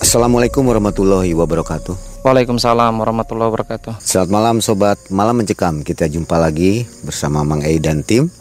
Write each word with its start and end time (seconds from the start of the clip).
Assalamualaikum 0.00 0.64
warahmatullahi 0.64 1.36
wabarakatuh. 1.36 2.24
Waalaikumsalam 2.24 2.88
warahmatullahi 3.04 3.52
wabarakatuh. 3.52 4.00
Selamat 4.00 4.32
malam 4.32 4.56
sobat 4.64 4.96
Malam 5.12 5.44
Mencekam. 5.44 5.84
Kita 5.84 6.08
jumpa 6.08 6.40
lagi 6.40 6.88
bersama 7.04 7.44
Mang 7.44 7.60
Ei 7.60 7.76
dan 7.76 8.00
tim. 8.00 8.32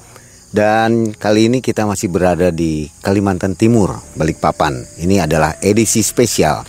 Dan 0.55 1.11
kali 1.11 1.51
ini 1.51 1.59
kita 1.59 1.83
masih 1.83 2.07
berada 2.07 2.47
di 2.47 2.87
Kalimantan 3.03 3.59
Timur, 3.59 3.91
Balikpapan. 4.15 5.03
Ini 5.03 5.27
adalah 5.27 5.59
edisi 5.59 5.99
spesial. 5.99 6.63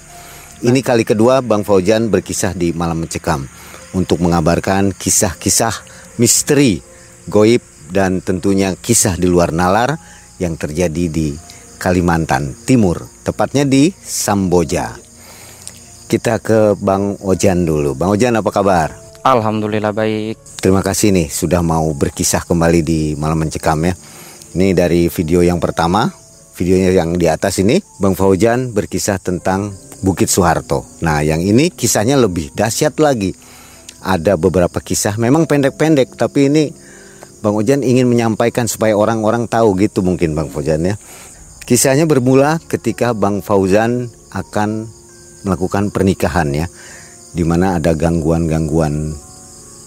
Ini 0.58 0.83
kali 0.83 1.06
kedua 1.06 1.38
Bang 1.38 1.62
Faujan 1.62 2.11
berkisah 2.11 2.50
di 2.58 2.74
Malam 2.74 3.06
Mencekam 3.06 3.46
untuk 3.94 4.18
mengabarkan 4.18 4.91
kisah-kisah 4.91 5.86
misteri, 6.18 6.83
goib 7.30 7.62
dan 7.94 8.18
tentunya 8.27 8.74
kisah 8.74 9.14
di 9.14 9.30
luar 9.30 9.55
nalar 9.55 9.94
yang 10.42 10.58
terjadi 10.58 11.06
di 11.06 11.38
Kalimantan 11.81 12.53
Timur, 12.69 13.09
tepatnya 13.25 13.64
di 13.64 13.89
Samboja. 13.89 15.00
Kita 16.05 16.36
ke 16.36 16.77
Bang 16.77 17.17
Ojan 17.25 17.64
dulu. 17.64 17.97
Bang 17.97 18.12
Ojan 18.12 18.36
apa 18.36 18.53
kabar? 18.53 18.92
Alhamdulillah 19.25 19.97
baik. 19.97 20.61
Terima 20.61 20.84
kasih 20.84 21.08
nih 21.17 21.33
sudah 21.33 21.64
mau 21.64 21.89
berkisah 21.97 22.45
kembali 22.45 22.81
di 22.84 23.01
Malam 23.17 23.48
Mencekam 23.48 23.81
ya. 23.81 23.97
Ini 24.53 24.77
dari 24.77 25.08
video 25.08 25.41
yang 25.41 25.56
pertama, 25.56 26.12
videonya 26.53 26.92
yang 26.92 27.17
di 27.17 27.25
atas 27.33 27.64
ini, 27.64 27.81
Bang 27.97 28.12
Faujan 28.12 28.77
berkisah 28.77 29.17
tentang 29.17 29.73
Bukit 30.05 30.28
Soeharto. 30.28 30.84
Nah, 31.01 31.25
yang 31.25 31.41
ini 31.41 31.73
kisahnya 31.73 32.20
lebih 32.20 32.53
dahsyat 32.53 33.01
lagi. 33.01 33.33
Ada 34.05 34.36
beberapa 34.36 34.84
kisah, 34.84 35.17
memang 35.17 35.48
pendek-pendek, 35.48 36.12
tapi 36.17 36.53
ini 36.53 36.73
Bang 37.41 37.56
Ojan 37.56 37.81
ingin 37.81 38.05
menyampaikan 38.05 38.69
supaya 38.69 38.92
orang-orang 38.92 39.48
tahu 39.48 39.73
gitu 39.81 40.05
mungkin 40.05 40.36
Bang 40.36 40.53
Fauzan 40.53 40.84
ya. 40.84 41.01
Kisahnya 41.70 42.02
bermula 42.02 42.58
ketika 42.66 43.14
Bang 43.14 43.46
Fauzan 43.46 44.10
akan 44.34 44.90
melakukan 45.46 45.94
pernikahan 45.94 46.50
ya. 46.50 46.66
Di 47.30 47.46
mana 47.46 47.78
ada 47.78 47.94
gangguan-gangguan 47.94 49.14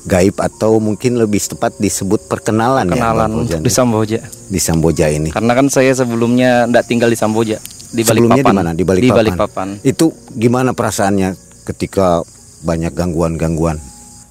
gaib 0.07 0.39
atau 0.39 0.79
mungkin 0.79 1.19
lebih 1.19 1.43
tepat 1.43 1.75
disebut 1.83 2.31
perkenalan, 2.31 2.87
perkenalan 2.87 3.43
ya 3.43 3.59
Fauzan, 3.59 3.59
di 3.59 3.67
ya. 3.67 3.75
Samboja. 3.75 4.19
Di 4.47 4.59
Samboja 4.63 5.05
ini. 5.11 5.35
Karena 5.35 5.51
kan 5.59 5.67
saya 5.67 5.91
sebelumnya 5.91 6.71
tidak 6.71 6.87
tinggal 6.87 7.11
di 7.11 7.19
Samboja, 7.19 7.59
di 7.91 7.99
Sebelumnya 8.07 8.39
di 8.39 8.55
mana? 8.55 8.71
Di 8.71 8.87
Balikpapan. 8.87 9.03
Di 9.03 9.19
Balikpapan. 9.19 9.67
Itu 9.83 10.15
gimana 10.39 10.71
perasaannya 10.71 11.35
ketika 11.67 12.23
banyak 12.63 12.95
gangguan-gangguan? 12.95 13.75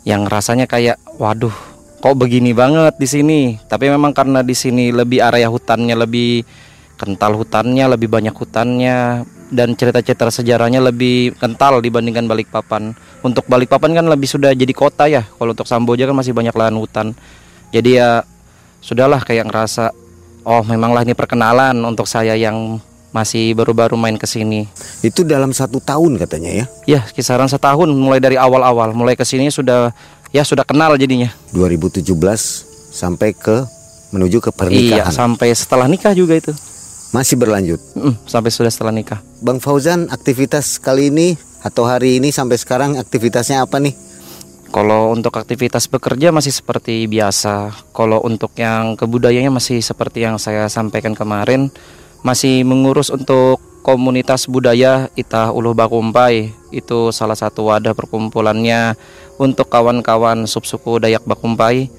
Yang 0.09 0.23
rasanya 0.33 0.65
kayak 0.65 0.97
waduh 1.21 1.53
kok 2.01 2.17
begini 2.17 2.57
banget 2.57 2.97
di 2.97 3.05
sini. 3.05 3.41
Tapi 3.69 3.93
memang 3.93 4.17
karena 4.17 4.41
di 4.41 4.57
sini 4.57 4.89
lebih 4.89 5.21
area 5.21 5.53
hutannya 5.53 6.01
lebih 6.01 6.41
kental 7.03 7.35
hutannya, 7.35 7.91
lebih 7.91 8.07
banyak 8.07 8.31
hutannya 8.31 9.27
dan 9.51 9.75
cerita-cerita 9.75 10.31
sejarahnya 10.31 10.79
lebih 10.79 11.35
kental 11.35 11.83
dibandingkan 11.83 12.31
Balikpapan. 12.31 12.95
Untuk 13.27 13.43
Balikpapan 13.51 13.99
kan 13.99 14.07
lebih 14.07 14.31
sudah 14.31 14.55
jadi 14.55 14.71
kota 14.71 15.11
ya. 15.11 15.27
Kalau 15.27 15.51
untuk 15.51 15.67
Samboja 15.67 16.07
kan 16.07 16.15
masih 16.15 16.31
banyak 16.31 16.55
lahan 16.55 16.79
hutan. 16.79 17.11
Jadi 17.75 17.99
ya 17.99 18.23
sudahlah 18.79 19.27
kayak 19.27 19.51
ngerasa 19.51 19.91
oh 20.47 20.63
memanglah 20.63 21.03
ini 21.03 21.19
perkenalan 21.19 21.75
untuk 21.83 22.07
saya 22.07 22.39
yang 22.39 22.79
masih 23.11 23.53
baru-baru 23.59 23.99
main 23.99 24.15
ke 24.15 24.25
sini. 24.25 24.71
Itu 25.03 25.27
dalam 25.27 25.51
satu 25.51 25.83
tahun 25.83 26.23
katanya 26.23 26.51
ya? 26.55 26.65
Ya 26.87 27.01
kisaran 27.11 27.51
setahun 27.51 27.91
mulai 27.91 28.23
dari 28.23 28.39
awal-awal 28.39 28.95
mulai 28.95 29.19
ke 29.19 29.27
sini 29.27 29.51
sudah 29.51 29.91
ya 30.33 30.43
sudah 30.49 30.65
kenal 30.65 30.97
jadinya 30.97 31.29
2017 31.53 32.09
sampai 32.89 33.37
ke 33.37 33.69
menuju 34.17 34.41
ke 34.41 34.51
pernikahan 34.53 35.09
iya 35.09 35.13
sampai 35.13 35.53
setelah 35.53 35.85
nikah 35.85 36.17
juga 36.17 36.41
itu 36.41 36.53
masih 37.13 37.37
berlanjut 37.39 37.79
mm, 37.95 38.27
sampai 38.27 38.51
sudah 38.51 38.73
setelah 38.73 38.91
nikah 38.91 39.21
Bang 39.45 39.61
Fauzan 39.61 40.09
aktivitas 40.09 40.81
kali 40.81 41.13
ini 41.13 41.37
atau 41.63 41.87
hari 41.87 42.19
ini 42.19 42.33
sampai 42.35 42.59
sekarang 42.59 42.99
aktivitasnya 42.99 43.63
apa 43.63 43.79
nih 43.79 43.95
kalau 44.73 45.13
untuk 45.13 45.37
aktivitas 45.37 45.85
bekerja 45.85 46.33
masih 46.33 46.49
seperti 46.49 47.05
biasa. 47.05 47.77
Kalau 47.93 48.25
untuk 48.25 48.57
yang 48.57 48.97
kebudayanya 48.97 49.53
masih 49.53 49.85
seperti 49.85 50.25
yang 50.25 50.41
saya 50.41 50.65
sampaikan 50.73 51.13
kemarin, 51.13 51.69
masih 52.25 52.65
mengurus 52.65 53.13
untuk 53.13 53.61
komunitas 53.85 54.49
budaya 54.49 55.13
Itah 55.13 55.53
Uluh 55.53 55.77
Bakumpai. 55.77 56.57
Itu 56.73 57.13
salah 57.13 57.37
satu 57.37 57.69
wadah 57.69 57.93
perkumpulannya 57.93 58.97
untuk 59.37 59.69
kawan-kawan 59.69 60.49
subsuku 60.49 61.05
Dayak 61.05 61.29
Bakumpai 61.29 61.93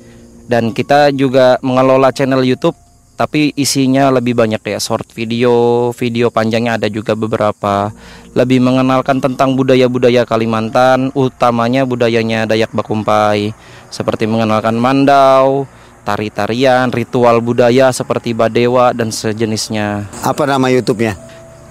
dan 0.49 0.73
kita 0.73 1.13
juga 1.13 1.61
mengelola 1.61 2.09
channel 2.09 2.41
YouTube 2.41 2.75
tapi 3.13 3.53
isinya 3.53 4.09
lebih 4.09 4.33
banyak 4.33 4.59
ya 4.59 4.79
short 4.81 5.13
video, 5.13 5.89
video 5.93 6.33
panjangnya 6.33 6.81
ada 6.81 6.87
juga 6.89 7.13
beberapa 7.13 7.93
lebih 8.33 8.57
mengenalkan 8.57 9.21
tentang 9.21 9.53
budaya-budaya 9.53 10.25
Kalimantan, 10.25 11.13
utamanya 11.13 11.85
budayanya 11.85 12.49
Dayak 12.49 12.73
Bakumpai 12.73 13.53
seperti 13.93 14.25
mengenalkan 14.25 14.73
mandau, 14.73 15.69
tari-tarian, 16.01 16.89
ritual 16.89 17.37
budaya 17.39 17.93
seperti 17.93 18.33
badewa 18.33 18.91
dan 18.97 19.13
sejenisnya. 19.13 20.09
Apa 20.25 20.49
nama 20.49 20.73
YouTube-nya? 20.73 21.13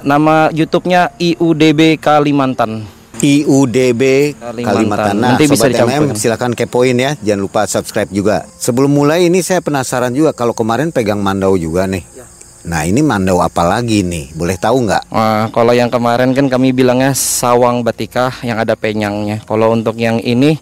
Nama 0.07 0.51
YouTube-nya 0.55 1.15
IUDB 1.19 1.99
Kalimantan. 1.99 3.02
IUDB 3.23 4.03
Kalimantan. 4.35 4.67
Kalimantan. 4.67 5.15
Nah, 5.15 5.39
Nanti 5.39 5.47
bisa 5.47 5.71
Sobat 5.71 5.87
MM 5.87 6.05
silakan 6.19 6.53
kepoin 6.59 6.99
ya. 6.99 7.15
Jangan 7.23 7.41
lupa 7.41 7.63
subscribe 7.71 8.11
juga. 8.11 8.43
Sebelum 8.59 8.91
mulai 8.91 9.31
ini 9.31 9.39
saya 9.47 9.63
penasaran 9.63 10.11
juga 10.11 10.35
kalau 10.35 10.51
kemarin 10.51 10.91
pegang 10.91 11.23
mandau 11.23 11.55
juga 11.55 11.87
nih. 11.87 12.03
Ya. 12.19 12.27
Nah 12.63 12.83
ini 12.87 13.03
mandau 13.03 13.39
apa 13.39 13.63
lagi 13.63 14.03
nih? 14.03 14.35
Boleh 14.35 14.59
tahu 14.59 14.87
nggak? 14.87 15.15
Wah, 15.15 15.47
kalau 15.55 15.71
yang 15.71 15.91
kemarin 15.91 16.35
kan 16.35 16.51
kami 16.51 16.75
bilangnya 16.75 17.15
sawang 17.15 17.87
batika 17.87 18.35
yang 18.43 18.59
ada 18.59 18.75
penyangnya. 18.75 19.43
Kalau 19.47 19.71
untuk 19.71 19.95
yang 19.99 20.19
ini 20.19 20.59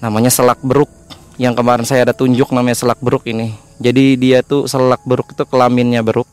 namanya 0.00 0.32
selak 0.32 0.60
beruk. 0.64 0.88
Yang 1.38 1.54
kemarin 1.54 1.86
saya 1.86 2.02
ada 2.02 2.16
tunjuk 2.16 2.50
namanya 2.50 2.80
selak 2.80 2.98
beruk 2.98 3.28
ini. 3.28 3.54
Jadi 3.78 4.18
dia 4.18 4.42
tuh 4.42 4.66
selak 4.66 5.04
beruk 5.04 5.36
itu 5.36 5.44
kelaminnya 5.46 6.00
beruk. 6.00 6.26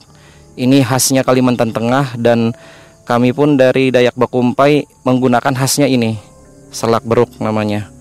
Ini 0.55 0.81
khasnya 0.87 1.27
Kalimantan 1.27 1.75
Tengah 1.75 2.15
dan 2.15 2.55
kami 3.05 3.37
pun 3.37 3.53
dari 3.53 3.93
Dayak 3.93 4.17
Bakumpai 4.17 4.89
menggunakan 5.05 5.53
khasnya 5.53 5.85
ini, 5.85 6.17
selak 6.73 7.05
beruk 7.05 7.29
namanya. 7.37 7.93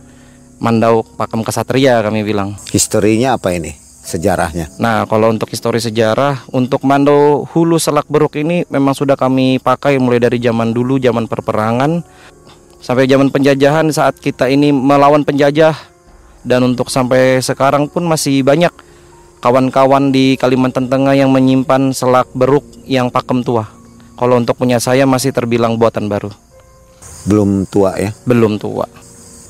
Mandau 0.56 1.04
Pakem 1.04 1.44
Kesatria 1.44 2.00
kami 2.00 2.24
bilang. 2.24 2.56
Historinya 2.72 3.36
apa 3.36 3.52
ini? 3.52 3.76
Sejarahnya. 4.04 4.72
Nah, 4.80 5.04
kalau 5.04 5.28
untuk 5.32 5.52
histori 5.52 5.80
sejarah, 5.80 6.48
untuk 6.52 6.84
Mandau 6.84 7.48
Hulu 7.48 7.80
Selak 7.80 8.04
Beruk 8.08 8.36
ini 8.36 8.64
memang 8.68 8.92
sudah 8.92 9.16
kami 9.16 9.56
pakai 9.60 9.96
mulai 9.96 10.20
dari 10.20 10.36
zaman 10.40 10.76
dulu, 10.76 11.00
zaman 11.00 11.24
perperangan 11.24 12.04
sampai 12.84 13.08
zaman 13.08 13.32
penjajahan 13.32 13.88
saat 13.88 14.20
kita 14.20 14.52
ini 14.52 14.68
melawan 14.68 15.24
penjajah 15.24 15.72
dan 16.44 16.60
untuk 16.68 16.92
sampai 16.92 17.40
sekarang 17.40 17.88
pun 17.88 18.04
masih 18.04 18.44
banyak 18.44 18.72
kawan-kawan 19.40 20.12
di 20.12 20.36
Kalimantan 20.36 20.92
Tengah 20.92 21.16
yang 21.16 21.32
menyimpan 21.32 21.96
selak 21.96 22.28
beruk 22.36 22.64
yang 22.84 23.08
pakem 23.08 23.40
tua. 23.40 23.64
Kalau 24.14 24.38
untuk 24.38 24.54
punya 24.54 24.78
saya 24.78 25.10
masih 25.10 25.34
terbilang 25.34 25.74
buatan 25.74 26.06
baru. 26.06 26.30
Belum 27.26 27.66
tua 27.66 27.98
ya? 27.98 28.14
Belum 28.22 28.62
tua. 28.62 28.86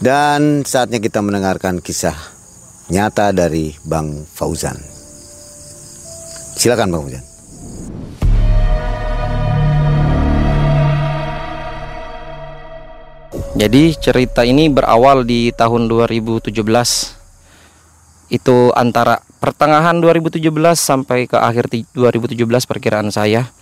Dan 0.01 0.65
saatnya 0.65 1.05
kita 1.05 1.21
mendengarkan 1.21 1.85
kisah 1.85 2.17
nyata 2.89 3.37
dari 3.37 3.77
Bang 3.85 4.25
Fauzan. 4.25 4.81
Silakan 6.57 6.89
Bang 6.97 7.03
Fauzan. 7.05 7.25
Jadi 13.55 13.95
cerita 14.01 14.43
ini 14.43 14.67
berawal 14.67 15.23
di 15.23 15.55
tahun 15.55 15.87
2017 15.87 16.51
Itu 18.35 18.75
antara 18.75 19.23
pertengahan 19.39 20.01
2017 20.01 20.41
sampai 20.75 21.29
ke 21.29 21.37
akhir 21.37 21.69
2017 21.93 22.41
perkiraan 22.65 23.13
saya. 23.13 23.53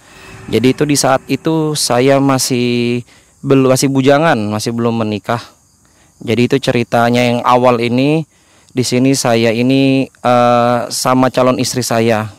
Jadi 0.50 0.66
itu 0.74 0.82
di 0.82 0.96
saat 0.98 1.22
itu 1.30 1.78
saya 1.78 2.18
masih 2.18 3.02
belum 3.42 3.70
masih 3.70 3.90
bujangan, 3.90 4.38
masih 4.50 4.74
belum 4.74 5.02
menikah. 5.02 5.42
Jadi 6.22 6.42
itu 6.46 6.56
ceritanya 6.62 7.22
yang 7.22 7.40
awal 7.42 7.82
ini 7.82 8.26
di 8.72 8.84
sini 8.86 9.12
saya 9.12 9.50
ini 9.52 10.06
uh, 10.22 10.86
sama 10.88 11.28
calon 11.28 11.58
istri 11.58 11.84
saya 11.84 12.30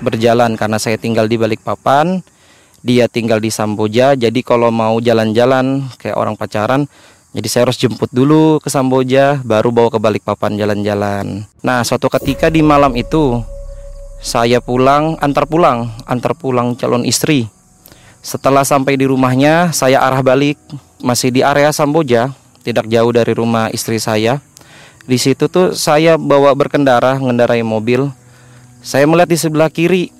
berjalan 0.00 0.56
karena 0.56 0.80
saya 0.80 0.96
tinggal 0.96 1.28
di 1.28 1.36
Balikpapan, 1.36 2.24
dia 2.80 3.06
tinggal 3.06 3.38
di 3.38 3.52
Samboja. 3.52 4.16
Jadi 4.16 4.40
kalau 4.40 4.72
mau 4.72 4.96
jalan-jalan 4.98 5.86
kayak 6.00 6.16
orang 6.16 6.34
pacaran, 6.34 6.88
jadi 7.36 7.46
saya 7.46 7.62
harus 7.68 7.76
jemput 7.76 8.08
dulu 8.08 8.56
ke 8.64 8.72
Samboja, 8.72 9.44
baru 9.44 9.68
bawa 9.68 9.92
ke 9.92 10.00
Balikpapan 10.00 10.56
jalan-jalan. 10.56 11.44
Nah, 11.60 11.84
suatu 11.84 12.08
ketika 12.08 12.48
di 12.48 12.64
malam 12.64 12.96
itu 12.96 13.44
saya 14.18 14.58
pulang, 14.58 15.14
antar 15.22 15.46
pulang, 15.46 15.94
antar 16.04 16.34
pulang 16.34 16.74
calon 16.74 17.06
istri. 17.06 17.46
Setelah 18.18 18.66
sampai 18.66 18.98
di 18.98 19.06
rumahnya, 19.06 19.70
saya 19.70 20.02
arah 20.02 20.20
balik, 20.26 20.58
masih 20.98 21.30
di 21.30 21.40
area 21.46 21.70
Samboja, 21.70 22.34
tidak 22.66 22.90
jauh 22.90 23.14
dari 23.14 23.32
rumah 23.32 23.70
istri 23.70 24.02
saya. 24.02 24.42
Di 25.08 25.16
situ 25.16 25.48
tuh 25.48 25.72
saya 25.72 26.18
bawa 26.20 26.52
berkendara, 26.52 27.16
mengendarai 27.16 27.62
mobil. 27.64 28.10
Saya 28.82 29.06
melihat 29.08 29.30
di 29.30 29.38
sebelah 29.38 29.70
kiri, 29.70 30.10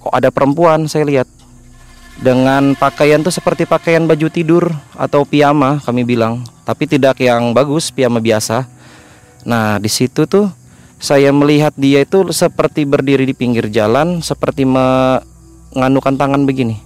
kok 0.00 0.14
ada 0.14 0.30
perempuan 0.30 0.86
saya 0.88 1.04
lihat. 1.04 1.28
Dengan 2.18 2.74
pakaian 2.74 3.22
tuh 3.22 3.30
seperti 3.30 3.62
pakaian 3.62 4.02
baju 4.02 4.26
tidur 4.26 4.74
atau 4.98 5.22
piyama 5.22 5.78
kami 5.86 6.02
bilang, 6.02 6.42
tapi 6.66 6.90
tidak 6.90 7.22
yang 7.22 7.54
bagus, 7.54 7.94
piyama 7.94 8.18
biasa. 8.18 8.66
Nah, 9.46 9.78
di 9.78 9.86
situ 9.86 10.26
tuh 10.26 10.50
saya 10.98 11.30
melihat 11.30 11.70
dia 11.78 12.02
itu 12.02 12.26
seperti 12.34 12.82
berdiri 12.82 13.22
di 13.22 13.34
pinggir 13.34 13.70
jalan 13.70 14.18
seperti 14.18 14.66
menganukan 14.66 16.14
tangan 16.18 16.42
begini. 16.42 16.82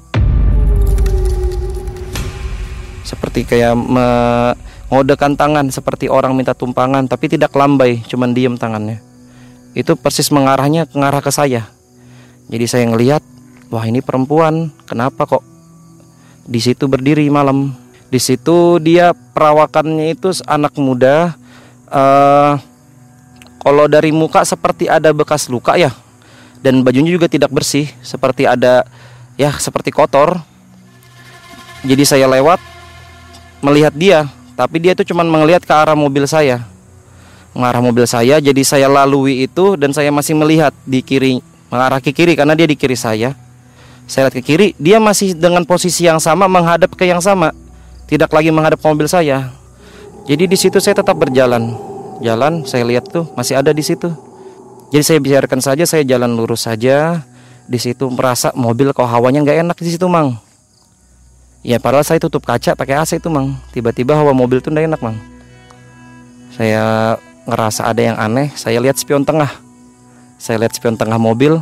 Seperti 3.02 3.48
kayak 3.48 3.72
mengodekan 3.72 5.34
tangan 5.34 5.72
seperti 5.72 6.12
orang 6.12 6.36
minta 6.36 6.52
tumpangan 6.52 7.08
tapi 7.08 7.32
tidak 7.32 7.56
lambai 7.56 8.04
cuman 8.04 8.36
diem 8.36 8.54
tangannya. 8.60 9.00
Itu 9.72 9.96
persis 9.96 10.28
mengarahnya 10.28 10.84
ke 10.84 11.00
arah 11.00 11.24
ke 11.24 11.32
saya. 11.32 11.72
Jadi 12.52 12.68
saya 12.68 12.84
ngelihat 12.92 13.24
wah 13.72 13.88
ini 13.88 14.04
perempuan 14.04 14.68
kenapa 14.84 15.24
kok 15.24 15.44
di 16.44 16.60
situ 16.60 16.84
berdiri 16.84 17.24
malam? 17.32 17.72
Di 18.12 18.20
situ 18.20 18.76
dia 18.76 19.16
perawakannya 19.16 20.12
itu 20.12 20.36
anak 20.44 20.76
muda 20.76 21.32
uh, 21.88 22.60
kalau 23.62 23.86
dari 23.86 24.10
muka 24.10 24.42
seperti 24.42 24.90
ada 24.90 25.14
bekas 25.14 25.46
luka 25.46 25.78
ya. 25.78 25.94
Dan 26.58 26.82
bajunya 26.82 27.14
juga 27.14 27.30
tidak 27.30 27.54
bersih, 27.54 27.86
seperti 28.02 28.46
ada 28.46 28.82
ya 29.38 29.54
seperti 29.54 29.94
kotor. 29.94 30.38
Jadi 31.82 32.02
saya 32.06 32.26
lewat 32.26 32.58
melihat 33.62 33.94
dia, 33.94 34.26
tapi 34.58 34.82
dia 34.82 34.94
itu 34.94 35.06
cuma 35.06 35.22
melihat 35.22 35.62
ke 35.62 35.70
arah 35.74 35.94
mobil 35.94 36.26
saya. 36.26 36.62
Mengarah 37.54 37.82
mobil 37.82 38.06
saya, 38.06 38.38
jadi 38.38 38.62
saya 38.62 38.86
lalui 38.86 39.46
itu 39.46 39.78
dan 39.78 39.90
saya 39.90 40.10
masih 40.14 40.38
melihat 40.38 40.74
di 40.86 41.02
kiri, 41.02 41.42
mengarah 41.70 41.98
ke 41.98 42.14
kiri 42.14 42.38
karena 42.38 42.54
dia 42.54 42.66
di 42.66 42.78
kiri 42.78 42.94
saya. 42.94 43.34
Saya 44.06 44.30
lihat 44.30 44.38
ke 44.38 44.42
kiri, 44.42 44.74
dia 44.78 44.98
masih 45.02 45.34
dengan 45.34 45.62
posisi 45.66 46.06
yang 46.06 46.18
sama 46.18 46.46
menghadap 46.46 46.94
ke 46.94 47.06
yang 47.06 47.22
sama, 47.22 47.54
tidak 48.06 48.30
lagi 48.30 48.50
menghadap 48.54 48.78
ke 48.78 48.86
mobil 48.86 49.06
saya. 49.10 49.50
Jadi 50.26 50.46
di 50.46 50.56
situ 50.58 50.78
saya 50.78 51.02
tetap 51.02 51.18
berjalan 51.18 51.91
jalan 52.22 52.62
saya 52.64 52.86
lihat 52.86 53.10
tuh 53.10 53.26
masih 53.34 53.58
ada 53.58 53.74
di 53.74 53.82
situ. 53.82 54.08
Jadi 54.94 55.02
saya 55.02 55.18
biarkan 55.18 55.60
saja 55.60 55.84
saya 55.84 56.06
jalan 56.06 56.38
lurus 56.38 56.64
saja. 56.64 57.26
Di 57.66 57.78
situ 57.78 58.10
merasa 58.10 58.54
mobil 58.54 58.94
kok 58.94 59.06
hawanya 59.06 59.42
nggak 59.42 59.58
enak 59.66 59.76
di 59.82 59.90
situ 59.92 60.06
mang. 60.06 60.38
Ya 61.62 61.78
padahal 61.78 62.06
saya 62.06 62.18
tutup 62.18 62.42
kaca 62.46 62.74
pakai 62.78 63.02
AC 63.02 63.18
itu 63.18 63.28
mang. 63.30 63.58
Tiba-tiba 63.74 64.14
hawa 64.14 64.30
mobil 64.30 64.62
tuh 64.62 64.70
nggak 64.70 64.86
enak 64.94 65.00
mang. 65.02 65.16
Saya 66.54 67.16
ngerasa 67.42 67.90
ada 67.90 68.02
yang 68.02 68.16
aneh 68.18 68.54
saya 68.54 68.78
lihat 68.78 68.98
spion 68.98 69.26
tengah. 69.26 69.50
Saya 70.38 70.62
lihat 70.62 70.74
spion 70.74 70.98
tengah 70.98 71.18
mobil 71.18 71.58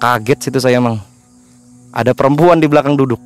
kaget 0.00 0.48
situ 0.48 0.58
saya 0.60 0.80
mang. 0.80 1.00
Ada 1.92 2.12
perempuan 2.12 2.60
di 2.60 2.68
belakang 2.68 2.96
duduk. 2.96 3.20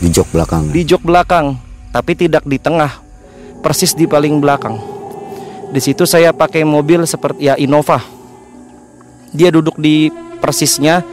Di 0.00 0.08
jok 0.08 0.28
belakang. 0.32 0.72
Di 0.72 0.82
jok 0.84 1.02
belakang 1.04 1.70
tapi 1.90 2.14
tidak 2.14 2.46
di 2.46 2.58
tengah 2.58 3.09
persis 3.60 3.92
di 3.92 4.08
paling 4.08 4.40
belakang. 4.40 4.80
Di 5.70 5.78
situ 5.78 6.02
saya 6.08 6.34
pakai 6.34 6.66
mobil 6.66 7.06
seperti 7.06 7.46
ya 7.46 7.54
Innova. 7.54 8.02
Dia 9.30 9.54
duduk 9.54 9.78
di 9.78 10.10
persisnya 10.42 11.06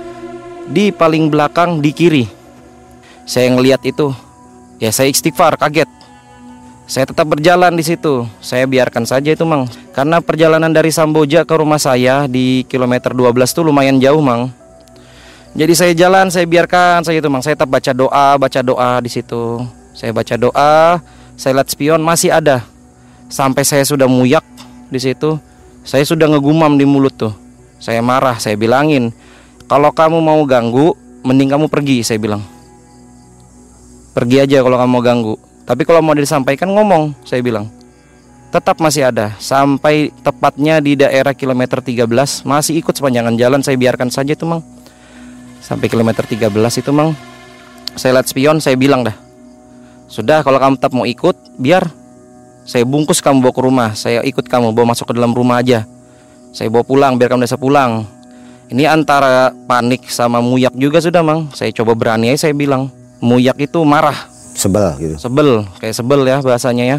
di 0.66 0.90
paling 0.90 1.30
belakang 1.30 1.78
di 1.78 1.92
kiri. 1.94 2.26
Saya 3.28 3.52
ngelihat 3.54 3.84
itu, 3.86 4.10
ya 4.82 4.90
saya 4.90 5.12
istighfar 5.12 5.60
kaget. 5.60 5.86
Saya 6.88 7.04
tetap 7.04 7.28
berjalan 7.28 7.76
di 7.76 7.84
situ. 7.84 8.24
Saya 8.40 8.64
biarkan 8.64 9.04
saja 9.04 9.36
itu, 9.36 9.44
Mang. 9.44 9.68
Karena 9.92 10.24
perjalanan 10.24 10.72
dari 10.72 10.88
Samboja 10.88 11.44
ke 11.44 11.52
rumah 11.60 11.76
saya 11.76 12.32
di 12.32 12.64
kilometer 12.72 13.12
12 13.12 13.36
itu 13.44 13.62
lumayan 13.62 14.00
jauh, 14.00 14.24
Mang. 14.24 14.56
Jadi 15.52 15.74
saya 15.76 15.92
jalan, 15.92 16.32
saya 16.32 16.48
biarkan 16.48 17.04
saya 17.04 17.20
itu, 17.20 17.28
Mang. 17.28 17.44
Saya 17.44 17.60
tetap 17.60 17.68
baca 17.68 17.92
doa, 17.92 18.40
baca 18.40 18.60
doa 18.64 19.04
di 19.04 19.12
situ. 19.12 19.60
Saya 19.92 20.16
baca 20.16 20.40
doa, 20.40 21.04
saya 21.38 21.62
lihat 21.62 21.70
spion 21.70 22.02
masih 22.02 22.34
ada. 22.34 22.66
Sampai 23.30 23.62
saya 23.62 23.86
sudah 23.86 24.10
muyak 24.10 24.42
di 24.90 24.98
situ 24.98 25.38
saya 25.86 26.02
sudah 26.04 26.26
ngegumam 26.26 26.76
di 26.76 26.84
mulut 26.84 27.14
tuh. 27.14 27.32
Saya 27.78 28.02
marah 28.02 28.42
saya 28.42 28.58
bilangin 28.58 29.14
kalau 29.70 29.94
kamu 29.94 30.18
mau 30.18 30.42
ganggu 30.50 30.98
mending 31.22 31.54
kamu 31.54 31.66
pergi 31.70 32.02
saya 32.02 32.18
bilang. 32.18 32.42
Pergi 34.18 34.42
aja 34.42 34.66
kalau 34.66 34.82
kamu 34.82 34.90
mau 34.90 35.04
ganggu. 35.06 35.36
Tapi 35.62 35.86
kalau 35.86 36.02
mau 36.02 36.18
disampaikan 36.18 36.74
ngomong 36.74 37.14
saya 37.22 37.46
bilang. 37.46 37.70
Tetap 38.50 38.82
masih 38.82 39.14
ada. 39.14 39.38
Sampai 39.38 40.10
tepatnya 40.26 40.82
di 40.82 40.98
daerah 40.98 41.38
kilometer 41.38 41.86
13 41.86 42.48
masih 42.48 42.82
ikut 42.82 42.98
sepanjangan 42.98 43.38
jalan 43.38 43.62
saya 43.62 43.78
biarkan 43.78 44.10
saja 44.10 44.34
itu 44.34 44.48
mang. 44.50 44.66
Sampai 45.62 45.86
kilometer 45.86 46.26
13 46.26 46.50
itu 46.82 46.90
mang. 46.90 47.14
Saya 47.94 48.18
lihat 48.18 48.26
spion 48.26 48.58
saya 48.58 48.74
bilang 48.74 49.06
dah 49.06 49.27
sudah 50.08 50.44
kalau 50.44 50.60
kamu 50.60 50.74
tetap 50.80 50.92
mau 50.96 51.04
ikut, 51.04 51.36
biar 51.60 51.88
saya 52.68 52.84
bungkus 52.84 53.24
kamu 53.24 53.40
bawa 53.40 53.54
ke 53.56 53.62
rumah. 53.64 53.90
Saya 53.96 54.20
ikut 54.28 54.44
kamu 54.48 54.76
bawa 54.76 54.92
masuk 54.92 55.12
ke 55.12 55.14
dalam 55.16 55.32
rumah 55.32 55.64
aja. 55.64 55.88
Saya 56.52 56.68
bawa 56.68 56.84
pulang 56.84 57.16
biar 57.16 57.32
kamu 57.32 57.48
bisa 57.48 57.56
pulang. 57.60 58.08
Ini 58.68 58.84
antara 58.92 59.56
panik 59.68 60.12
sama 60.12 60.44
muyak 60.44 60.76
juga 60.76 61.00
sudah, 61.00 61.24
Mang. 61.24 61.48
Saya 61.56 61.72
coba 61.72 61.96
berani 61.96 62.36
aja 62.36 62.48
saya 62.48 62.54
bilang. 62.56 62.92
Muyak 63.24 63.56
itu 63.64 63.80
marah. 63.88 64.28
Sebel 64.58 64.88
gitu. 65.00 65.16
Sebel, 65.22 65.64
kayak 65.80 65.96
sebel 65.96 66.22
ya 66.28 66.42
bahasanya 66.44 66.86
ya. 66.86 66.98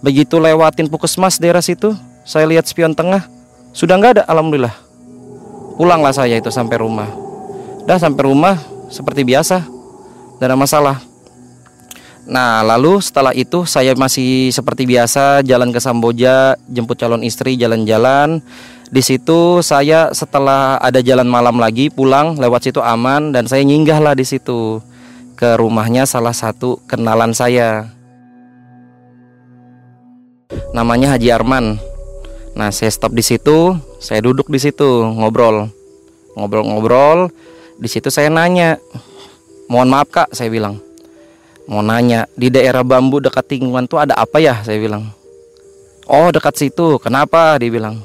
Begitu 0.00 0.38
lewatin 0.38 0.90
puskesmas 0.90 1.38
daerah 1.38 1.62
situ, 1.62 1.94
saya 2.22 2.46
lihat 2.46 2.64
spion 2.68 2.94
tengah, 2.94 3.26
sudah 3.74 3.98
nggak 3.98 4.12
ada, 4.20 4.22
alhamdulillah. 4.28 4.74
Pulanglah 5.78 6.14
saya 6.14 6.38
itu 6.38 6.50
sampai 6.50 6.76
rumah. 6.80 7.08
Dah 7.86 7.96
sampai 7.96 8.26
rumah 8.26 8.56
seperti 8.92 9.24
biasa, 9.24 9.64
tidak 9.64 10.46
ada 10.48 10.56
masalah. 10.56 10.96
Nah, 12.28 12.60
lalu 12.60 13.00
setelah 13.00 13.32
itu 13.32 13.64
saya 13.64 13.96
masih 13.96 14.52
seperti 14.52 14.84
biasa 14.84 15.40
jalan 15.48 15.72
ke 15.72 15.80
Samboja, 15.80 16.60
jemput 16.68 17.00
calon 17.00 17.24
istri, 17.24 17.56
jalan-jalan. 17.56 18.44
Di 18.92 19.00
situ 19.00 19.64
saya 19.64 20.12
setelah 20.12 20.76
ada 20.76 21.00
jalan 21.00 21.24
malam 21.24 21.56
lagi 21.56 21.88
pulang 21.88 22.36
lewat 22.36 22.68
situ 22.68 22.80
aman 22.84 23.32
dan 23.32 23.48
saya 23.48 23.64
nyinggahlah 23.64 24.12
di 24.12 24.28
situ 24.28 24.80
ke 25.40 25.56
rumahnya 25.56 26.04
salah 26.04 26.36
satu 26.36 26.76
kenalan 26.84 27.32
saya. 27.32 27.96
Namanya 30.76 31.16
Haji 31.16 31.32
Arman. 31.32 31.80
Nah, 32.52 32.68
saya 32.68 32.92
stop 32.92 33.16
di 33.16 33.24
situ, 33.24 33.72
saya 34.04 34.20
duduk 34.20 34.52
di 34.52 34.60
situ 34.60 34.84
ngobrol. 35.16 35.72
Ngobrol-ngobrol. 36.36 37.32
Di 37.80 37.88
situ 37.88 38.12
saya 38.12 38.28
nanya, 38.28 38.76
"Mohon 39.70 39.88
maaf, 39.96 40.08
Kak," 40.12 40.28
saya 40.36 40.52
bilang 40.52 40.87
mau 41.68 41.84
nanya 41.84 42.24
di 42.32 42.48
daerah 42.48 42.80
bambu 42.80 43.20
dekat 43.20 43.44
tinggungan 43.44 43.84
tuh 43.84 44.00
ada 44.00 44.16
apa 44.16 44.40
ya? 44.40 44.64
Saya 44.64 44.80
bilang. 44.80 45.12
Oh 46.08 46.32
dekat 46.32 46.56
situ. 46.56 46.96
Kenapa? 46.98 47.60
Dia 47.60 47.68
bilang. 47.68 48.00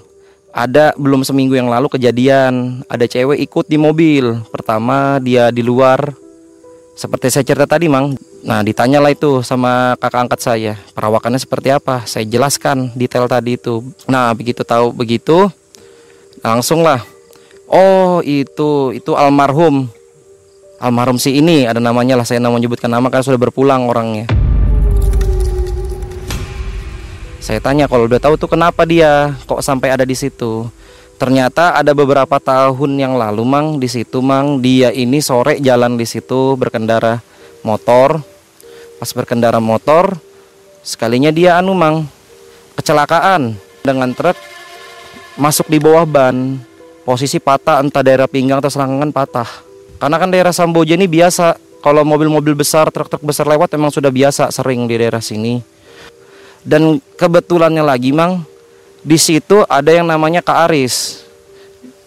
Ada 0.53 0.93
belum 0.99 1.23
seminggu 1.23 1.55
yang 1.55 1.71
lalu 1.71 1.87
kejadian. 1.87 2.83
Ada 2.91 3.07
cewek 3.07 3.39
ikut 3.39 3.65
di 3.71 3.79
mobil. 3.79 4.43
Pertama 4.51 5.17
dia 5.23 5.49
di 5.49 5.63
luar. 5.63 6.11
Seperti 6.93 7.33
saya 7.33 7.47
cerita 7.47 7.65
tadi 7.65 7.89
mang. 7.89 8.13
Nah 8.43 8.61
ditanyalah 8.61 9.09
itu 9.09 9.41
sama 9.41 9.97
kakak 9.97 10.29
angkat 10.29 10.39
saya. 10.43 10.73
Perawakannya 10.93 11.41
seperti 11.41 11.73
apa? 11.73 12.05
Saya 12.05 12.27
jelaskan 12.27 12.93
detail 12.93 13.25
tadi 13.25 13.57
itu. 13.57 13.81
Nah 14.05 14.35
begitu 14.35 14.61
tahu 14.61 14.93
begitu 14.93 15.49
langsung 16.43 16.83
lah 16.83 16.99
oh 17.71 18.19
itu 18.21 18.91
itu 18.91 19.11
almarhum 19.15 19.87
almarhum 20.83 21.15
si 21.15 21.39
ini 21.39 21.63
ada 21.63 21.79
namanya 21.79 22.19
lah 22.19 22.27
saya 22.27 22.43
mau 22.43 22.59
menyebutkan 22.59 22.91
nama 22.91 23.07
karena 23.07 23.23
sudah 23.23 23.39
berpulang 23.39 23.87
orangnya 23.87 24.27
Saya 27.43 27.59
tanya 27.59 27.91
kalau 27.91 28.07
udah 28.07 28.23
tahu 28.23 28.39
tuh 28.39 28.47
kenapa 28.47 28.87
dia 28.87 29.35
kok 29.43 29.59
sampai 29.59 29.91
ada 29.91 30.07
di 30.07 30.15
situ. 30.15 30.63
Ternyata 31.19 31.75
ada 31.75 31.91
beberapa 31.91 32.39
tahun 32.39 32.95
yang 32.95 33.19
lalu 33.19 33.43
mang 33.43 33.67
di 33.83 33.91
situ 33.91 34.23
mang 34.23 34.63
dia 34.63 34.95
ini 34.95 35.19
sore 35.19 35.59
jalan 35.59 35.99
di 35.99 36.07
situ 36.07 36.55
berkendara 36.55 37.19
motor. 37.59 38.23
Pas 38.95 39.11
berkendara 39.11 39.59
motor 39.59 40.15
sekalinya 40.87 41.35
dia 41.35 41.59
anu 41.59 41.75
mang 41.75 42.07
kecelakaan 42.79 43.59
dengan 43.83 44.15
truk 44.15 44.39
masuk 45.35 45.67
di 45.67 45.83
bawah 45.83 46.07
ban. 46.07 46.63
Posisi 47.03 47.43
patah 47.43 47.83
entah 47.83 47.99
daerah 47.99 48.31
pinggang 48.31 48.63
atau 48.63 48.71
selangkangan 48.71 49.11
patah. 49.11 49.72
Karena 49.97 50.17
kan 50.19 50.29
daerah 50.29 50.53
Samboja 50.53 50.95
ini 50.95 51.09
biasa 51.09 51.57
kalau 51.83 52.07
mobil-mobil 52.07 52.55
besar, 52.55 52.87
truk-truk 52.87 53.23
besar 53.27 53.43
lewat 53.43 53.75
emang 53.75 53.91
sudah 53.91 54.07
biasa 54.07 54.47
sering 54.55 54.87
di 54.87 54.95
daerah 54.95 55.19
sini. 55.19 55.59
Dan 56.63 57.03
kebetulannya 57.19 57.83
lagi 57.83 58.15
mang 58.15 58.47
di 59.03 59.19
situ 59.19 59.67
ada 59.67 59.91
yang 59.91 60.07
namanya 60.07 60.39
Kak 60.39 60.71
Aris. 60.71 61.27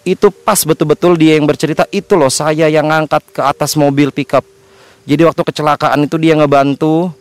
Itu 0.01 0.33
pas 0.33 0.63
betul-betul 0.65 1.19
dia 1.19 1.37
yang 1.37 1.45
bercerita 1.45 1.85
itu 1.93 2.17
loh 2.17 2.31
saya 2.31 2.65
yang 2.71 2.89
ngangkat 2.89 3.21
ke 3.37 3.41
atas 3.43 3.77
mobil 3.77 4.09
pickup. 4.09 4.41
Jadi 5.05 5.21
waktu 5.23 5.45
kecelakaan 5.45 6.09
itu 6.09 6.17
dia 6.17 6.33
ngebantu 6.33 7.13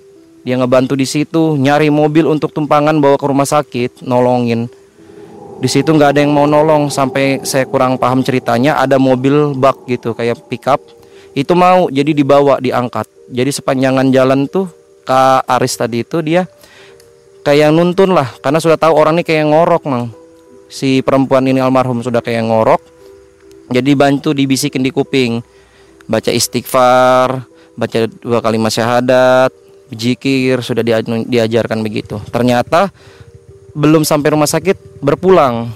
dia 0.47 0.55
ngebantu 0.55 0.95
di 0.95 1.03
situ 1.03 1.59
nyari 1.59 1.91
mobil 1.91 2.23
untuk 2.31 2.55
tumpangan 2.55 2.95
bawa 3.03 3.19
ke 3.19 3.27
rumah 3.27 3.51
sakit 3.51 4.07
nolongin 4.07 4.71
di 5.57 5.69
situ 5.73 5.89
nggak 5.89 6.11
ada 6.13 6.21
yang 6.21 6.37
mau 6.37 6.45
nolong 6.45 6.93
sampai 6.93 7.41
saya 7.41 7.65
kurang 7.65 7.97
paham 7.97 8.21
ceritanya 8.21 8.77
ada 8.77 9.01
mobil 9.01 9.57
bak 9.57 9.89
gitu 9.89 10.13
kayak 10.13 10.45
pickup. 10.53 10.85
Itu 11.33 11.57
mau 11.57 11.89
jadi 11.89 12.13
dibawa 12.13 12.61
diangkat. 12.61 13.09
Jadi 13.33 13.51
sepanjangan 13.57 14.13
jalan 14.13 14.49
tuh 14.49 14.69
Kak 15.09 15.49
Aris 15.49 15.77
tadi 15.81 16.05
itu 16.05 16.21
dia 16.21 16.45
kayak 17.41 17.73
nuntun 17.73 18.13
lah. 18.13 18.29
Karena 18.45 18.61
sudah 18.61 18.77
tahu 18.77 18.93
orang 18.97 19.21
ini 19.21 19.25
kayak 19.25 19.49
ngorok 19.49 19.83
mang. 19.89 20.13
Si 20.69 21.01
perempuan 21.01 21.49
ini 21.49 21.61
almarhum 21.65 22.05
sudah 22.05 22.21
kayak 22.21 22.45
ngorok. 22.45 22.81
Jadi 23.73 23.91
bantu 23.97 24.37
dibisikin 24.37 24.85
di 24.85 24.93
kuping. 24.93 25.41
Baca 26.05 26.31
istighfar 26.31 27.49
baca 27.77 28.09
dua 28.09 28.41
kali 28.41 28.57
syahadat 28.73 29.53
jikir 29.93 30.61
sudah 30.61 30.83
diajarkan 31.25 31.81
begitu. 31.81 32.21
Ternyata 32.29 32.93
belum 33.77 34.05
sampai 34.05 34.33
rumah 34.33 34.49
sakit 34.49 34.86
berpulang. 35.07 35.71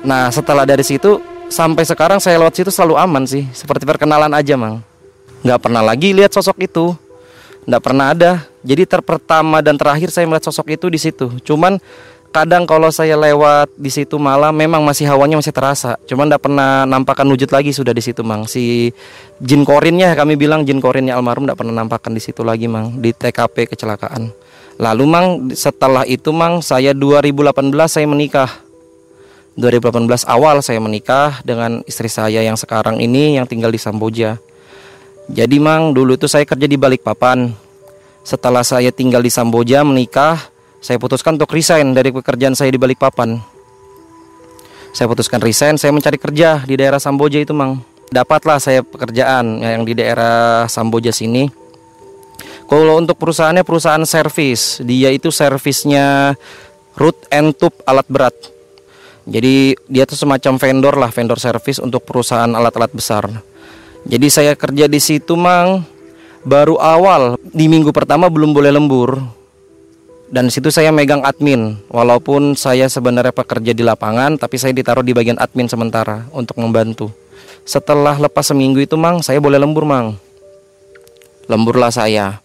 Nah 0.00 0.32
setelah 0.32 0.64
dari 0.64 0.80
situ 0.80 1.20
sampai 1.52 1.84
sekarang 1.84 2.16
saya 2.16 2.40
lewat 2.40 2.56
situ 2.56 2.70
selalu 2.72 2.96
aman 2.96 3.28
sih. 3.28 3.44
Seperti 3.52 3.84
perkenalan 3.84 4.32
aja 4.32 4.56
mang. 4.56 4.80
Nggak 5.44 5.60
pernah 5.60 5.84
lagi 5.84 6.16
lihat 6.16 6.32
sosok 6.32 6.56
itu. 6.64 6.96
Nggak 7.68 7.82
pernah 7.84 8.16
ada. 8.16 8.32
Jadi 8.64 8.88
terpertama 8.88 9.60
dan 9.60 9.76
terakhir 9.76 10.08
saya 10.08 10.24
melihat 10.24 10.48
sosok 10.48 10.72
itu 10.72 10.88
di 10.88 10.96
situ. 10.96 11.28
Cuman 11.44 11.76
kadang 12.32 12.64
kalau 12.64 12.88
saya 12.88 13.12
lewat 13.14 13.76
di 13.76 13.92
situ 13.92 14.16
malam 14.16 14.56
memang 14.56 14.80
masih 14.80 15.04
hawanya 15.06 15.36
masih 15.36 15.52
terasa. 15.52 16.00
Cuman 16.08 16.32
nggak 16.32 16.42
pernah 16.42 16.88
nampakkan 16.88 17.28
wujud 17.28 17.52
lagi 17.52 17.76
sudah 17.76 17.92
di 17.92 18.00
situ 18.00 18.24
mang. 18.24 18.48
Si 18.48 18.90
jin 19.38 19.62
korinnya 19.68 20.16
kami 20.16 20.40
bilang 20.40 20.64
jin 20.64 20.80
korinnya 20.80 21.14
almarhum 21.14 21.44
nggak 21.44 21.60
pernah 21.60 21.74
nampakkan 21.76 22.16
di 22.16 22.22
situ 22.24 22.40
lagi 22.42 22.66
mang. 22.66 22.98
Di 22.98 23.12
TKP 23.12 23.76
kecelakaan 23.76 24.41
lalu 24.76 25.04
mang 25.04 25.26
setelah 25.52 26.06
itu 26.06 26.30
mang 26.30 26.60
saya 26.64 26.92
2018 26.96 27.72
saya 27.88 28.06
menikah 28.08 28.50
2018 29.58 30.08
awal 30.28 30.64
saya 30.64 30.80
menikah 30.80 31.44
dengan 31.44 31.84
istri 31.84 32.08
saya 32.08 32.40
yang 32.40 32.56
sekarang 32.56 33.00
ini 33.00 33.36
yang 33.36 33.44
tinggal 33.44 33.68
di 33.68 33.76
Samboja 33.76 34.40
jadi 35.30 35.56
mang 35.62 35.94
dulu 35.94 36.18
itu 36.18 36.26
saya 36.26 36.42
kerja 36.42 36.66
di 36.66 36.74
Balikpapan. 36.74 37.54
Setelah 38.26 38.66
saya 38.66 38.90
tinggal 38.90 39.22
di 39.22 39.30
Samboja 39.30 39.86
menikah, 39.86 40.38
saya 40.82 40.98
putuskan 40.98 41.38
untuk 41.38 41.54
resign 41.54 41.94
dari 41.94 42.10
pekerjaan 42.10 42.58
saya 42.58 42.74
di 42.74 42.78
Balikpapan. 42.78 43.38
Saya 44.92 45.06
putuskan 45.08 45.40
resign, 45.40 45.78
saya 45.78 45.94
mencari 45.94 46.18
kerja 46.18 46.62
di 46.66 46.74
daerah 46.76 46.98
Samboja 46.98 47.38
itu 47.40 47.54
mang. 47.54 47.80
Dapatlah 48.12 48.60
saya 48.60 48.84
pekerjaan 48.84 49.62
yang 49.62 49.82
di 49.88 49.96
daerah 49.96 50.68
Samboja 50.68 51.14
sini. 51.14 51.48
Kalau 52.72 52.96
untuk 52.96 53.20
perusahaannya 53.20 53.68
perusahaan 53.68 54.00
servis, 54.08 54.80
dia 54.80 55.12
itu 55.12 55.28
servisnya 55.28 56.32
root 56.96 57.20
and 57.28 57.52
tube 57.52 57.76
alat 57.84 58.08
berat. 58.08 58.32
Jadi 59.28 59.76
dia 59.92 60.08
tuh 60.08 60.16
semacam 60.16 60.56
vendor 60.56 60.96
lah, 60.96 61.12
vendor 61.12 61.36
servis 61.36 61.76
untuk 61.76 62.00
perusahaan 62.08 62.48
alat-alat 62.48 62.88
besar. 62.96 63.28
Jadi 64.08 64.24
saya 64.32 64.56
kerja 64.56 64.88
di 64.88 64.96
situ 65.04 65.36
mang 65.36 65.84
baru 66.48 66.80
awal 66.80 67.36
di 67.44 67.68
minggu 67.68 67.92
pertama 67.92 68.32
belum 68.32 68.56
boleh 68.56 68.72
lembur. 68.72 69.20
Dan 70.32 70.48
situ 70.48 70.72
saya 70.72 70.88
megang 70.88 71.20
admin, 71.28 71.76
walaupun 71.92 72.56
saya 72.56 72.88
sebenarnya 72.88 73.36
pekerja 73.36 73.76
di 73.76 73.84
lapangan, 73.84 74.40
tapi 74.40 74.56
saya 74.56 74.72
ditaruh 74.72 75.04
di 75.04 75.12
bagian 75.12 75.36
admin 75.36 75.68
sementara 75.68 76.24
untuk 76.32 76.56
membantu. 76.56 77.12
Setelah 77.68 78.16
lepas 78.16 78.48
seminggu 78.48 78.80
itu 78.80 78.96
mang, 78.96 79.20
saya 79.20 79.44
boleh 79.44 79.60
lembur 79.60 79.84
mang. 79.84 80.16
Lemburlah 81.52 81.92
saya. 81.92 82.40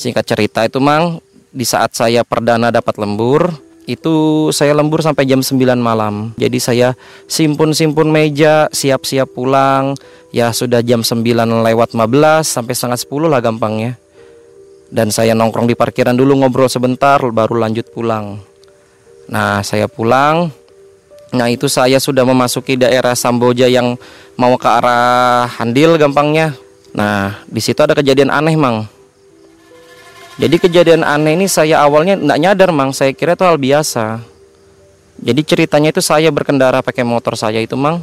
Singkat 0.00 0.24
cerita 0.24 0.64
itu 0.64 0.80
mang, 0.80 1.20
di 1.52 1.68
saat 1.68 1.92
saya 1.92 2.24
perdana 2.24 2.72
dapat 2.72 2.96
lembur, 2.96 3.52
itu 3.84 4.48
saya 4.48 4.72
lembur 4.72 5.04
sampai 5.04 5.28
jam 5.28 5.44
9 5.44 5.76
malam. 5.76 6.32
Jadi 6.40 6.56
saya 6.56 6.96
simpun-simpun 7.28 8.08
meja, 8.08 8.72
siap-siap 8.72 9.28
pulang. 9.36 9.92
Ya 10.32 10.56
sudah 10.56 10.80
jam 10.80 11.04
9 11.04 11.20
lewat 11.60 11.92
15 11.92 12.48
sampai 12.48 12.72
setengah 12.72 12.96
10 12.96 13.28
lah 13.28 13.44
gampangnya. 13.44 14.00
Dan 14.88 15.12
saya 15.12 15.36
nongkrong 15.36 15.68
di 15.68 15.76
parkiran 15.76 16.16
dulu 16.16 16.32
ngobrol 16.40 16.72
sebentar 16.72 17.20
baru 17.20 17.60
lanjut 17.60 17.92
pulang. 17.92 18.40
Nah, 19.28 19.60
saya 19.60 19.84
pulang. 19.84 20.48
Nah, 21.36 21.46
itu 21.52 21.68
saya 21.68 22.00
sudah 22.00 22.24
memasuki 22.24 22.80
daerah 22.80 23.12
Samboja 23.12 23.68
yang 23.68 24.00
mau 24.40 24.56
ke 24.56 24.64
arah 24.64 25.44
Handil 25.60 26.00
gampangnya. 26.00 26.56
Nah, 26.96 27.44
di 27.44 27.60
situ 27.60 27.84
ada 27.84 27.92
kejadian 27.92 28.32
aneh, 28.32 28.56
Mang 28.56 28.88
jadi 30.40 30.56
kejadian 30.56 31.04
aneh 31.04 31.36
ini 31.36 31.44
saya 31.44 31.84
awalnya 31.84 32.16
tidak 32.16 32.38
nyadar 32.40 32.70
mang, 32.72 32.96
saya 32.96 33.12
kira 33.12 33.36
itu 33.36 33.44
hal 33.44 33.60
biasa. 33.60 34.24
Jadi 35.20 35.40
ceritanya 35.44 35.92
itu 35.92 36.00
saya 36.00 36.32
berkendara 36.32 36.80
pakai 36.80 37.04
motor 37.04 37.36
saya 37.36 37.60
itu 37.60 37.76
mang, 37.76 38.00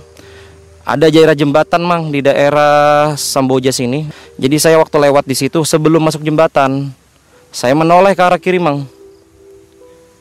ada 0.86 1.10
daerah 1.10 1.34
jembatan 1.34 1.82
mang 1.82 2.14
di 2.14 2.22
daerah 2.22 3.18
Samboja 3.18 3.74
sini. 3.74 4.06
Jadi 4.38 4.54
saya 4.62 4.78
waktu 4.78 5.10
lewat 5.10 5.26
di 5.26 5.34
situ 5.34 5.66
sebelum 5.66 5.98
masuk 5.98 6.22
jembatan, 6.22 6.94
saya 7.50 7.74
menoleh 7.74 8.14
ke 8.14 8.22
arah 8.22 8.38
kiri 8.38 8.62
mang. 8.62 8.86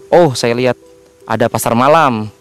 Oh 0.08 0.32
saya 0.32 0.56
lihat 0.56 0.80
ada 1.28 1.52
pasar 1.52 1.76
malam. 1.76 2.32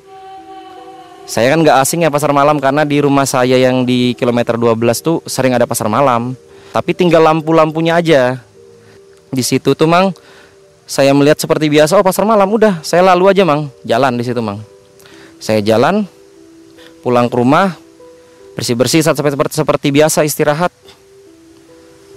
Saya 1.28 1.52
kan 1.52 1.60
nggak 1.60 1.84
asing 1.84 2.08
ya 2.08 2.10
pasar 2.14 2.32
malam 2.32 2.64
karena 2.64 2.88
di 2.88 3.04
rumah 3.04 3.28
saya 3.28 3.60
yang 3.60 3.84
di 3.84 4.16
kilometer 4.16 4.56
12 4.56 5.04
tuh 5.04 5.20
sering 5.28 5.52
ada 5.52 5.68
pasar 5.68 5.92
malam. 5.92 6.32
Tapi 6.72 6.96
tinggal 6.96 7.28
lampu-lampunya 7.28 8.00
aja 8.00 8.40
di 9.30 9.44
situ 9.46 9.74
tuh 9.74 9.90
mang. 9.90 10.12
Saya 10.86 11.18
melihat 11.18 11.42
seperti 11.42 11.66
biasa 11.66 11.98
oh 11.98 12.06
pasar 12.06 12.30
malam 12.30 12.46
udah 12.46 12.86
saya 12.86 13.02
lalu 13.02 13.34
aja 13.34 13.42
mang. 13.42 13.74
Jalan 13.82 14.22
di 14.22 14.24
situ 14.26 14.38
mang. 14.42 14.62
Saya 15.42 15.62
jalan 15.66 16.06
pulang 17.02 17.30
ke 17.30 17.36
rumah 17.38 17.74
bersih 18.54 18.78
bersih 18.78 19.02
saat 19.02 19.18
seperti 19.18 19.58
seperti 19.58 19.88
biasa 19.90 20.22
istirahat. 20.26 20.70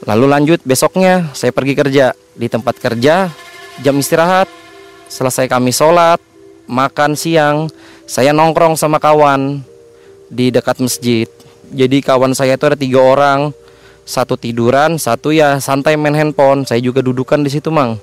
Lalu 0.05 0.25
lanjut 0.29 0.61
besoknya 0.65 1.33
saya 1.33 1.53
pergi 1.53 1.75
kerja. 1.77 2.13
Di 2.39 2.47
tempat 2.47 2.79
kerja 2.79 3.33
jam 3.83 3.99
istirahat 3.99 4.47
selesai 5.11 5.51
kami 5.51 5.75
sholat 5.75 6.23
makan 6.69 7.17
siang 7.19 7.67
saya 8.05 8.31
nongkrong 8.31 8.77
sama 8.77 9.01
kawan 9.01 9.65
di 10.29 10.53
dekat 10.53 10.79
masjid. 10.85 11.27
Jadi 11.69 12.01
kawan 12.01 12.33
saya 12.33 12.57
itu 12.57 12.65
ada 12.65 12.79
tiga 12.79 13.01
orang 13.01 13.53
satu 14.09 14.41
tiduran 14.41 14.97
satu 14.97 15.37
ya 15.37 15.61
santai 15.61 16.01
main 16.01 16.17
handphone. 16.17 16.65
Saya 16.65 16.81
juga 16.81 17.05
dudukan 17.05 17.45
di 17.45 17.53
situ 17.53 17.69
mang. 17.69 18.01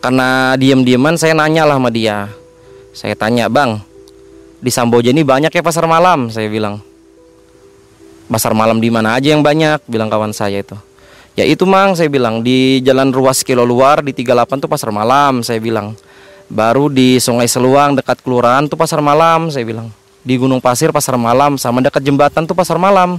Karena 0.00 0.56
diam-diaman 0.56 1.20
saya 1.20 1.36
nanya 1.36 1.68
lah 1.68 1.76
sama 1.76 1.92
dia. 1.92 2.32
Saya 2.96 3.12
tanya 3.12 3.52
bang 3.52 3.90
di 4.60 4.68
Samboja 4.72 5.12
ini 5.12 5.24
banyak 5.24 5.52
ya 5.52 5.64
pasar 5.64 5.88
malam? 5.88 6.28
Saya 6.28 6.48
bilang. 6.48 6.84
Pasar 8.28 8.52
malam 8.52 8.80
di 8.80 8.92
mana 8.92 9.16
aja 9.16 9.32
yang 9.32 9.40
banyak? 9.40 9.84
Bilang 9.88 10.12
kawan 10.12 10.32
saya 10.36 10.60
itu. 10.60 10.76
Ya 11.36 11.48
itu 11.48 11.64
mang 11.64 11.96
saya 11.96 12.12
bilang. 12.12 12.44
Di 12.44 12.84
jalan 12.84 13.08
ruas 13.12 13.40
kilo 13.40 13.64
luar 13.64 14.04
di 14.04 14.12
38 14.12 14.64
tuh 14.64 14.68
pasar 14.68 14.92
malam 14.92 15.40
saya 15.40 15.60
bilang. 15.60 15.96
Baru 16.48 16.92
di 16.92 17.16
Sungai 17.20 17.48
Seluang 17.48 18.00
dekat 18.00 18.20
kelurahan 18.20 18.68
tuh 18.68 18.76
pasar 18.76 19.00
malam 19.00 19.48
saya 19.48 19.64
bilang. 19.64 19.88
Di 20.20 20.36
Gunung 20.36 20.60
Pasir 20.60 20.92
pasar 20.92 21.16
malam 21.16 21.56
sama 21.56 21.80
dekat 21.80 22.04
jembatan 22.04 22.44
tuh 22.44 22.52
pasar 22.52 22.76
malam 22.76 23.16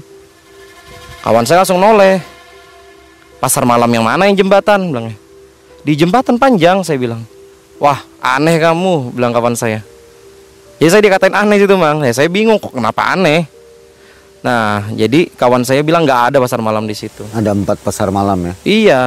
Kawan 1.22 1.46
saya 1.46 1.62
langsung 1.62 1.78
noleh. 1.78 2.18
Pasar 3.38 3.62
malam 3.62 3.90
yang 3.94 4.06
mana 4.06 4.26
yang 4.26 4.38
jembatan? 4.38 4.90
Bilangnya. 4.90 5.18
Di 5.86 5.94
jembatan 5.94 6.42
panjang 6.42 6.82
saya 6.82 6.98
bilang. 6.98 7.22
Wah 7.78 8.02
aneh 8.22 8.58
kamu 8.58 9.14
bilang 9.14 9.34
kawan 9.34 9.54
saya. 9.54 9.86
Ya 10.82 10.88
saya 10.90 11.02
dikatain 11.06 11.34
aneh 11.38 11.62
itu 11.62 11.78
mang. 11.78 12.02
Ya 12.02 12.14
saya 12.14 12.26
bingung 12.26 12.58
kok 12.58 12.74
kenapa 12.74 13.14
aneh. 13.14 13.46
Nah 14.42 14.90
jadi 14.98 15.30
kawan 15.38 15.62
saya 15.62 15.86
bilang 15.86 16.10
nggak 16.10 16.34
ada 16.34 16.38
pasar 16.42 16.58
malam 16.58 16.90
di 16.90 16.98
situ. 16.98 17.22
Ada 17.38 17.54
empat 17.54 17.86
pasar 17.86 18.10
malam 18.10 18.42
ya? 18.42 18.54
Iya. 18.66 19.02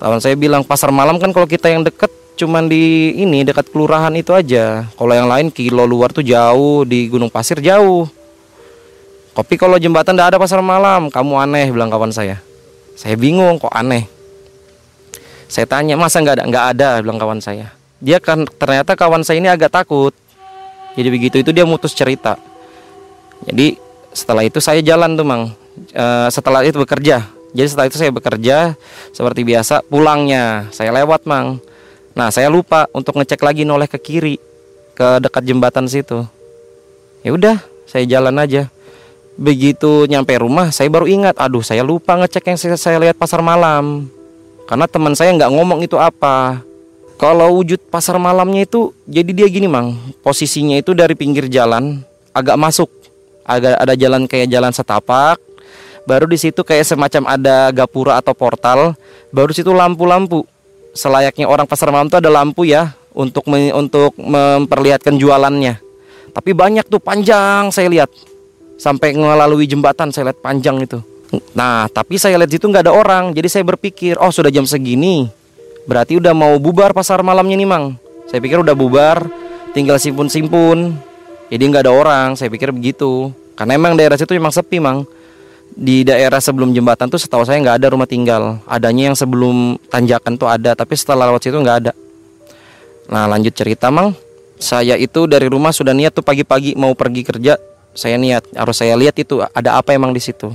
Kawan 0.00 0.20
saya 0.20 0.36
bilang 0.36 0.64
pasar 0.68 0.92
malam 0.92 1.16
kan 1.16 1.32
kalau 1.32 1.48
kita 1.48 1.72
yang 1.72 1.80
deket 1.80 2.12
cuman 2.38 2.68
di 2.68 3.16
ini 3.16 3.40
dekat 3.40 3.72
kelurahan 3.72 4.12
itu 4.12 4.36
aja. 4.36 4.84
Kalau 4.84 5.12
yang 5.16 5.28
lain 5.32 5.48
kilo 5.48 5.88
luar 5.88 6.12
tuh 6.12 6.24
jauh 6.24 6.84
di 6.84 7.08
Gunung 7.08 7.32
Pasir 7.32 7.56
jauh. 7.64 8.04
Kopi 9.38 9.54
kalau 9.54 9.78
jembatan 9.78 10.18
tidak 10.18 10.34
ada 10.34 10.38
pasar 10.42 10.58
malam, 10.58 11.14
kamu 11.14 11.38
aneh 11.38 11.70
bilang 11.70 11.86
kawan 11.86 12.10
saya. 12.10 12.42
Saya 12.98 13.14
bingung 13.14 13.62
kok 13.62 13.70
aneh. 13.70 14.10
Saya 15.46 15.62
tanya 15.62 15.94
masa 15.94 16.18
nggak 16.18 16.42
ada 16.42 16.44
nggak 16.50 16.64
ada 16.74 16.88
bilang 16.98 17.22
kawan 17.22 17.38
saya. 17.38 17.70
Dia 18.02 18.18
kan 18.18 18.50
ternyata 18.58 18.98
kawan 18.98 19.22
saya 19.22 19.38
ini 19.38 19.46
agak 19.46 19.70
takut. 19.70 20.10
Jadi 20.98 21.06
begitu 21.14 21.38
itu 21.38 21.54
dia 21.54 21.62
mutus 21.62 21.94
cerita. 21.94 22.34
Jadi 23.46 23.78
setelah 24.10 24.42
itu 24.42 24.58
saya 24.58 24.82
jalan 24.82 25.14
tuh 25.14 25.22
mang. 25.22 25.54
E, 25.86 26.06
setelah 26.34 26.66
itu 26.66 26.82
bekerja. 26.82 27.22
Jadi 27.54 27.66
setelah 27.70 27.86
itu 27.86 27.94
saya 27.94 28.10
bekerja 28.10 28.74
seperti 29.14 29.46
biasa. 29.46 29.86
Pulangnya 29.86 30.66
saya 30.74 30.90
lewat 30.90 31.30
mang. 31.30 31.62
Nah 32.18 32.34
saya 32.34 32.50
lupa 32.50 32.90
untuk 32.90 33.14
ngecek 33.14 33.38
lagi 33.46 33.62
noleh 33.62 33.86
ke 33.86 34.02
kiri 34.02 34.42
ke 34.98 35.22
dekat 35.22 35.46
jembatan 35.46 35.86
situ. 35.86 36.26
Ya 37.22 37.30
udah 37.30 37.62
saya 37.86 38.02
jalan 38.02 38.34
aja 38.42 38.66
begitu 39.38 40.04
nyampe 40.10 40.34
rumah 40.42 40.74
saya 40.74 40.90
baru 40.90 41.06
ingat 41.06 41.38
aduh 41.38 41.62
saya 41.62 41.86
lupa 41.86 42.18
ngecek 42.18 42.50
yang 42.50 42.58
saya, 42.58 42.74
saya 42.74 42.98
lihat 42.98 43.14
pasar 43.14 43.38
malam. 43.38 44.10
Karena 44.68 44.84
teman 44.84 45.16
saya 45.16 45.32
nggak 45.32 45.48
ngomong 45.48 45.80
itu 45.80 45.96
apa. 45.96 46.60
Kalau 47.16 47.56
wujud 47.56 47.80
pasar 47.88 48.20
malamnya 48.20 48.68
itu 48.68 48.92
jadi 49.08 49.30
dia 49.32 49.46
gini 49.48 49.64
mang. 49.64 49.96
Posisinya 50.20 50.76
itu 50.76 50.92
dari 50.92 51.16
pinggir 51.16 51.48
jalan 51.48 52.04
agak 52.36 52.60
masuk. 52.60 52.92
Agak 53.48 53.80
ada 53.80 53.96
jalan 53.96 54.28
kayak 54.28 54.52
jalan 54.52 54.70
setapak. 54.70 55.40
Baru 56.04 56.28
di 56.28 56.36
situ 56.36 56.60
kayak 56.60 56.84
semacam 56.84 57.32
ada 57.32 57.72
gapura 57.72 58.20
atau 58.20 58.36
portal. 58.36 58.92
Baru 59.32 59.56
situ 59.56 59.72
lampu-lampu. 59.72 60.44
Selayaknya 60.92 61.48
orang 61.48 61.64
pasar 61.64 61.88
malam 61.88 62.12
itu 62.12 62.20
ada 62.20 62.28
lampu 62.28 62.68
ya 62.68 62.92
untuk 63.16 63.48
untuk 63.48 64.12
memperlihatkan 64.20 65.16
jualannya. 65.16 65.80
Tapi 66.36 66.50
banyak 66.52 66.86
tuh 66.86 67.00
panjang 67.00 67.72
saya 67.72 67.88
lihat 67.88 68.12
sampai 68.78 69.12
melalui 69.18 69.66
jembatan 69.66 70.14
saya 70.14 70.30
lihat 70.30 70.40
panjang 70.40 70.78
itu. 70.80 71.02
Nah, 71.52 71.90
tapi 71.92 72.16
saya 72.16 72.40
lihat 72.40 72.48
situ 72.48 72.64
nggak 72.64 72.88
ada 72.88 72.94
orang, 72.94 73.36
jadi 73.36 73.50
saya 73.52 73.64
berpikir, 73.66 74.16
oh 74.16 74.32
sudah 74.32 74.48
jam 74.48 74.64
segini, 74.64 75.28
berarti 75.84 76.16
udah 76.16 76.32
mau 76.32 76.56
bubar 76.56 76.96
pasar 76.96 77.20
malamnya 77.20 77.58
nih, 77.58 77.68
mang. 77.68 78.00
Saya 78.32 78.40
pikir 78.40 78.64
udah 78.64 78.72
bubar, 78.72 79.28
tinggal 79.76 80.00
simpun-simpun, 80.00 80.96
jadi 81.52 81.62
nggak 81.68 81.84
ada 81.84 81.92
orang. 81.92 82.28
Saya 82.32 82.48
pikir 82.48 82.72
begitu, 82.72 83.28
karena 83.60 83.76
emang 83.76 83.92
daerah 83.98 84.16
situ 84.16 84.32
memang 84.32 84.54
sepi, 84.54 84.80
mang. 84.80 85.04
Di 85.78 86.00
daerah 86.00 86.40
sebelum 86.40 86.72
jembatan 86.72 87.12
tuh 87.12 87.20
setahu 87.20 87.44
saya 87.44 87.60
nggak 87.60 87.76
ada 87.84 87.86
rumah 87.92 88.08
tinggal, 88.08 88.64
adanya 88.64 89.12
yang 89.12 89.16
sebelum 89.18 89.76
tanjakan 89.92 90.40
tuh 90.40 90.48
ada, 90.48 90.72
tapi 90.72 90.96
setelah 90.96 91.28
lewat 91.28 91.44
situ 91.44 91.60
nggak 91.60 91.78
ada. 91.84 91.92
Nah, 93.12 93.28
lanjut 93.28 93.52
cerita, 93.52 93.92
mang. 93.92 94.16
Saya 94.58 94.96
itu 94.96 95.28
dari 95.28 95.46
rumah 95.46 95.76
sudah 95.76 95.92
niat 95.92 96.16
tuh 96.16 96.24
pagi-pagi 96.24 96.74
mau 96.74 96.90
pergi 96.96 97.22
kerja 97.22 97.54
saya 97.98 98.14
niat 98.14 98.46
harus 98.54 98.78
saya 98.78 98.94
lihat 98.94 99.18
itu 99.18 99.42
ada 99.42 99.74
apa 99.74 99.90
emang 99.90 100.14
di 100.14 100.22
situ. 100.22 100.54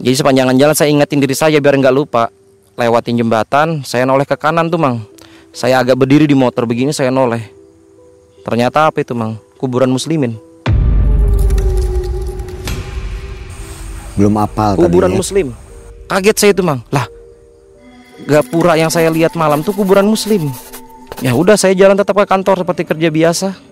Jadi 0.00 0.16
sepanjang 0.16 0.56
jalan 0.56 0.72
saya 0.72 0.88
ingatin 0.88 1.20
diri 1.20 1.36
saya 1.36 1.60
biar 1.60 1.76
nggak 1.76 1.92
lupa. 1.92 2.32
Lewatin 2.72 3.20
jembatan 3.20 3.84
saya 3.84 4.08
noleh 4.08 4.24
ke 4.24 4.32
kanan 4.40 4.72
tuh 4.72 4.80
mang. 4.80 5.04
Saya 5.52 5.84
agak 5.84 6.00
berdiri 6.00 6.24
di 6.24 6.32
motor 6.32 6.64
begini 6.64 6.96
saya 6.96 7.12
noleh. 7.12 7.44
Ternyata 8.40 8.88
apa 8.88 9.04
itu 9.04 9.12
mang? 9.12 9.36
Kuburan 9.60 9.92
muslimin. 9.92 10.40
Belum 14.16 14.32
apal 14.40 14.80
kuburan 14.80 15.12
tadinya. 15.12 15.20
muslim. 15.20 15.46
Kaget 16.08 16.36
saya 16.40 16.50
itu 16.56 16.64
mang. 16.64 16.80
Lah 16.88 17.04
gapura 18.24 18.80
yang 18.80 18.88
saya 18.88 19.12
lihat 19.12 19.36
malam 19.36 19.60
tuh 19.60 19.76
kuburan 19.76 20.08
muslim. 20.08 20.48
Ya 21.20 21.36
udah 21.36 21.60
saya 21.60 21.76
jalan 21.76 22.00
tetap 22.00 22.16
ke 22.16 22.24
kantor 22.24 22.64
seperti 22.64 22.88
kerja 22.88 23.12
biasa 23.12 23.71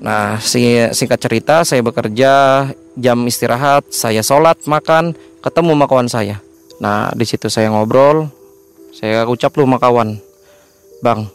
Nah, 0.00 0.40
singkat 0.40 1.20
cerita, 1.20 1.60
saya 1.60 1.84
bekerja 1.84 2.64
jam 2.96 3.18
istirahat, 3.28 3.84
saya 3.92 4.24
sholat, 4.24 4.56
makan, 4.64 5.12
ketemu 5.44 5.76
sama 5.76 5.86
kawan 5.86 6.08
saya. 6.08 6.36
Nah, 6.80 7.12
di 7.12 7.28
situ 7.28 7.52
saya 7.52 7.68
ngobrol, 7.68 8.32
saya 8.96 9.28
ucap 9.28 9.52
lu 9.60 9.68
sama 9.68 9.76
kawan, 9.76 10.16
bang, 11.04 11.28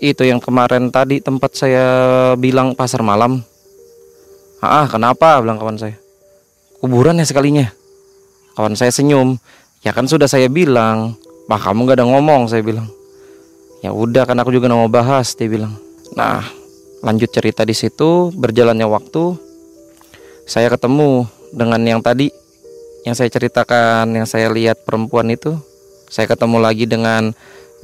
itu 0.00 0.24
yang 0.24 0.40
kemarin 0.40 0.88
tadi 0.88 1.20
tempat 1.20 1.52
saya 1.52 1.86
bilang 2.40 2.72
pasar 2.72 3.04
malam. 3.04 3.44
Ah, 4.64 4.88
kenapa? 4.88 5.36
Bilang 5.44 5.60
kawan 5.60 5.76
saya. 5.76 6.00
Kuburan 6.80 7.20
ya 7.20 7.28
sekalinya. 7.28 7.68
Kawan 8.56 8.72
saya 8.72 8.88
senyum. 8.88 9.36
Ya 9.84 9.92
kan 9.92 10.08
sudah 10.08 10.24
saya 10.24 10.48
bilang. 10.48 11.20
Bah 11.44 11.60
kamu 11.60 11.84
gak 11.84 12.00
ada 12.00 12.08
ngomong 12.08 12.48
saya 12.48 12.64
bilang. 12.64 12.88
Ya 13.84 13.92
udah 13.92 14.24
kan 14.24 14.40
aku 14.40 14.52
juga 14.52 14.72
mau 14.72 14.88
bahas 14.88 15.36
dia 15.36 15.48
bilang. 15.52 15.76
Nah 16.16 16.44
lanjut 17.00 17.32
cerita 17.32 17.64
di 17.64 17.72
situ 17.72 18.32
berjalannya 18.36 18.84
waktu 18.84 19.36
saya 20.50 20.66
ketemu 20.66 21.30
dengan 21.54 21.80
yang 21.82 22.00
tadi 22.02 22.30
yang 23.04 23.16
saya 23.16 23.32
ceritakan 23.32 24.12
yang 24.12 24.28
saya 24.28 24.52
lihat 24.52 24.84
perempuan 24.84 25.28
itu. 25.32 25.56
Saya 26.10 26.26
ketemu 26.26 26.58
lagi 26.58 26.90
dengan 26.90 27.30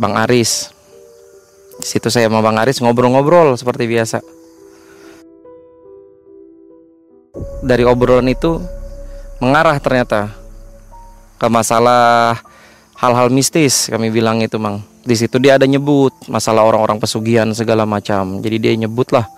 Bang 0.03 0.19
Aris. 0.19 0.75
Di 1.79 1.87
situ 1.87 2.11
saya 2.11 2.27
sama 2.27 2.43
Bang 2.43 2.59
Aris 2.59 2.83
ngobrol-ngobrol 2.83 3.55
seperti 3.55 3.87
biasa. 3.87 4.19
Dari 7.63 7.87
obrolan 7.87 8.29
itu 8.29 8.61
mengarah 9.39 9.79
ternyata 9.79 10.33
ke 11.37 11.47
masalah 11.47 12.35
hal-hal 12.97 13.29
mistis 13.29 13.93
kami 13.93 14.09
bilang 14.09 14.41
itu 14.41 14.57
mang 14.57 14.81
di 15.07 15.15
situ 15.15 15.39
dia 15.39 15.55
ada 15.55 15.65
nyebut 15.65 16.11
masalah 16.27 16.67
orang-orang 16.67 16.99
pesugihan 16.99 17.47
segala 17.55 17.87
macam. 17.87 18.43
Jadi 18.43 18.57
dia 18.59 18.73
nyebut 18.75 19.15
lah 19.15 19.31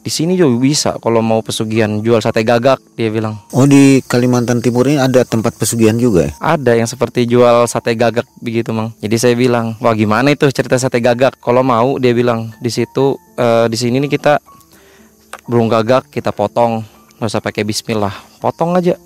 di 0.00 0.08
sini 0.08 0.32
juga 0.32 0.56
bisa 0.56 0.90
kalau 0.96 1.20
mau 1.20 1.44
pesugihan 1.44 2.00
jual 2.00 2.24
sate 2.24 2.40
gagak 2.40 2.80
dia 2.96 3.12
bilang. 3.12 3.36
Oh 3.52 3.68
di 3.68 4.00
Kalimantan 4.00 4.64
Timur 4.64 4.88
ini 4.88 4.96
ada 4.96 5.28
tempat 5.28 5.52
pesugihan 5.60 5.92
juga 6.00 6.24
ya? 6.24 6.32
ada 6.40 6.72
yang 6.72 6.88
seperti 6.88 7.28
jual 7.28 7.68
sate 7.68 7.92
gagak 7.92 8.24
begitu 8.40 8.72
mang. 8.72 8.96
Jadi 9.04 9.16
saya 9.20 9.34
bilang 9.36 9.76
wah 9.76 9.92
gimana 9.92 10.32
itu 10.32 10.48
cerita 10.48 10.80
sate 10.80 11.04
gagak? 11.04 11.36
Kalau 11.36 11.60
mau 11.60 12.00
dia 12.00 12.16
bilang 12.16 12.48
di 12.64 12.72
situ 12.72 13.20
uh, 13.36 13.68
di 13.68 13.76
sini 13.76 14.00
nih 14.00 14.16
kita 14.16 14.40
belum 15.44 15.68
gagak 15.68 16.08
kita 16.08 16.32
potong 16.32 16.80
nggak 17.20 17.28
usah 17.28 17.44
pakai 17.44 17.68
Bismillah 17.68 18.40
potong 18.40 18.72
aja. 18.80 18.96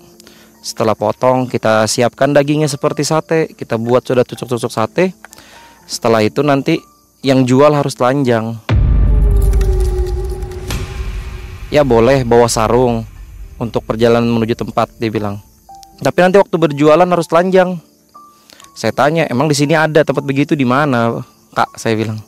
Setelah 0.63 0.95
potong 0.95 1.51
kita 1.51 1.91
siapkan 1.91 2.31
dagingnya 2.31 2.71
seperti 2.71 3.03
sate 3.03 3.51
kita 3.51 3.75
buat 3.75 4.07
sudah 4.07 4.23
tusuk-tusuk 4.23 4.71
sate 4.71 5.11
setelah 5.85 6.25
itu 6.25 6.41
nanti 6.41 6.81
yang 7.21 7.45
jual 7.45 7.69
harus 7.69 7.93
telanjang. 7.93 8.57
Ya 11.69 11.81
boleh 11.81 12.25
bawa 12.25 12.49
sarung 12.49 13.05
untuk 13.61 13.85
perjalanan 13.85 14.29
menuju 14.29 14.57
tempat 14.57 14.89
dia 14.97 15.09
bilang. 15.09 15.41
Tapi 16.01 16.17
nanti 16.21 16.37
waktu 16.41 16.57
berjualan 16.57 17.07
harus 17.07 17.29
telanjang. 17.29 17.79
Saya 18.75 18.91
tanya, 18.91 19.23
emang 19.31 19.47
di 19.47 19.55
sini 19.55 19.71
ada 19.71 20.03
tempat 20.03 20.27
begitu 20.27 20.51
di 20.51 20.67
mana, 20.67 21.23
Kak? 21.55 21.79
Saya 21.79 21.95
bilang. 21.95 22.19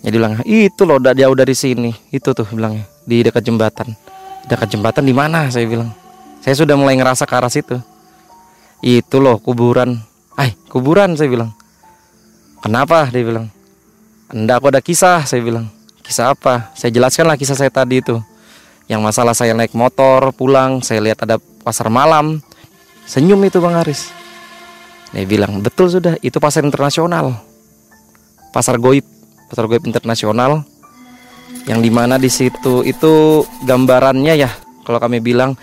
Jadi 0.00 0.14
bilang, 0.16 0.38
itu 0.46 0.86
loh 0.86 1.02
udah 1.02 1.12
jauh 1.12 1.34
dari 1.34 1.52
sini. 1.52 1.90
Itu 2.14 2.30
tuh 2.30 2.46
bilangnya 2.46 2.86
di 3.04 3.20
dekat 3.26 3.42
jembatan. 3.42 3.92
Dekat 4.46 4.70
jembatan 4.70 5.04
di 5.04 5.12
mana? 5.12 5.50
Saya 5.50 5.66
bilang. 5.66 5.90
Saya 6.40 6.56
sudah 6.56 6.78
mulai 6.78 6.96
ngerasa 6.96 7.26
ke 7.28 7.34
arah 7.34 7.52
situ. 7.52 7.76
Itu 8.80 9.20
loh 9.20 9.42
kuburan. 9.42 10.00
Ay, 10.38 10.56
kuburan 10.72 11.18
saya 11.18 11.28
bilang. 11.28 11.52
Kenapa? 12.60 13.08
Dia 13.08 13.24
bilang. 13.24 13.46
Enggak, 14.30 14.60
aku 14.60 14.66
ada 14.70 14.80
kisah. 14.84 15.24
Saya 15.24 15.40
bilang. 15.40 15.66
Kisah 16.04 16.32
apa? 16.34 16.72
Saya 16.76 16.92
jelaskanlah 16.92 17.40
kisah 17.40 17.56
saya 17.56 17.72
tadi 17.72 18.04
itu. 18.04 18.20
Yang 18.90 19.00
masalah 19.06 19.34
saya 19.38 19.54
naik 19.54 19.70
motor 19.72 20.34
pulang, 20.34 20.82
saya 20.82 20.98
lihat 20.98 21.22
ada 21.22 21.38
pasar 21.62 21.86
malam. 21.86 22.42
Senyum 23.06 23.38
itu 23.46 23.62
Bang 23.62 23.78
Aris. 23.78 24.10
Dia 25.14 25.26
bilang, 25.26 25.62
betul 25.62 25.90
sudah, 25.90 26.14
itu 26.22 26.38
pasar 26.38 26.62
internasional. 26.62 27.38
Pasar 28.50 28.78
goib, 28.78 29.06
pasar 29.50 29.70
goib 29.70 29.86
internasional. 29.86 30.66
Yang 31.66 31.80
di 31.86 31.90
mana 31.90 32.18
di 32.18 32.30
situ 32.30 32.82
itu 32.82 33.42
gambarannya 33.66 34.34
ya, 34.38 34.50
kalau 34.86 34.98
kami 34.98 35.22
bilang 35.22 35.54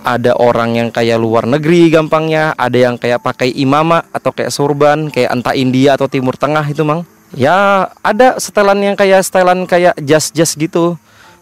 ada 0.00 0.32
orang 0.40 0.76
yang 0.80 0.88
kayak 0.88 1.20
luar 1.20 1.44
negeri 1.44 1.92
gampangnya, 1.92 2.56
ada 2.56 2.76
yang 2.76 2.96
kayak 2.96 3.20
pakai 3.20 3.52
imama 3.52 4.04
atau 4.10 4.32
kayak 4.32 4.52
surban, 4.52 5.12
kayak 5.12 5.32
entah 5.36 5.52
India 5.52 5.96
atau 5.96 6.08
Timur 6.08 6.36
Tengah 6.36 6.64
itu, 6.68 6.80
Mang. 6.84 7.04
Ya, 7.36 7.88
ada 8.02 8.40
setelan 8.40 8.80
yang 8.82 8.96
kayak 8.98 9.22
setelan 9.22 9.68
kayak 9.68 9.94
jas-jas 10.02 10.56
gitu. 10.56 10.96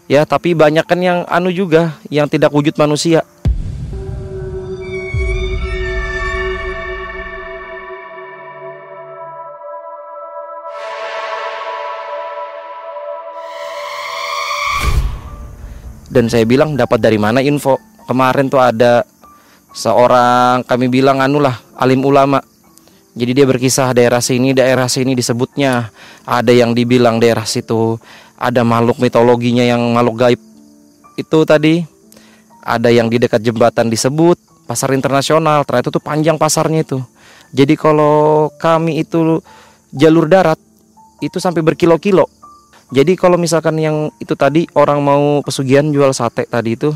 Ya, 0.09 0.25
tapi 0.25 0.53
banyak 0.57 0.85
kan 0.85 0.99
yang 0.99 1.19
anu 1.29 1.49
juga, 1.53 1.97
yang 2.11 2.27
tidak 2.27 2.51
wujud 2.51 2.75
manusia. 2.77 3.23
Dan 16.09 16.25
saya 16.25 16.41
bilang 16.41 16.73
dapat 16.73 16.97
dari 16.97 17.21
mana 17.21 17.37
info? 17.37 17.77
Kemarin 18.09 18.49
tuh 18.49 18.57
ada 18.57 19.05
seorang 19.69 20.65
kami 20.65 20.89
bilang 20.89 21.21
anulah 21.21 21.61
alim 21.77 22.01
ulama 22.01 22.41
Jadi 23.19 23.35
dia 23.35 23.43
berkisah 23.43 23.91
daerah 23.91 24.23
sini, 24.23 24.55
daerah 24.55 24.87
sini 24.87 25.11
disebutnya 25.11 25.91
ada 26.23 26.53
yang 26.55 26.71
dibilang 26.71 27.19
daerah 27.19 27.43
situ 27.43 27.99
ada 28.39 28.63
makhluk 28.63 29.03
mitologinya 29.03 29.67
yang 29.67 29.83
makhluk 29.91 30.15
gaib 30.15 30.39
itu 31.19 31.39
tadi. 31.43 31.83
Ada 32.63 32.91
yang 32.91 33.11
di 33.11 33.19
dekat 33.19 33.43
jembatan 33.43 33.91
disebut 33.91 34.39
pasar 34.63 34.95
internasional. 34.95 35.67
Ternyata 35.67 35.91
itu 35.91 35.99
panjang 35.99 36.39
pasarnya 36.39 36.87
itu. 36.87 37.03
Jadi 37.51 37.75
kalau 37.75 38.47
kami 38.55 39.03
itu 39.03 39.43
jalur 39.91 40.31
darat 40.31 40.59
itu 41.19 41.35
sampai 41.35 41.59
berkilo-kilo. 41.59 42.31
Jadi 42.95 43.19
kalau 43.19 43.35
misalkan 43.35 43.75
yang 43.77 44.09
itu 44.17 44.33
tadi 44.33 44.65
orang 44.73 45.03
mau 45.03 45.43
pesugihan 45.43 45.85
jual 45.91 46.09
sate 46.15 46.47
tadi 46.47 46.73
itu 46.73 46.89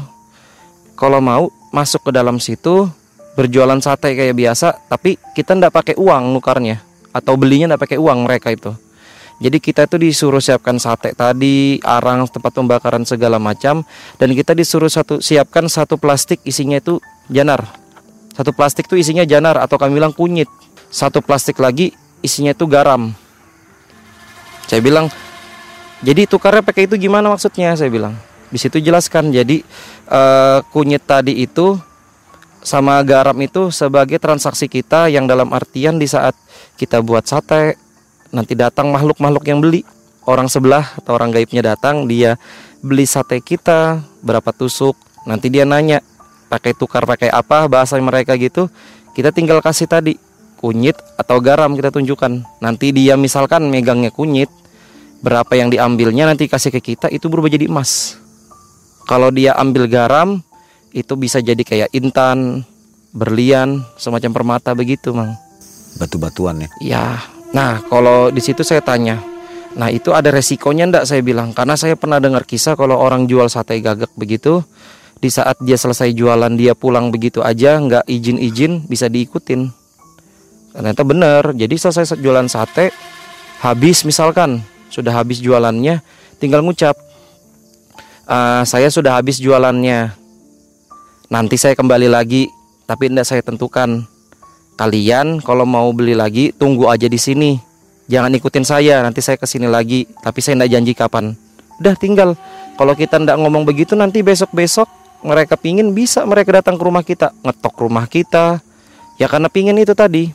kalau 0.94 1.20
mau 1.20 1.50
masuk 1.74 2.10
ke 2.10 2.12
dalam 2.14 2.38
situ 2.38 2.86
berjualan 3.34 3.82
sate 3.82 4.14
kayak 4.14 4.38
biasa 4.38 4.78
tapi 4.86 5.18
kita 5.34 5.58
ndak 5.58 5.74
pakai 5.74 5.96
uang 5.98 6.30
nukarnya 6.38 6.86
atau 7.10 7.34
belinya 7.34 7.74
ndak 7.74 7.90
pakai 7.90 7.98
uang 7.98 8.26
mereka 8.26 8.54
itu. 8.54 8.74
Jadi 9.42 9.58
kita 9.58 9.90
itu 9.90 9.98
disuruh 9.98 10.40
siapkan 10.40 10.78
sate 10.78 11.18
tadi 11.18 11.82
arang 11.82 12.30
tempat 12.30 12.54
pembakaran 12.54 13.04
segala 13.04 13.42
macam 13.42 13.82
dan 14.22 14.30
kita 14.32 14.54
disuruh 14.54 14.88
satu 14.88 15.20
siapkan 15.20 15.66
satu 15.66 15.98
plastik 15.98 16.40
isinya 16.46 16.78
itu 16.78 17.02
janar. 17.28 17.66
Satu 18.34 18.54
plastik 18.54 18.90
itu 18.90 18.98
isinya 18.98 19.26
janar 19.26 19.58
atau 19.62 19.78
kami 19.82 19.98
bilang 19.98 20.14
kunyit. 20.14 20.50
Satu 20.94 21.26
plastik 21.26 21.58
lagi 21.58 21.94
isinya 22.22 22.54
itu 22.54 22.70
garam. 22.70 23.12
Saya 24.70 24.80
bilang 24.80 25.10
jadi 26.06 26.30
tukarnya 26.30 26.62
pakai 26.62 26.86
itu 26.86 26.96
gimana 27.02 27.34
maksudnya? 27.34 27.74
Saya 27.74 27.90
bilang 27.90 28.14
di 28.54 28.62
situ 28.62 28.78
jelaskan 28.78 29.34
jadi 29.34 29.66
uh, 30.14 30.62
kunyit 30.70 31.02
tadi 31.10 31.42
itu 31.42 31.74
sama 32.64 33.02
garam 33.04 33.36
itu 33.44 33.74
sebagai 33.74 34.22
transaksi 34.22 34.72
kita 34.72 35.12
yang 35.12 35.28
dalam 35.28 35.52
artian 35.52 36.00
di 36.00 36.08
saat 36.08 36.38
kita 36.80 37.04
buat 37.04 37.28
sate 37.28 37.76
nanti 38.32 38.56
datang 38.56 38.90
makhluk-makhluk 38.90 39.44
yang 39.46 39.60
beli. 39.60 39.84
Orang 40.24 40.48
sebelah 40.48 40.96
atau 40.96 41.20
orang 41.20 41.36
gaibnya 41.36 41.76
datang 41.76 42.08
dia 42.08 42.40
beli 42.80 43.04
sate 43.04 43.44
kita 43.44 44.00
berapa 44.24 44.56
tusuk. 44.56 44.96
Nanti 45.28 45.52
dia 45.52 45.68
nanya 45.68 46.00
pakai 46.48 46.72
tukar 46.72 47.04
pakai 47.04 47.28
apa? 47.28 47.68
Bahasa 47.68 48.00
mereka 48.00 48.40
gitu. 48.40 48.72
Kita 49.12 49.36
tinggal 49.36 49.60
kasih 49.60 49.92
tadi 49.92 50.16
kunyit 50.64 50.96
atau 51.20 51.44
garam 51.44 51.76
kita 51.76 51.92
tunjukkan. 51.92 52.64
Nanti 52.64 52.96
dia 52.96 53.20
misalkan 53.20 53.68
megangnya 53.68 54.16
kunyit 54.16 54.48
berapa 55.20 55.52
yang 55.60 55.68
diambilnya 55.68 56.32
nanti 56.32 56.48
kasih 56.48 56.72
ke 56.72 56.96
kita 56.96 57.12
itu 57.12 57.28
berubah 57.28 57.52
jadi 57.52 57.68
emas 57.68 58.23
kalau 59.08 59.30
dia 59.30 59.56
ambil 59.56 59.88
garam 59.88 60.40
itu 60.94 61.14
bisa 61.18 61.42
jadi 61.42 61.60
kayak 61.60 61.90
intan, 61.92 62.64
berlian, 63.14 63.82
semacam 63.98 64.32
permata 64.32 64.72
begitu, 64.78 65.12
Mang. 65.12 65.34
Batu-batuan 65.98 66.66
ya. 66.66 66.70
Ya. 66.82 67.06
Nah, 67.54 67.86
kalau 67.86 68.34
di 68.34 68.42
situ 68.42 68.66
saya 68.66 68.82
tanya, 68.82 69.22
nah 69.74 69.90
itu 69.90 70.14
ada 70.14 70.30
resikonya 70.30 70.90
ndak 70.90 71.06
saya 71.10 71.22
bilang 71.26 71.50
karena 71.54 71.74
saya 71.74 71.98
pernah 71.98 72.22
dengar 72.22 72.46
kisah 72.46 72.78
kalau 72.78 72.98
orang 72.98 73.26
jual 73.26 73.50
sate 73.50 73.82
gagak 73.82 74.10
begitu 74.14 74.62
di 75.18 75.34
saat 75.34 75.58
dia 75.66 75.80
selesai 75.80 76.14
jualan 76.14 76.54
dia 76.54 76.78
pulang 76.78 77.10
begitu 77.10 77.42
aja 77.42 77.82
nggak 77.82 78.06
izin-izin 78.06 78.86
bisa 78.86 79.10
diikutin 79.10 79.74
ternyata 80.78 81.02
benar 81.02 81.58
jadi 81.58 81.74
selesai 81.74 82.22
jualan 82.22 82.46
sate 82.46 82.94
habis 83.66 84.06
misalkan 84.06 84.62
sudah 84.94 85.16
habis 85.16 85.42
jualannya 85.42 86.06
tinggal 86.38 86.62
ngucap 86.62 86.94
uh, 88.28 88.64
saya 88.64 88.88
sudah 88.92 89.20
habis 89.20 89.40
jualannya. 89.40 90.16
Nanti 91.32 91.56
saya 91.58 91.74
kembali 91.74 92.12
lagi 92.12 92.48
tapi 92.86 93.10
tidak 93.10 93.26
saya 93.28 93.42
tentukan. 93.42 94.06
Kalian 94.74 95.42
kalau 95.46 95.70
mau 95.70 95.90
beli 95.94 96.18
lagi 96.18 96.54
tunggu 96.54 96.90
aja 96.90 97.06
di 97.06 97.20
sini. 97.20 97.52
Jangan 98.10 98.36
ikutin 98.36 98.66
saya 98.68 99.00
nanti 99.02 99.24
saya 99.24 99.40
ke 99.40 99.48
sini 99.48 99.70
lagi. 99.70 100.06
Tapi 100.22 100.40
saya 100.44 100.60
tidak 100.60 100.70
janji 100.74 100.94
kapan. 100.94 101.26
Udah 101.82 101.96
tinggal. 101.98 102.36
Kalau 102.74 102.94
kita 102.98 103.22
tidak 103.22 103.38
ngomong 103.38 103.64
begitu 103.64 103.94
nanti 103.94 104.26
besok 104.26 104.50
besok 104.52 104.90
mereka 105.24 105.56
pingin 105.56 105.96
bisa 105.96 106.26
mereka 106.26 106.60
datang 106.62 106.76
ke 106.76 106.84
rumah 106.84 107.06
kita. 107.06 107.32
Ngetok 107.46 107.76
rumah 107.80 108.06
kita. 108.10 108.62
Ya 109.22 109.30
karena 109.30 109.48
pingin 109.48 109.78
itu 109.78 109.94
tadi. 109.94 110.34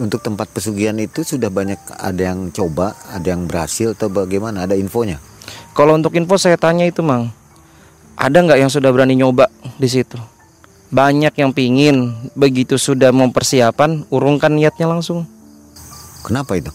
Untuk 0.00 0.24
tempat 0.24 0.48
pesugihan 0.48 0.96
itu 0.96 1.20
sudah 1.20 1.52
banyak 1.52 1.76
ada 2.00 2.32
yang 2.32 2.48
coba 2.48 2.96
ada 3.12 3.36
yang 3.36 3.44
berhasil 3.44 3.92
atau 3.92 4.08
bagaimana? 4.08 4.64
Ada 4.64 4.72
infonya 4.80 5.20
kalau 5.72 5.96
untuk 5.96 6.12
info 6.18 6.36
saya 6.36 6.58
tanya 6.58 6.84
itu 6.84 7.00
mang. 7.00 7.30
Ada 8.20 8.44
nggak 8.44 8.60
yang 8.60 8.68
sudah 8.68 8.92
berani 8.92 9.16
nyoba 9.16 9.48
di 9.80 9.88
situ? 9.88 10.20
Banyak 10.90 11.32
yang 11.38 11.54
pingin 11.54 12.12
begitu 12.36 12.76
sudah 12.76 13.14
mempersiapan 13.14 14.04
urungkan 14.12 14.52
niatnya 14.52 14.90
langsung. 14.90 15.24
Kenapa 16.26 16.58
itu? 16.58 16.68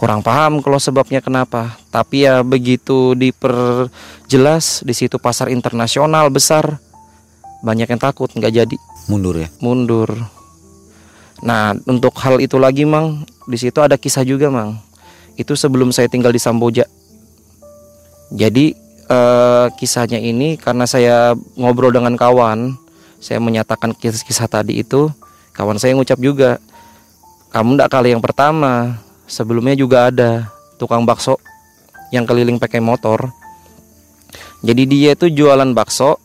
Kurang 0.00 0.24
paham 0.24 0.64
kalau 0.64 0.80
sebabnya 0.80 1.20
kenapa. 1.20 1.76
Tapi 1.92 2.24
ya 2.24 2.40
begitu 2.40 3.12
diperjelas 3.12 4.80
di 4.80 4.94
situ 4.96 5.20
pasar 5.20 5.52
internasional 5.52 6.32
besar. 6.32 6.80
Banyak 7.60 7.92
yang 7.92 8.00
takut 8.00 8.32
nggak 8.32 8.64
jadi. 8.64 8.76
Mundur 9.12 9.36
ya? 9.36 9.52
Mundur. 9.60 10.08
Nah 11.44 11.76
untuk 11.84 12.16
hal 12.24 12.40
itu 12.40 12.56
lagi 12.56 12.88
mang 12.88 13.28
di 13.44 13.60
situ 13.60 13.84
ada 13.84 14.00
kisah 14.00 14.24
juga 14.24 14.48
mang. 14.48 14.80
Itu 15.36 15.52
sebelum 15.52 15.92
saya 15.92 16.08
tinggal 16.08 16.32
di 16.32 16.40
Samboja 16.40 16.88
jadi 18.30 18.78
uh, 19.10 19.66
kisahnya 19.74 20.22
ini 20.22 20.54
karena 20.54 20.86
saya 20.86 21.34
ngobrol 21.58 21.90
dengan 21.90 22.14
kawan, 22.14 22.78
saya 23.18 23.42
menyatakan 23.42 23.90
kisah-kisah 23.90 24.46
tadi 24.46 24.86
itu, 24.86 25.10
kawan 25.50 25.82
saya 25.82 25.98
ngucap 25.98 26.22
juga, 26.22 26.62
kamu 27.50 27.74
ndak 27.74 27.90
kali 27.90 28.14
yang 28.14 28.22
pertama, 28.22 29.02
sebelumnya 29.26 29.74
juga 29.74 30.14
ada 30.14 30.46
tukang 30.78 31.02
bakso 31.02 31.42
yang 32.14 32.22
keliling 32.22 32.62
pakai 32.62 32.78
motor. 32.78 33.34
Jadi 34.62 34.86
dia 34.86 35.18
itu 35.18 35.26
jualan 35.26 35.74
bakso, 35.74 36.22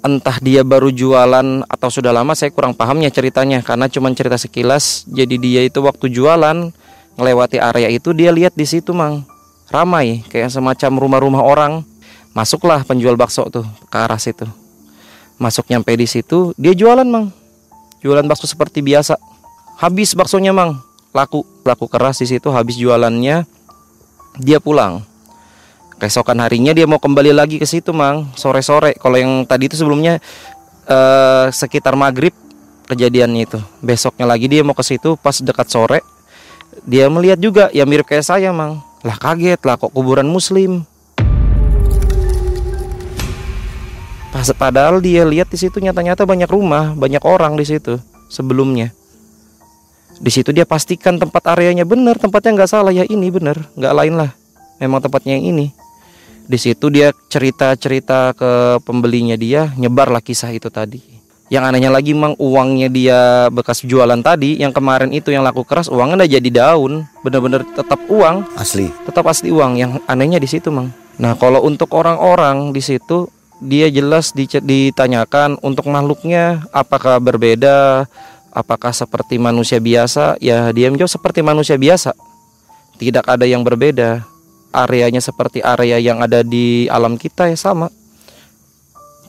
entah 0.00 0.40
dia 0.40 0.64
baru 0.64 0.88
jualan 0.88 1.68
atau 1.68 1.88
sudah 1.92 2.16
lama 2.16 2.32
saya 2.32 2.48
kurang 2.48 2.72
pahamnya 2.72 3.12
ceritanya 3.12 3.60
karena 3.60 3.92
cuma 3.92 4.08
cerita 4.16 4.40
sekilas. 4.40 5.04
Jadi 5.04 5.36
dia 5.36 5.60
itu 5.68 5.84
waktu 5.84 6.08
jualan 6.08 6.72
ngelewati 7.20 7.60
area 7.60 7.92
itu 7.92 8.16
dia 8.16 8.32
lihat 8.32 8.56
di 8.56 8.64
situ 8.64 8.96
mang 8.96 9.35
ramai 9.70 10.22
kayak 10.30 10.52
semacam 10.52 10.92
rumah-rumah 10.98 11.42
orang. 11.42 11.72
Masuklah 12.36 12.84
penjual 12.84 13.16
bakso 13.16 13.48
tuh 13.48 13.64
ke 13.88 13.96
arah 13.96 14.20
situ. 14.20 14.44
Masuk 15.40 15.64
nyampe 15.72 15.88
di 15.96 16.04
situ 16.04 16.52
dia 16.60 16.76
jualan 16.76 17.06
mang. 17.08 17.32
Jualan 18.04 18.28
bakso 18.28 18.44
seperti 18.44 18.84
biasa. 18.84 19.16
Habis 19.80 20.12
baksonya 20.12 20.52
mang. 20.52 20.76
Laku 21.16 21.48
laku 21.64 21.88
keras 21.88 22.20
di 22.20 22.28
situ 22.28 22.52
habis 22.52 22.76
jualannya 22.76 23.48
dia 24.36 24.60
pulang. 24.60 25.00
Keesokan 25.96 26.44
harinya 26.44 26.76
dia 26.76 26.84
mau 26.84 27.00
kembali 27.00 27.32
lagi 27.32 27.56
ke 27.56 27.64
situ 27.64 27.96
mang. 27.96 28.28
Sore 28.36 28.60
sore 28.60 28.92
kalau 29.00 29.16
yang 29.16 29.48
tadi 29.48 29.72
itu 29.72 29.80
sebelumnya 29.80 30.20
eh, 30.84 31.46
sekitar 31.48 31.96
maghrib 31.96 32.36
kejadiannya 32.84 33.48
itu. 33.48 33.58
Besoknya 33.80 34.28
lagi 34.28 34.44
dia 34.44 34.60
mau 34.60 34.76
ke 34.76 34.84
situ 34.84 35.16
pas 35.16 35.40
dekat 35.40 35.72
sore 35.72 36.04
dia 36.84 37.08
melihat 37.08 37.40
juga 37.40 37.72
ya 37.72 37.88
mirip 37.88 38.04
kayak 38.04 38.26
saya 38.26 38.52
mang 38.52 38.82
lah 39.06 39.14
kaget 39.14 39.62
lah 39.62 39.78
kok 39.78 39.94
kuburan 39.94 40.26
muslim. 40.26 40.82
Pas 44.34 44.50
padahal 44.50 44.98
dia 44.98 45.22
lihat 45.22 45.46
di 45.46 45.56
situ 45.56 45.78
nyata-nyata 45.78 46.26
banyak 46.26 46.50
rumah, 46.50 46.92
banyak 46.98 47.22
orang 47.22 47.54
di 47.54 47.62
situ 47.62 48.02
sebelumnya. 48.26 48.90
Di 50.18 50.28
situ 50.28 50.50
dia 50.50 50.66
pastikan 50.66 51.22
tempat 51.22 51.40
areanya 51.54 51.86
benar, 51.86 52.18
tempatnya 52.18 52.58
nggak 52.58 52.70
salah 52.70 52.90
ya 52.90 53.06
ini 53.06 53.30
benar, 53.30 53.56
nggak 53.78 53.94
lain 53.94 54.14
lah. 54.18 54.30
Memang 54.82 55.00
tempatnya 55.00 55.38
yang 55.38 55.54
ini. 55.54 55.66
Di 56.44 56.58
situ 56.60 56.90
dia 56.90 57.14
cerita-cerita 57.30 58.34
ke 58.34 58.82
pembelinya 58.84 59.38
dia, 59.38 59.72
nyebarlah 59.78 60.20
kisah 60.20 60.52
itu 60.52 60.68
tadi. 60.68 61.15
Yang 61.46 61.64
anehnya 61.70 61.90
lagi 61.94 62.10
mang 62.10 62.34
uangnya 62.42 62.90
dia 62.90 63.20
bekas 63.54 63.86
jualan 63.86 64.18
tadi 64.18 64.58
yang 64.58 64.74
kemarin 64.74 65.14
itu 65.14 65.30
yang 65.30 65.46
laku 65.46 65.62
keras 65.62 65.86
uangnya 65.86 66.26
udah 66.26 66.30
jadi 66.34 66.50
daun. 66.50 67.06
Bener-bener 67.22 67.62
tetap 67.62 68.02
uang. 68.10 68.42
Asli. 68.58 68.90
Tetap 69.06 69.22
asli 69.30 69.54
uang. 69.54 69.78
Yang 69.78 70.02
anehnya 70.10 70.42
di 70.42 70.50
situ 70.50 70.74
mang. 70.74 70.90
Nah 71.22 71.38
kalau 71.38 71.62
untuk 71.62 71.94
orang-orang 71.94 72.74
di 72.74 72.82
situ 72.82 73.30
dia 73.62 73.86
jelas 73.88 74.34
ditanyakan 74.36 75.56
untuk 75.62 75.86
makhluknya 75.86 76.66
apakah 76.74 77.16
berbeda 77.22 78.04
apakah 78.50 78.90
seperti 78.90 79.38
manusia 79.38 79.78
biasa? 79.78 80.42
Ya 80.42 80.74
dia 80.74 80.90
menjawab 80.90 81.14
seperti 81.14 81.46
manusia 81.46 81.78
biasa. 81.78 82.10
Tidak 82.98 83.22
ada 83.22 83.46
yang 83.46 83.62
berbeda. 83.62 84.26
Areanya 84.74 85.22
seperti 85.22 85.62
area 85.62 86.02
yang 86.02 86.18
ada 86.26 86.42
di 86.42 86.90
alam 86.90 87.14
kita 87.14 87.46
ya 87.46 87.54
sama. 87.54 87.86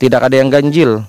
Tidak 0.01 0.17
ada 0.17 0.33
yang 0.33 0.49
ganjil 0.49 1.05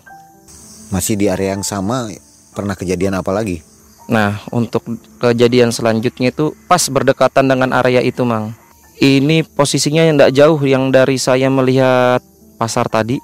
masih 0.89 1.15
di 1.17 1.29
area 1.29 1.55
yang 1.57 1.65
sama 1.65 2.09
pernah 2.57 2.75
kejadian 2.75 3.19
apa 3.19 3.31
lagi? 3.33 3.63
Nah, 4.09 4.41
untuk 4.49 4.89
kejadian 5.21 5.69
selanjutnya 5.69 6.33
itu 6.33 6.57
pas 6.65 6.81
berdekatan 6.89 7.45
dengan 7.45 7.77
area 7.77 8.01
itu, 8.01 8.25
Mang. 8.25 8.57
Ini 8.99 9.45
posisinya 9.45 10.03
yang 10.03 10.17
tidak 10.19 10.33
jauh 10.35 10.61
yang 10.65 10.89
dari 10.89 11.21
saya 11.21 11.53
melihat 11.53 12.25
pasar 12.57 12.89
tadi. 12.89 13.21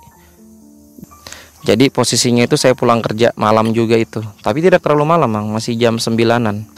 Jadi 1.64 1.88
posisinya 1.88 2.44
itu 2.44 2.60
saya 2.60 2.76
pulang 2.76 3.00
kerja 3.00 3.32
malam 3.40 3.72
juga 3.72 3.96
itu. 3.96 4.20
Tapi 4.44 4.60
tidak 4.60 4.84
terlalu 4.84 5.08
malam, 5.08 5.32
Mang. 5.32 5.48
Masih 5.48 5.72
jam 5.80 5.96
sembilanan. 5.96 6.68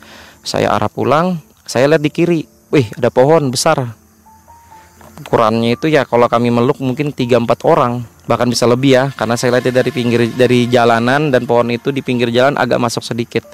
Saya 0.46 0.70
arah 0.70 0.88
pulang, 0.88 1.42
saya 1.66 1.90
lihat 1.90 2.00
di 2.06 2.10
kiri. 2.14 2.40
Wih, 2.70 2.86
ada 2.94 3.10
pohon 3.10 3.50
besar. 3.50 3.82
Ukurannya 5.26 5.74
itu 5.74 5.90
ya 5.90 6.06
kalau 6.06 6.30
kami 6.30 6.54
meluk 6.54 6.78
mungkin 6.78 7.10
3-4 7.10 7.66
orang. 7.66 8.06
Bahkan 8.26 8.50
bisa 8.50 8.66
lebih 8.66 8.92
ya. 8.94 9.04
Karena 9.14 9.38
saya 9.38 9.58
lihat 9.58 9.70
dari 9.70 9.90
pinggir 9.94 10.30
dari 10.34 10.66
jalanan 10.66 11.30
dan 11.30 11.46
pohon 11.46 11.70
itu 11.70 11.94
di 11.94 12.02
pinggir 12.02 12.30
jalan 12.34 12.58
agak 12.58 12.78
masuk 12.78 13.02
sedikit. 13.06 13.46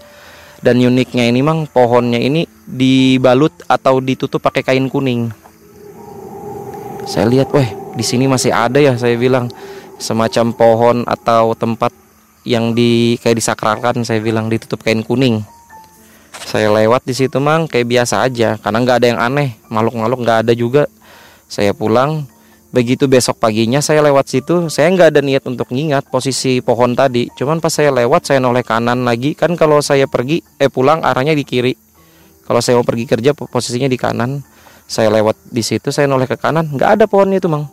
Dan 0.62 0.78
uniknya 0.78 1.26
ini 1.26 1.40
mang 1.42 1.66
pohonnya 1.66 2.22
ini 2.22 2.46
dibalut 2.64 3.52
atau 3.66 3.98
ditutup 3.98 4.40
pakai 4.40 4.62
kain 4.62 4.86
kuning. 4.86 5.28
Saya 7.02 7.26
lihat, 7.26 7.50
weh 7.50 7.82
di 7.92 8.04
sini 8.04 8.24
masih 8.24 8.52
ada 8.52 8.80
ya 8.80 8.96
saya 8.96 9.16
bilang 9.20 9.52
semacam 10.00 10.46
pohon 10.56 10.96
atau 11.04 11.52
tempat 11.52 11.92
yang 12.42 12.74
di 12.74 13.20
kayak 13.20 13.38
disakralkan 13.38 14.02
saya 14.02 14.18
bilang 14.18 14.50
ditutup 14.50 14.82
kain 14.82 15.04
kuning 15.04 15.44
saya 16.42 16.72
lewat 16.72 17.06
di 17.06 17.14
situ 17.14 17.38
mang 17.38 17.70
kayak 17.70 17.86
biasa 17.86 18.26
aja 18.26 18.58
karena 18.58 18.78
nggak 18.82 18.96
ada 18.98 19.06
yang 19.06 19.20
aneh 19.20 19.54
makhluk-makhluk 19.70 20.20
nggak 20.26 20.38
ada 20.48 20.52
juga 20.56 20.82
saya 21.46 21.70
pulang 21.76 22.26
begitu 22.72 23.04
besok 23.04 23.36
paginya 23.36 23.84
saya 23.84 24.00
lewat 24.00 24.32
situ 24.32 24.72
saya 24.72 24.88
nggak 24.88 25.12
ada 25.12 25.20
niat 25.20 25.44
untuk 25.44 25.68
ngingat 25.68 26.08
posisi 26.08 26.64
pohon 26.64 26.96
tadi. 26.96 27.28
Cuman 27.36 27.60
pas 27.60 27.68
saya 27.68 27.92
lewat 27.92 28.32
saya 28.32 28.40
noleh 28.40 28.64
kanan 28.64 29.04
lagi. 29.04 29.36
Kan 29.36 29.54
kalau 29.60 29.84
saya 29.84 30.08
pergi 30.08 30.40
eh 30.56 30.72
pulang 30.72 31.04
arahnya 31.04 31.36
di 31.36 31.44
kiri. 31.44 31.76
Kalau 32.48 32.64
saya 32.64 32.80
mau 32.80 32.86
pergi 32.88 33.04
kerja 33.04 33.36
posisinya 33.36 33.86
di 33.86 34.00
kanan. 34.00 34.40
Saya 34.88 35.12
lewat 35.12 35.36
di 35.52 35.60
situ 35.60 35.92
saya 35.92 36.08
noleh 36.08 36.24
ke 36.24 36.40
kanan. 36.40 36.72
Nggak 36.72 36.90
ada 36.98 37.04
pohonnya 37.04 37.38
itu 37.38 37.48
mang. 37.52 37.68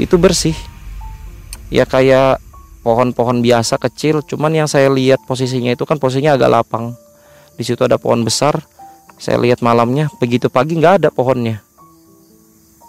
Itu 0.00 0.16
bersih. 0.16 0.56
Ya 1.68 1.84
kayak 1.84 2.40
pohon-pohon 2.80 3.44
biasa 3.44 3.76
kecil. 3.76 4.24
Cuman 4.24 4.56
yang 4.56 4.68
saya 4.68 4.88
lihat 4.88 5.20
posisinya 5.28 5.76
itu 5.76 5.84
kan 5.84 6.00
posisinya 6.00 6.40
agak 6.40 6.48
lapang. 6.48 6.96
Di 7.54 7.62
situ 7.62 7.84
ada 7.84 8.00
pohon 8.00 8.24
besar. 8.24 8.64
Saya 9.14 9.38
lihat 9.38 9.62
malamnya 9.62 10.10
begitu 10.18 10.50
pagi 10.50 10.74
nggak 10.74 11.06
ada 11.06 11.08
pohonnya 11.14 11.62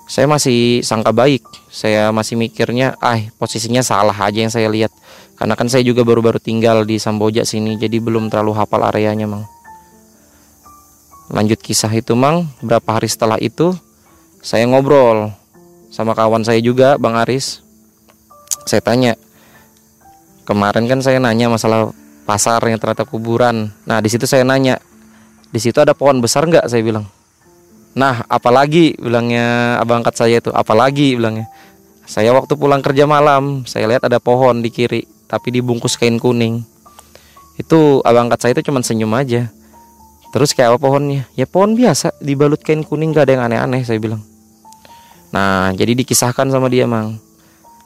saya 0.06 0.30
masih 0.30 0.86
sangka 0.86 1.10
baik. 1.10 1.42
Saya 1.74 2.14
masih 2.14 2.38
mikirnya 2.38 2.94
ah 3.02 3.18
posisinya 3.42 3.82
salah 3.82 4.14
aja 4.14 4.38
yang 4.38 4.54
saya 4.54 4.70
lihat. 4.70 4.94
Karena 5.36 5.58
kan 5.58 5.68
saya 5.68 5.82
juga 5.82 6.06
baru-baru 6.06 6.40
tinggal 6.40 6.86
di 6.88 7.02
Samboja 7.02 7.44
sini 7.44 7.76
jadi 7.76 8.00
belum 8.00 8.30
terlalu 8.30 8.54
hafal 8.56 8.86
areanya 8.86 9.26
mang. 9.26 9.44
Lanjut 11.34 11.58
kisah 11.60 11.90
itu 11.92 12.14
mang. 12.14 12.46
Berapa 12.62 13.02
hari 13.02 13.10
setelah 13.10 13.42
itu 13.42 13.74
saya 14.46 14.70
ngobrol 14.70 15.34
sama 15.90 16.14
kawan 16.14 16.46
saya 16.46 16.62
juga 16.62 17.02
Bang 17.02 17.18
Aris. 17.18 17.66
Saya 18.70 18.80
tanya 18.86 19.18
kemarin 20.46 20.86
kan 20.86 21.02
saya 21.02 21.18
nanya 21.18 21.50
masalah 21.50 21.90
pasar 22.30 22.62
yang 22.70 22.78
ternyata 22.78 23.10
kuburan. 23.10 23.74
Nah 23.90 24.00
di 24.06 24.10
situ 24.14 24.30
saya 24.30 24.46
nanya 24.46 24.78
di 25.50 25.58
situ 25.58 25.82
ada 25.82 25.98
pohon 25.98 26.22
besar 26.22 26.46
nggak? 26.46 26.70
Saya 26.70 26.86
bilang 26.86 27.10
nah 27.96 28.28
apalagi 28.28 29.00
bilangnya 29.00 29.80
abang 29.80 30.04
angkat 30.04 30.16
saya 30.20 30.44
itu 30.44 30.52
apalagi 30.52 31.16
bilangnya 31.16 31.48
saya 32.06 32.36
waktu 32.36 32.54
pulang 32.60 32.84
kerja 32.84 33.08
malam 33.08 33.64
saya 33.64 33.88
lihat 33.88 34.04
ada 34.06 34.20
pohon 34.20 34.60
di 34.60 34.70
kiri 34.70 35.08
tapi 35.26 35.56
dibungkus 35.56 35.96
kain 35.96 36.20
kuning 36.20 36.62
itu 37.56 38.04
abang 38.04 38.28
angkat 38.28 38.40
saya 38.44 38.52
itu 38.60 38.68
cuma 38.68 38.84
senyum 38.84 39.16
aja 39.16 39.48
terus 40.36 40.52
kayak 40.52 40.76
apa 40.76 40.80
pohonnya 40.84 41.24
ya 41.40 41.48
pohon 41.48 41.74
biasa 41.74 42.20
dibalut 42.20 42.60
kain 42.60 42.84
kuning 42.84 43.16
gak 43.16 43.32
ada 43.32 43.40
yang 43.40 43.44
aneh-aneh 43.48 43.88
saya 43.88 43.98
bilang 43.98 44.20
Nah, 45.36 45.76
jadi 45.76 46.00
dikisahkan 46.00 46.48
sama 46.48 46.72
dia, 46.72 46.88
Mang. 46.88 47.20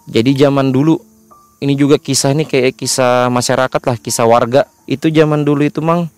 Jadi 0.05 0.37
zaman 0.37 0.69
dulu 0.69 1.01
ini 1.57 1.73
juga 1.73 1.97
kisah 1.97 2.37
ini 2.37 2.45
kayak 2.45 2.77
kisah 2.77 3.25
masyarakat 3.33 3.81
lah, 3.81 3.97
kisah 3.97 4.29
warga. 4.29 4.69
Itu 4.85 5.09
zaman 5.09 5.41
dulu 5.41 5.65
itu, 5.65 5.81
Mang. 5.81 6.13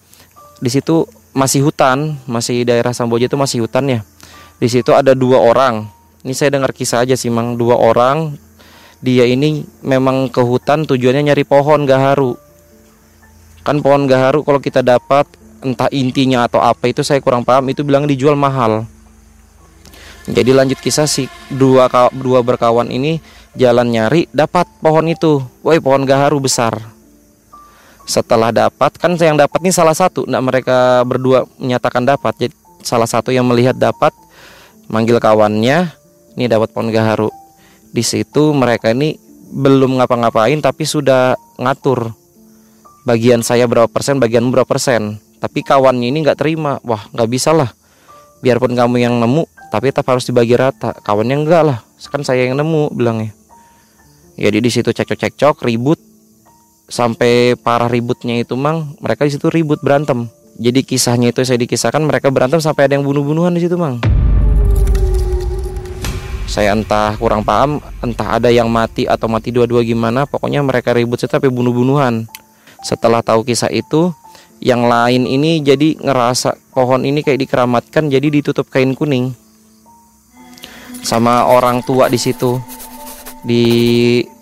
Di 0.59 0.67
situ 0.67 1.07
masih 1.31 1.63
hutan, 1.65 2.19
masih 2.27 2.63
daerah 2.67 2.91
Samboja 2.91 3.27
itu 3.27 3.37
masih 3.39 3.63
hutan 3.65 3.87
ya. 3.87 3.99
Di 4.61 4.67
situ 4.69 4.91
ada 4.93 5.15
dua 5.17 5.41
orang. 5.41 5.87
Ini 6.21 6.33
saya 6.37 6.53
dengar 6.53 6.69
kisah 6.75 7.01
aja 7.01 7.17
sih, 7.17 7.33
Mang. 7.33 7.57
Dua 7.57 7.75
orang 7.75 8.37
dia 9.01 9.25
ini 9.25 9.65
memang 9.81 10.29
ke 10.29 10.39
hutan 10.45 10.85
tujuannya 10.85 11.33
nyari 11.33 11.41
pohon 11.41 11.89
gaharu. 11.89 12.37
Kan 13.65 13.81
pohon 13.81 14.05
gaharu 14.05 14.45
kalau 14.45 14.61
kita 14.61 14.85
dapat 14.85 15.25
entah 15.65 15.89
intinya 15.89 16.45
atau 16.45 16.61
apa 16.61 16.89
itu 16.89 17.01
saya 17.01 17.21
kurang 17.21 17.45
paham 17.45 17.69
itu 17.69 17.85
bilang 17.85 18.09
dijual 18.09 18.33
mahal 18.33 18.89
jadi 20.29 20.53
lanjut 20.53 20.77
kisah 20.77 21.09
si 21.09 21.25
dua 21.49 21.89
dua 22.13 22.45
berkawan 22.45 22.93
ini 22.93 23.17
jalan 23.57 23.89
nyari 23.89 24.29
dapat 24.29 24.69
pohon 24.77 25.09
itu. 25.09 25.41
Woi 25.65 25.81
pohon 25.81 26.05
gaharu 26.05 26.37
besar. 26.37 26.77
Setelah 28.11 28.51
dapat 28.51 28.99
kan 28.99 29.15
yang 29.15 29.39
dapat 29.39 29.63
ini 29.63 29.71
salah 29.71 29.95
satu. 29.95 30.27
Nah 30.27 30.43
mereka 30.43 31.07
berdua 31.07 31.47
menyatakan 31.55 32.03
dapat. 32.03 32.35
Jadi 32.35 32.55
salah 32.83 33.07
satu 33.07 33.31
yang 33.31 33.47
melihat 33.47 33.79
dapat 33.79 34.11
manggil 34.91 35.15
kawannya. 35.23 35.95
Ini 36.35 36.51
dapat 36.51 36.75
pohon 36.75 36.91
gaharu. 36.91 37.31
Di 37.95 38.03
situ 38.03 38.51
mereka 38.51 38.91
ini 38.91 39.15
belum 39.51 39.99
ngapa-ngapain 39.99 40.59
tapi 40.59 40.83
sudah 40.83 41.35
ngatur 41.59 42.11
bagian 43.03 43.43
saya 43.43 43.67
berapa 43.67 43.87
persen, 43.87 44.19
bagian 44.19 44.51
berapa 44.51 44.67
persen. 44.67 45.23
Tapi 45.39 45.63
kawannya 45.63 46.11
ini 46.11 46.27
nggak 46.27 46.39
terima. 46.39 46.83
Wah 46.83 47.07
nggak 47.15 47.29
bisa 47.31 47.55
lah. 47.55 47.71
Biarpun 48.43 48.75
kamu 48.75 48.99
yang 48.99 49.15
nemu, 49.21 49.45
tapi 49.71 49.87
tetap 49.87 50.11
harus 50.11 50.27
dibagi 50.27 50.59
rata 50.59 50.91
kawannya 50.99 51.47
enggak 51.47 51.63
lah 51.63 51.79
kan 52.11 52.21
saya 52.27 52.43
yang 52.43 52.59
nemu 52.59 52.91
bilangnya 52.91 53.31
jadi 54.35 54.59
di 54.59 54.67
situ 54.67 54.91
cekcok 54.91 55.15
cekcok 55.15 55.55
ribut 55.63 55.97
sampai 56.91 57.55
parah 57.55 57.87
ributnya 57.87 58.43
itu 58.43 58.59
mang 58.59 58.99
mereka 58.99 59.23
di 59.23 59.31
situ 59.31 59.47
ribut 59.47 59.79
berantem. 59.79 60.27
Jadi 60.59 60.83
kisahnya 60.83 61.31
itu 61.31 61.41
saya 61.47 61.55
dikisahkan 61.63 62.03
mereka 62.03 62.27
berantem 62.27 62.59
sampai 62.59 62.91
ada 62.91 62.99
yang 62.99 63.07
bunuh-bunuhan 63.07 63.55
di 63.55 63.63
situ 63.63 63.79
mang. 63.79 64.03
Saya 66.51 66.75
entah 66.75 67.15
kurang 67.15 67.47
paham 67.47 67.79
entah 68.03 68.35
ada 68.35 68.51
yang 68.51 68.67
mati 68.67 69.07
atau 69.07 69.31
mati 69.31 69.55
dua-dua 69.55 69.87
gimana 69.87 70.27
pokoknya 70.27 70.59
mereka 70.59 70.91
ribut 70.91 71.23
sampai 71.23 71.47
bunuh-bunuhan. 71.47 72.27
Setelah 72.83 73.23
tahu 73.23 73.47
kisah 73.47 73.71
itu 73.71 74.11
yang 74.59 74.83
lain 74.83 75.23
ini 75.23 75.63
jadi 75.63 75.95
ngerasa 75.95 76.59
pohon 76.75 77.07
ini 77.07 77.23
kayak 77.23 77.47
dikeramatkan 77.47 78.11
jadi 78.11 78.27
ditutup 78.27 78.67
kain 78.67 78.91
kuning. 78.99 79.31
Sama 81.01 81.47
orang 81.47 81.81
tua 81.87 82.11
di 82.11 82.19
situ 82.19 82.59
di 83.41 83.63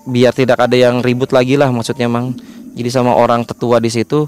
biar 0.10 0.34
tidak 0.34 0.60
ada 0.60 0.76
yang 0.76 1.06
ribut 1.06 1.30
lagi 1.32 1.56
lah 1.56 1.70
maksudnya 1.70 2.10
mang. 2.10 2.34
Jadi 2.74 2.90
sama 2.90 3.14
orang 3.14 3.46
tetua 3.46 3.78
di 3.78 3.94
situ 3.94 4.26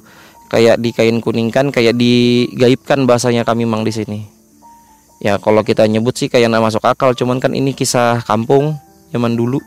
kayak 0.48 0.78
di 0.78 0.94
kain 0.94 1.18
kuning 1.20 1.50
kan 1.50 1.74
kayak 1.74 1.98
digaibkan 1.98 3.10
bahasanya 3.10 3.42
kami 3.42 3.66
mang 3.66 3.82
di 3.82 3.92
sini. 3.92 4.20
Ya 5.22 5.38
kalau 5.38 5.62
kita 5.62 5.86
nyebut 5.86 6.18
sih 6.18 6.30
kayak 6.30 6.50
nggak 6.50 6.66
masuk 6.72 6.84
akal 6.86 7.14
cuman 7.14 7.38
kan 7.38 7.54
ini 7.54 7.74
kisah 7.74 8.22
kampung 8.26 8.78
zaman 9.10 9.34
dulu. 9.34 9.62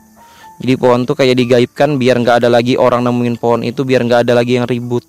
Jadi 0.63 0.73
pohon 0.79 1.03
tuh 1.03 1.19
kayak 1.19 1.35
digaibkan 1.35 1.99
biar 1.99 2.15
nggak 2.23 2.43
ada 2.43 2.49
lagi 2.49 2.79
orang 2.79 3.03
nemuin 3.03 3.35
pohon 3.35 3.61
itu 3.67 3.83
biar 3.83 4.07
nggak 4.07 4.27
ada 4.27 4.33
lagi 4.39 4.55
yang 4.55 4.67
ribut. 4.67 5.03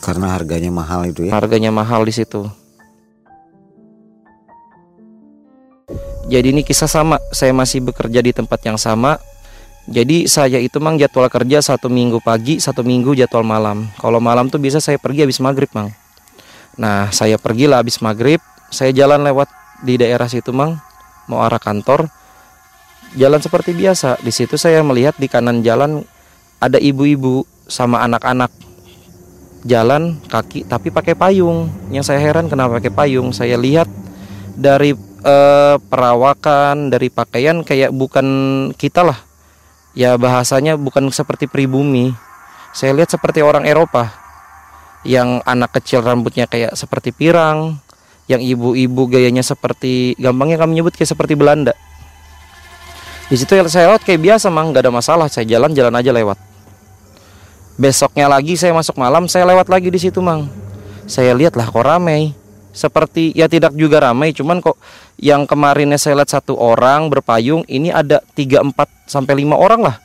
Karena 0.00 0.36
harganya 0.36 0.68
mahal 0.68 1.08
itu 1.08 1.28
ya? 1.28 1.32
Harganya 1.32 1.72
mahal 1.72 2.04
di 2.04 2.12
situ 2.12 2.63
Jadi 6.24 6.56
ini 6.56 6.62
kisah 6.64 6.88
sama, 6.88 7.20
saya 7.30 7.52
masih 7.52 7.84
bekerja 7.84 8.24
di 8.24 8.32
tempat 8.32 8.60
yang 8.64 8.80
sama. 8.80 9.20
Jadi 9.84 10.24
saya 10.24 10.56
itu 10.56 10.80
mang 10.80 10.96
jadwal 10.96 11.28
kerja 11.28 11.60
satu 11.60 11.92
minggu 11.92 12.24
pagi, 12.24 12.56
satu 12.56 12.80
minggu 12.80 13.12
jadwal 13.12 13.44
malam. 13.44 13.92
Kalau 14.00 14.16
malam 14.16 14.48
tuh 14.48 14.56
bisa 14.56 14.80
saya 14.80 14.96
pergi 14.96 15.28
habis 15.28 15.36
maghrib 15.44 15.68
mang. 15.76 15.92
Nah 16.80 17.12
saya 17.12 17.36
pergi 17.36 17.68
lah 17.68 17.84
habis 17.84 18.00
maghrib, 18.00 18.40
saya 18.72 18.96
jalan 18.96 19.20
lewat 19.20 19.52
di 19.84 20.00
daerah 20.00 20.24
situ 20.24 20.56
mang, 20.56 20.80
mau 21.28 21.44
arah 21.44 21.60
kantor. 21.60 22.08
Jalan 23.14 23.44
seperti 23.44 23.76
biasa. 23.76 24.18
Di 24.24 24.32
situ 24.32 24.56
saya 24.56 24.80
melihat 24.80 25.20
di 25.20 25.28
kanan 25.28 25.60
jalan 25.60 26.02
ada 26.58 26.80
ibu-ibu 26.80 27.44
sama 27.68 28.00
anak-anak 28.02 28.50
jalan 29.64 30.20
kaki 30.28 30.64
tapi 30.64 30.88
pakai 30.88 31.12
payung. 31.12 31.68
Yang 31.92 32.12
saya 32.12 32.20
heran 32.24 32.48
kenapa 32.48 32.80
pakai 32.80 32.92
payung? 32.92 33.36
Saya 33.36 33.60
lihat 33.60 33.86
dari 34.56 34.96
uh, 35.24 35.80
perawakan 35.88 36.92
dari 36.92 37.08
pakaian 37.08 37.64
kayak 37.64 37.90
bukan 37.90 38.26
kita 38.76 39.02
lah. 39.02 39.18
Ya 39.96 40.14
bahasanya 40.20 40.76
bukan 40.76 41.08
seperti 41.10 41.48
pribumi. 41.48 42.12
Saya 42.76 42.92
lihat 42.94 43.10
seperti 43.10 43.40
orang 43.40 43.64
Eropa. 43.64 44.12
Yang 45.04 45.44
anak 45.44 45.70
kecil 45.80 46.00
rambutnya 46.00 46.48
kayak 46.48 46.72
seperti 46.80 47.12
pirang 47.12 47.76
yang 48.24 48.40
ibu-ibu 48.40 49.04
gayanya 49.04 49.44
seperti 49.44 50.16
gampangnya 50.16 50.56
kami 50.56 50.80
nyebut 50.80 50.96
kayak 50.96 51.12
seperti 51.12 51.36
Belanda. 51.36 51.76
Di 53.28 53.36
situ 53.36 53.52
saya 53.68 53.92
lewat 53.92 54.04
kayak 54.04 54.20
biasa 54.20 54.48
mang. 54.48 54.72
Nggak 54.72 54.88
ada 54.88 54.92
masalah 54.92 55.26
saya 55.28 55.44
jalan-jalan 55.44 55.92
aja 55.92 56.10
lewat. 56.12 56.38
Besoknya 57.76 58.30
lagi 58.30 58.56
saya 58.56 58.72
masuk 58.72 58.96
malam 58.96 59.28
saya 59.28 59.44
lewat 59.44 59.68
lagi 59.68 59.92
di 59.92 60.00
situ 60.00 60.24
mang. 60.24 60.48
Saya 61.04 61.36
lihat 61.36 61.52
lah 61.52 61.68
kok 61.68 61.84
ramai 61.84 62.32
seperti 62.74 63.30
ya 63.38 63.46
tidak 63.46 63.78
juga 63.78 64.02
ramai 64.02 64.34
cuman 64.34 64.58
kok 64.58 64.74
yang 65.22 65.46
kemarinnya 65.46 65.94
saya 65.94 66.18
lihat 66.18 66.34
satu 66.34 66.58
orang 66.58 67.06
berpayung 67.06 67.62
ini 67.70 67.94
ada 67.94 68.18
3 68.34 68.74
4 68.74 69.06
sampai 69.06 69.46
5 69.46 69.54
orang 69.54 69.80
lah. 69.86 69.96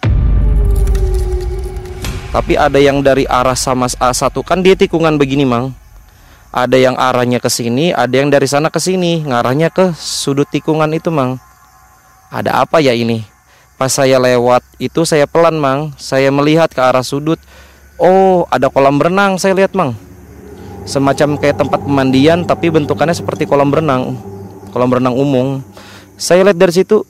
Tapi 2.30 2.54
ada 2.54 2.78
yang 2.78 3.02
dari 3.02 3.26
arah 3.26 3.58
sama 3.58 3.90
A1 3.90 4.30
kan 4.46 4.62
dia 4.62 4.78
tikungan 4.78 5.18
begini 5.18 5.50
mang. 5.50 5.74
Ada 6.54 6.78
yang 6.78 6.94
arahnya 6.94 7.42
ke 7.42 7.50
sini 7.50 7.90
ada 7.90 8.14
yang 8.14 8.30
dari 8.30 8.46
sana 8.46 8.70
ke 8.70 8.78
sini. 8.78 9.26
Ngarahnya 9.26 9.74
ke 9.74 9.98
sudut 9.98 10.46
tikungan 10.46 10.94
itu 10.94 11.10
mang. 11.10 11.42
Ada 12.30 12.62
apa 12.62 12.78
ya 12.86 12.94
ini? 12.94 13.26
Pas 13.82 13.90
saya 13.90 14.22
lewat 14.22 14.62
itu 14.78 15.10
saya 15.10 15.26
pelan 15.26 15.58
mang. 15.58 15.90
Saya 15.98 16.30
melihat 16.30 16.70
ke 16.70 16.78
arah 16.78 17.02
sudut. 17.02 17.42
Oh 17.98 18.46
ada 18.54 18.70
kolam 18.70 19.02
berenang 19.02 19.42
saya 19.42 19.58
lihat 19.58 19.74
mang 19.74 19.98
semacam 20.90 21.38
kayak 21.38 21.62
tempat 21.62 21.86
pemandian 21.86 22.42
tapi 22.50 22.74
bentukannya 22.74 23.14
seperti 23.14 23.46
kolam 23.46 23.70
berenang 23.70 24.18
kolam 24.70 24.88
berenang 24.88 25.18
umum. 25.18 25.60
Saya 26.16 26.46
lihat 26.46 26.58
dari 26.58 26.72
situ 26.72 27.04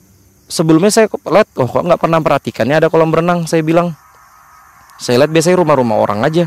sebelumnya 0.50 0.90
saya 0.90 1.06
lihat 1.08 1.48
oh 1.60 1.68
kok 1.68 1.84
nggak 1.84 2.00
pernah 2.00 2.18
perhatikannya 2.18 2.76
ada 2.80 2.88
kolam 2.88 3.12
berenang 3.12 3.44
saya 3.44 3.60
bilang. 3.62 3.94
Saya 5.00 5.24
lihat 5.24 5.32
biasanya 5.32 5.56
rumah-rumah 5.64 5.96
orang 5.96 6.20
aja. 6.24 6.44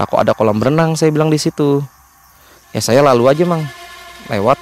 Lah 0.00 0.08
kok 0.08 0.20
ada 0.20 0.32
kolam 0.32 0.56
berenang 0.56 0.96
saya 0.96 1.12
bilang 1.12 1.28
di 1.28 1.36
situ. 1.36 1.84
Ya 2.72 2.80
saya 2.80 3.04
lalu 3.04 3.28
aja 3.28 3.44
mang. 3.44 3.64
Lewat. 4.32 4.56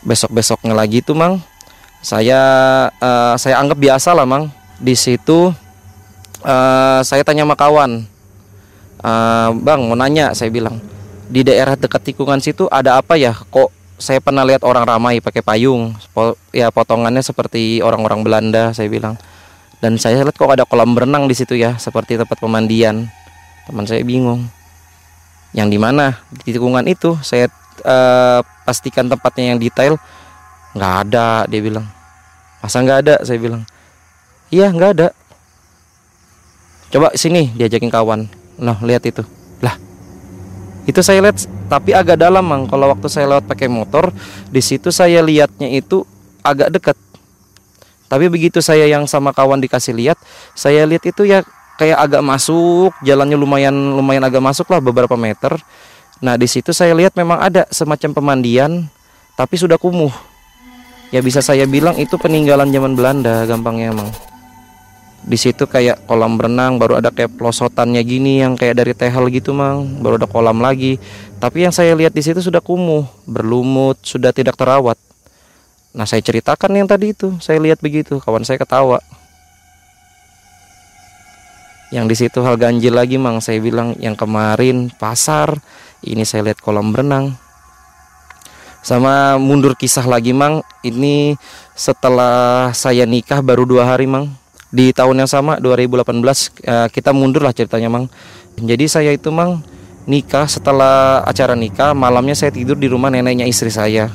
Besok 0.00 0.32
besoknya 0.32 0.72
lagi 0.72 1.04
tuh 1.04 1.16
mang. 1.16 1.40
Saya 2.00 2.40
uh, 2.96 3.34
saya 3.36 3.60
anggap 3.60 3.76
biasa 3.76 4.16
lah 4.16 4.24
mang. 4.24 4.48
Di 4.80 4.96
situ 4.96 5.52
uh, 6.42 7.00
saya 7.04 7.22
tanya 7.22 7.44
sama 7.44 7.54
kawan 7.54 8.08
uh, 9.02 9.50
bang 9.54 9.80
mau 9.84 9.98
nanya 9.98 10.32
saya 10.32 10.48
bilang 10.48 10.80
di 11.32 11.40
daerah 11.40 11.80
dekat 11.80 12.12
tikungan 12.12 12.44
situ 12.44 12.68
ada 12.68 13.00
apa 13.00 13.16
ya? 13.16 13.32
Kok 13.32 13.72
saya 13.96 14.20
pernah 14.20 14.44
lihat 14.44 14.68
orang 14.68 14.84
ramai 14.84 15.24
pakai 15.24 15.40
payung 15.40 15.96
ya 16.52 16.68
potongannya 16.68 17.24
seperti 17.24 17.80
orang-orang 17.80 18.20
Belanda 18.20 18.76
saya 18.76 18.92
bilang. 18.92 19.16
Dan 19.80 19.96
saya 19.96 20.20
lihat 20.20 20.36
kok 20.36 20.52
ada 20.52 20.68
kolam 20.68 20.92
berenang 20.92 21.24
di 21.26 21.34
situ 21.34 21.56
ya 21.56 21.80
seperti 21.80 22.20
tempat 22.20 22.36
pemandian. 22.36 23.08
Teman 23.64 23.88
saya 23.88 24.04
bingung. 24.04 24.44
Yang 25.56 25.68
di 25.72 25.78
mana? 25.80 26.20
Di 26.28 26.52
tikungan 26.52 26.84
itu 26.84 27.16
saya 27.24 27.48
uh, 27.88 28.44
pastikan 28.68 29.08
tempatnya 29.08 29.56
yang 29.56 29.58
detail 29.58 29.96
nggak 30.76 30.94
ada 31.08 31.48
dia 31.48 31.64
bilang. 31.64 31.88
Masa 32.60 32.84
nggak 32.84 32.98
ada? 33.08 33.14
Saya 33.24 33.40
bilang. 33.40 33.64
Iya 34.52 34.68
nggak 34.68 34.90
ada. 35.00 35.08
Coba 36.92 37.08
sini 37.16 37.48
diajakin 37.56 37.88
kawan 37.88 38.41
Nah, 38.60 38.76
lihat 38.84 39.04
itu. 39.08 39.24
Lah. 39.62 39.76
Itu 40.84 41.00
saya 41.00 41.22
lihat 41.22 41.46
tapi 41.70 41.94
agak 41.94 42.20
dalam, 42.20 42.44
Mang. 42.44 42.68
Kalau 42.68 42.90
waktu 42.90 43.06
saya 43.08 43.30
lewat 43.30 43.46
pakai 43.48 43.70
motor, 43.70 44.10
di 44.50 44.60
situ 44.60 44.90
saya 44.90 45.22
lihatnya 45.22 45.70
itu 45.70 46.04
agak 46.42 46.68
dekat. 46.74 46.96
Tapi 48.10 48.28
begitu 48.28 48.60
saya 48.60 48.84
yang 48.84 49.08
sama 49.08 49.32
kawan 49.32 49.56
dikasih 49.62 49.96
lihat, 49.96 50.20
saya 50.52 50.84
lihat 50.84 51.00
itu 51.08 51.24
ya 51.24 51.40
kayak 51.80 51.96
agak 51.96 52.20
masuk, 52.20 52.92
jalannya 53.00 53.40
lumayan 53.40 53.72
lumayan 53.72 54.20
agak 54.28 54.44
masuk 54.44 54.68
lah 54.68 54.84
beberapa 54.84 55.16
meter. 55.16 55.56
Nah, 56.20 56.36
di 56.36 56.44
situ 56.44 56.76
saya 56.76 56.92
lihat 56.92 57.16
memang 57.16 57.40
ada 57.40 57.64
semacam 57.72 58.12
pemandian 58.12 58.84
tapi 59.32 59.56
sudah 59.56 59.80
kumuh. 59.80 60.12
Ya 61.08 61.24
bisa 61.24 61.40
saya 61.40 61.64
bilang 61.64 61.96
itu 61.96 62.16
peninggalan 62.20 62.68
zaman 62.68 62.92
Belanda 62.96 63.44
gampangnya 63.48 63.92
emang 63.92 64.31
di 65.22 65.38
situ 65.38 65.70
kayak 65.70 66.02
kolam 66.10 66.34
berenang 66.34 66.82
baru 66.82 66.98
ada 66.98 67.14
kayak 67.14 67.38
pelosotannya 67.38 68.02
gini 68.02 68.42
yang 68.42 68.58
kayak 68.58 68.82
dari 68.82 68.90
tehel 68.90 69.30
gitu 69.30 69.54
mang. 69.54 70.02
Baru 70.02 70.18
ada 70.18 70.26
kolam 70.26 70.58
lagi. 70.58 70.98
Tapi 71.38 71.62
yang 71.62 71.70
saya 71.70 71.94
lihat 71.94 72.10
di 72.10 72.26
situ 72.26 72.42
sudah 72.42 72.58
kumuh 72.58 73.06
berlumut 73.22 74.02
sudah 74.02 74.34
tidak 74.34 74.58
terawat. 74.58 74.98
Nah 75.94 76.10
saya 76.10 76.18
ceritakan 76.26 76.74
yang 76.74 76.90
tadi 76.90 77.14
itu. 77.14 77.38
Saya 77.38 77.62
lihat 77.62 77.78
begitu 77.78 78.18
kawan 78.18 78.42
saya 78.42 78.58
ketawa. 78.58 78.98
Yang 81.94 82.06
di 82.10 82.16
situ 82.26 82.42
hal 82.42 82.58
ganjil 82.58 82.98
lagi 82.98 83.14
mang. 83.14 83.38
Saya 83.38 83.62
bilang 83.62 83.94
yang 84.02 84.18
kemarin 84.18 84.90
pasar 84.90 85.62
ini 86.02 86.26
saya 86.26 86.50
lihat 86.50 86.58
kolam 86.58 86.90
berenang. 86.90 87.38
Sama 88.82 89.38
mundur 89.38 89.78
kisah 89.78 90.02
lagi 90.02 90.34
mang. 90.34 90.66
Ini 90.82 91.38
setelah 91.78 92.74
saya 92.74 93.06
nikah 93.06 93.38
baru 93.38 93.62
dua 93.62 93.86
hari 93.86 94.10
mang 94.10 94.41
di 94.72 94.88
tahun 94.96 95.22
yang 95.22 95.30
sama 95.30 95.60
2018 95.60 96.00
uh, 96.64 96.88
kita 96.88 97.12
mundur 97.12 97.44
lah 97.44 97.52
ceritanya 97.52 97.92
mang. 97.92 98.08
Jadi 98.56 98.88
saya 98.88 99.12
itu 99.12 99.28
mang 99.28 99.60
nikah 100.08 100.48
setelah 100.48 101.20
acara 101.28 101.52
nikah 101.52 101.92
malamnya 101.92 102.32
saya 102.32 102.50
tidur 102.50 102.74
di 102.80 102.88
rumah 102.88 103.12
neneknya 103.12 103.44
istri 103.44 103.68
saya. 103.68 104.08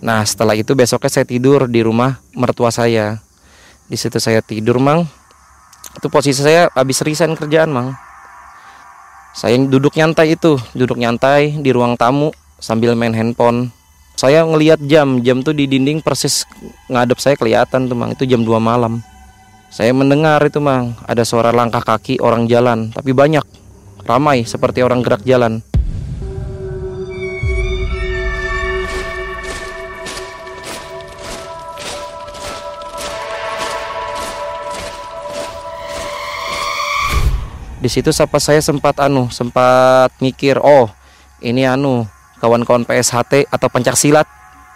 Nah 0.00 0.24
setelah 0.24 0.56
itu 0.56 0.72
besoknya 0.72 1.12
saya 1.12 1.28
tidur 1.28 1.68
di 1.68 1.84
rumah 1.84 2.16
mertua 2.32 2.72
saya. 2.72 3.20
Di 3.92 4.00
situ 4.00 4.16
saya 4.16 4.40
tidur 4.40 4.80
mang. 4.80 5.04
Itu 6.00 6.08
posisi 6.08 6.40
saya 6.40 6.72
habis 6.72 7.04
resign 7.04 7.36
kerjaan 7.36 7.68
mang. 7.68 7.92
Saya 9.36 9.60
duduk 9.60 9.94
nyantai 10.00 10.32
itu 10.32 10.56
duduk 10.72 10.96
nyantai 10.96 11.60
di 11.60 11.70
ruang 11.76 11.94
tamu 12.00 12.32
sambil 12.56 12.96
main 12.96 13.12
handphone. 13.12 13.68
Saya 14.16 14.42
ngelihat 14.48 14.80
jam 14.88 15.20
jam 15.20 15.44
tuh 15.44 15.54
di 15.54 15.68
dinding 15.68 16.02
persis 16.02 16.48
ngadep 16.88 17.20
saya 17.20 17.36
kelihatan 17.36 17.84
tuh 17.86 17.94
mang. 17.94 18.16
Itu 18.16 18.24
jam 18.24 18.42
2 18.42 18.56
malam 18.58 19.04
saya 19.68 19.92
mendengar 19.92 20.40
itu 20.48 20.58
mang. 20.64 20.96
Ada 21.04 21.28
suara 21.28 21.52
langkah 21.52 21.84
kaki 21.84 22.24
orang 22.24 22.48
jalan, 22.48 22.88
tapi 22.88 23.12
banyak, 23.12 23.44
ramai 24.08 24.48
seperti 24.48 24.80
orang 24.80 25.04
gerak 25.04 25.20
jalan. 25.28 25.60
Di 37.78 37.86
situ 37.86 38.10
siapa 38.10 38.42
saya 38.42 38.58
sempat 38.58 38.98
anu, 38.98 39.30
sempat 39.30 40.10
mikir, 40.18 40.58
oh 40.58 40.90
ini 41.38 41.62
anu 41.62 42.08
kawan-kawan 42.42 42.82
PSHT 42.82 43.46
atau 43.52 43.68
pencak 43.70 43.94
silat. 43.94 44.26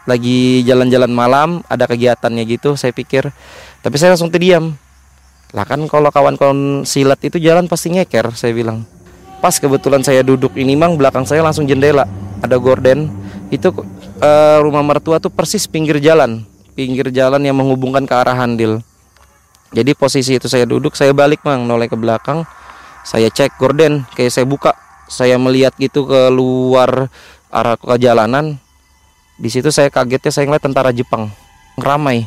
Lagi 0.03 0.67
jalan-jalan 0.67 1.11
malam 1.15 1.63
ada 1.71 1.87
kegiatannya 1.87 2.43
gitu 2.47 2.75
saya 2.75 2.91
pikir. 2.95 3.31
Tapi 3.83 3.95
saya 3.99 4.15
langsung 4.15 4.31
terdiam 4.31 4.79
lah 5.53 5.69
kan 5.69 5.85
kalau 5.85 6.09
kawan-kawan 6.09 6.89
silat 6.89 7.21
itu 7.21 7.37
jalan 7.37 7.69
pasti 7.69 7.93
ngeker 7.93 8.33
saya 8.33 8.57
bilang. 8.57 8.89
Pas 9.45 9.53
kebetulan 9.53 10.01
saya 10.01 10.25
duduk 10.25 10.57
ini 10.57 10.73
mang 10.73 10.97
belakang 10.97 11.29
saya 11.29 11.45
langsung 11.45 11.69
jendela. 11.69 12.09
Ada 12.41 12.57
gorden. 12.57 13.13
Itu 13.53 13.69
uh, 13.77 14.59
rumah 14.65 14.81
mertua 14.81 15.21
tuh 15.21 15.29
persis 15.29 15.69
pinggir 15.69 16.01
jalan. 16.01 16.41
Pinggir 16.73 17.13
jalan 17.13 17.45
yang 17.45 17.53
menghubungkan 17.61 18.09
ke 18.09 18.15
arah 18.17 18.33
handil. 18.33 18.81
Jadi 19.77 19.93
posisi 19.93 20.41
itu 20.41 20.49
saya 20.49 20.65
duduk 20.65 20.97
saya 20.97 21.13
balik 21.13 21.45
mang 21.45 21.69
noleh 21.69 21.85
ke 21.85 21.97
belakang. 22.01 22.49
Saya 23.05 23.29
cek 23.29 23.61
gorden 23.61 24.09
kayak 24.17 24.33
saya 24.33 24.49
buka. 24.49 24.73
Saya 25.13 25.37
melihat 25.37 25.77
gitu 25.77 26.09
ke 26.09 26.33
luar 26.33 27.13
arah 27.53 27.77
ke 27.77 28.01
jalanan 28.01 28.57
di 29.37 29.51
situ 29.51 29.69
saya 29.75 29.91
kagetnya 29.93 30.33
saya 30.33 30.49
ngeliat 30.49 30.65
tentara 30.65 30.91
Jepang. 30.95 31.29
Ramai 31.77 32.25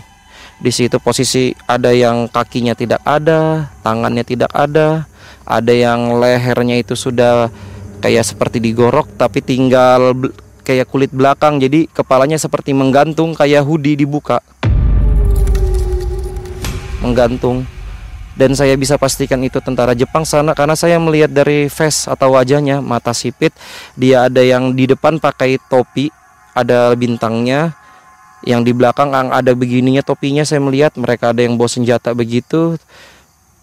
di 0.56 0.72
situ 0.72 1.04
posisi 1.04 1.52
ada 1.68 1.92
yang 1.92 2.32
kakinya 2.32 2.72
tidak 2.72 3.04
ada, 3.04 3.68
tangannya 3.84 4.24
tidak 4.24 4.52
ada, 4.56 5.04
ada 5.44 5.74
yang 5.74 6.16
lehernya 6.18 6.80
itu 6.80 6.96
sudah 6.96 7.52
kayak 8.00 8.24
seperti 8.24 8.64
digorok 8.64 9.20
tapi 9.20 9.44
tinggal 9.44 10.16
kayak 10.66 10.90
kulit 10.90 11.14
belakang 11.14 11.62
jadi 11.62 11.86
kepalanya 11.92 12.42
seperti 12.42 12.74
menggantung 12.74 13.36
kayak 13.38 13.62
hoodie 13.62 14.00
dibuka. 14.00 14.40
Menggantung. 17.04 17.68
Dan 18.36 18.52
saya 18.52 18.76
bisa 18.76 19.00
pastikan 19.00 19.40
itu 19.48 19.64
tentara 19.64 19.96
Jepang 19.96 20.28
sana 20.28 20.52
karena 20.52 20.76
saya 20.76 21.00
melihat 21.00 21.32
dari 21.32 21.72
face 21.72 22.04
atau 22.12 22.36
wajahnya, 22.36 22.84
mata 22.84 23.16
sipit, 23.16 23.56
dia 23.96 24.28
ada 24.28 24.44
yang 24.44 24.76
di 24.76 24.92
depan 24.92 25.24
pakai 25.24 25.56
topi, 25.72 26.12
ada 26.52 26.92
bintangnya, 27.00 27.80
yang 28.44 28.66
di 28.66 28.76
belakang 28.76 29.14
ada 29.14 29.56
begininya 29.56 30.04
topinya 30.04 30.44
saya 30.44 30.60
melihat 30.60 30.92
mereka 31.00 31.32
ada 31.32 31.40
yang 31.46 31.56
bawa 31.56 31.72
senjata 31.72 32.12
begitu. 32.12 32.76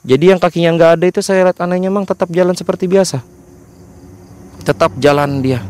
Jadi 0.02 0.34
yang 0.34 0.40
kakinya 0.40 0.74
nggak 0.74 0.90
ada 0.98 1.04
itu 1.06 1.20
saya 1.22 1.46
lihat 1.46 1.60
anehnya 1.62 1.92
memang 1.92 2.08
tetap 2.08 2.32
jalan 2.32 2.56
seperti 2.56 2.88
biasa. 2.88 3.20
Tetap 4.64 4.96
jalan 4.98 5.44
dia. 5.44 5.62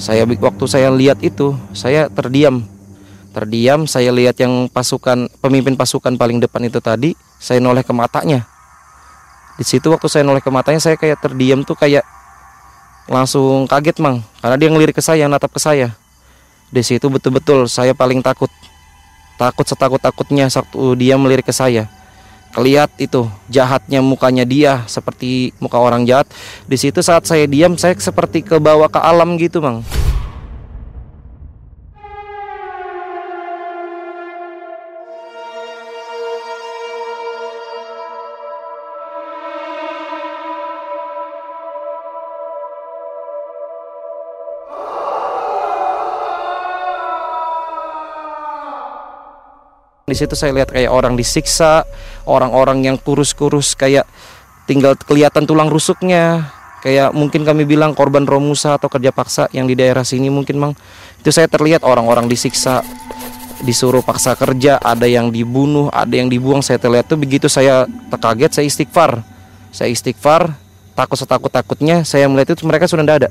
Saya 0.00 0.26
waktu 0.26 0.64
saya 0.66 0.88
lihat 0.90 1.20
itu 1.22 1.54
saya 1.76 2.08
terdiam. 2.10 2.64
Terdiam 3.36 3.84
saya 3.84 4.10
lihat 4.10 4.40
yang 4.40 4.66
pasukan 4.72 5.28
pemimpin 5.38 5.76
pasukan 5.76 6.16
paling 6.16 6.40
depan 6.40 6.64
itu 6.66 6.80
tadi 6.80 7.12
saya 7.36 7.60
noleh 7.60 7.84
ke 7.84 7.92
matanya. 7.92 8.48
Di 9.60 9.64
situ 9.64 9.92
waktu 9.92 10.08
saya 10.08 10.24
noleh 10.24 10.42
ke 10.42 10.50
matanya 10.50 10.80
saya 10.80 10.96
kayak 10.98 11.20
terdiam 11.20 11.62
tuh 11.62 11.76
kayak 11.78 12.02
langsung 13.06 13.70
kaget 13.70 14.02
mang 14.02 14.18
karena 14.42 14.56
dia 14.58 14.68
ngelirik 14.68 14.98
ke 14.98 15.02
saya 15.02 15.30
natap 15.30 15.54
ke 15.54 15.62
saya 15.62 15.94
di 16.70 16.82
situ 16.82 17.06
betul-betul 17.06 17.70
saya 17.70 17.94
paling 17.94 18.20
takut. 18.22 18.50
Takut 19.36 19.68
setakut-takutnya 19.68 20.48
waktu 20.48 20.80
dia 20.96 21.14
melirik 21.20 21.44
ke 21.44 21.52
saya. 21.52 21.86
Kelihat 22.56 22.88
itu 22.96 23.28
jahatnya 23.52 24.00
mukanya 24.00 24.48
dia 24.48 24.80
seperti 24.88 25.52
muka 25.60 25.76
orang 25.76 26.08
jahat. 26.08 26.24
Di 26.64 26.80
situ 26.80 27.04
saat 27.04 27.28
saya 27.28 27.44
diam 27.44 27.76
saya 27.76 27.92
seperti 28.00 28.40
ke 28.40 28.56
bawah 28.56 28.88
ke 28.88 28.96
alam 28.96 29.36
gitu, 29.36 29.60
Bang. 29.60 29.84
Di 50.06 50.14
situ 50.14 50.38
saya 50.38 50.54
lihat 50.54 50.70
kayak 50.70 50.86
orang 50.86 51.18
disiksa, 51.18 51.82
orang-orang 52.30 52.86
yang 52.86 52.94
kurus-kurus 52.94 53.74
kayak 53.74 54.06
tinggal 54.70 54.94
kelihatan 54.94 55.50
tulang 55.50 55.66
rusuknya. 55.66 56.46
Kayak 56.78 57.10
mungkin 57.10 57.42
kami 57.42 57.66
bilang 57.66 57.90
korban 57.90 58.22
romusa 58.22 58.78
atau 58.78 58.86
kerja 58.86 59.10
paksa 59.10 59.50
yang 59.50 59.66
di 59.66 59.74
daerah 59.74 60.06
sini 60.06 60.30
mungkin 60.30 60.62
mang. 60.62 60.78
Itu 61.18 61.34
saya 61.34 61.50
terlihat 61.50 61.82
orang-orang 61.82 62.30
disiksa, 62.30 62.86
disuruh 63.66 63.98
paksa 64.06 64.38
kerja, 64.38 64.78
ada 64.78 65.10
yang 65.10 65.34
dibunuh, 65.34 65.90
ada 65.90 66.14
yang 66.14 66.30
dibuang. 66.30 66.62
Saya 66.62 66.78
terlihat 66.78 67.10
tuh 67.10 67.18
begitu 67.18 67.50
saya 67.50 67.90
terkaget, 68.06 68.62
saya 68.62 68.70
istighfar. 68.70 69.26
Saya 69.74 69.90
istighfar, 69.90 70.54
takut 70.94 71.18
setakut-takutnya 71.18 72.06
saya 72.06 72.30
melihat 72.30 72.54
itu 72.54 72.62
mereka 72.62 72.86
sudah 72.86 73.02
tidak 73.02 73.26
ada. 73.26 73.30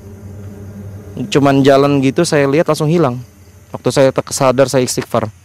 Cuman 1.32 1.63
jalan 1.63 2.03
gitu 2.03 2.28
saya 2.28 2.51
lihat 2.51 2.67
langsung 2.67 2.91
hilang. 2.91 3.23
Waktu 3.71 3.95
saya 3.95 4.09
tersadar 4.11 4.67
saya 4.67 4.84
istighfar. 4.84 5.45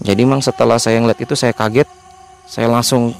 Jadi 0.00 0.24
memang 0.24 0.40
setelah 0.40 0.80
saya 0.80 0.96
ngeliat 1.00 1.20
itu 1.20 1.36
saya 1.36 1.52
kaget. 1.52 1.88
Saya 2.48 2.66
langsung 2.66 3.12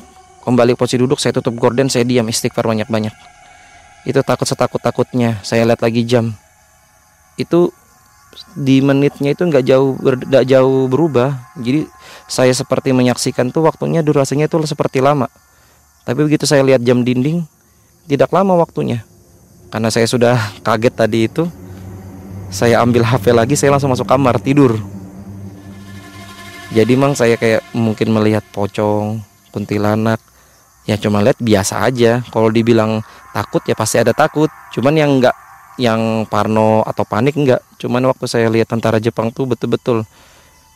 kembali 0.42 0.74
posisi 0.74 0.98
duduk, 0.98 1.20
saya 1.20 1.36
tutup 1.36 1.54
gorden, 1.60 1.92
saya 1.92 2.02
diam 2.08 2.26
istighfar 2.26 2.66
banyak-banyak. 2.66 3.12
Itu 4.08 4.24
takut 4.24 4.48
setakut-takutnya. 4.48 5.44
Saya 5.44 5.68
lihat 5.68 5.84
lagi 5.84 6.02
jam. 6.08 6.32
Itu 7.36 7.70
di 8.56 8.80
menitnya 8.80 9.34
itu 9.34 9.42
nggak 9.44 9.64
jauh 9.66 9.92
nggak 10.00 10.44
jauh 10.48 10.88
berubah. 10.88 11.52
Jadi 11.60 11.84
saya 12.24 12.50
seperti 12.56 12.96
menyaksikan 12.96 13.52
tuh 13.52 13.68
waktunya 13.68 14.00
durasinya 14.00 14.48
itu 14.48 14.56
seperti 14.64 15.04
lama. 15.04 15.28
Tapi 16.08 16.16
begitu 16.24 16.48
saya 16.48 16.64
lihat 16.64 16.80
jam 16.80 17.04
dinding, 17.04 17.44
tidak 18.08 18.32
lama 18.32 18.56
waktunya. 18.56 19.04
Karena 19.68 19.92
saya 19.92 20.08
sudah 20.08 20.34
kaget 20.64 20.94
tadi 20.96 21.28
itu, 21.28 21.44
saya 22.50 22.80
ambil 22.82 23.06
HP 23.06 23.30
lagi, 23.30 23.54
saya 23.54 23.76
langsung 23.76 23.92
masuk 23.92 24.08
kamar 24.08 24.40
tidur 24.42 24.80
jadi 26.70 26.92
mang 26.94 27.18
saya 27.18 27.34
kayak 27.34 27.66
mungkin 27.74 28.14
melihat 28.14 28.46
pocong 28.54 29.18
kuntilanak. 29.50 30.22
Ya 30.86 30.94
cuma 30.96 31.18
lihat 31.18 31.42
biasa 31.42 31.82
aja. 31.82 32.22
Kalau 32.30 32.50
dibilang 32.50 33.02
takut 33.34 33.62
ya 33.66 33.74
pasti 33.74 33.98
ada 33.98 34.14
takut. 34.14 34.48
Cuman 34.70 34.94
yang 34.94 35.18
enggak 35.18 35.34
yang 35.80 36.28
parno 36.30 36.84
atau 36.84 37.08
panik 37.08 37.40
enggak 37.40 37.64
cuman 37.80 38.04
waktu 38.12 38.28
saya 38.28 38.52
lihat 38.52 38.68
tentara 38.68 39.00
Jepang 39.00 39.32
tuh 39.32 39.48
betul-betul 39.48 40.04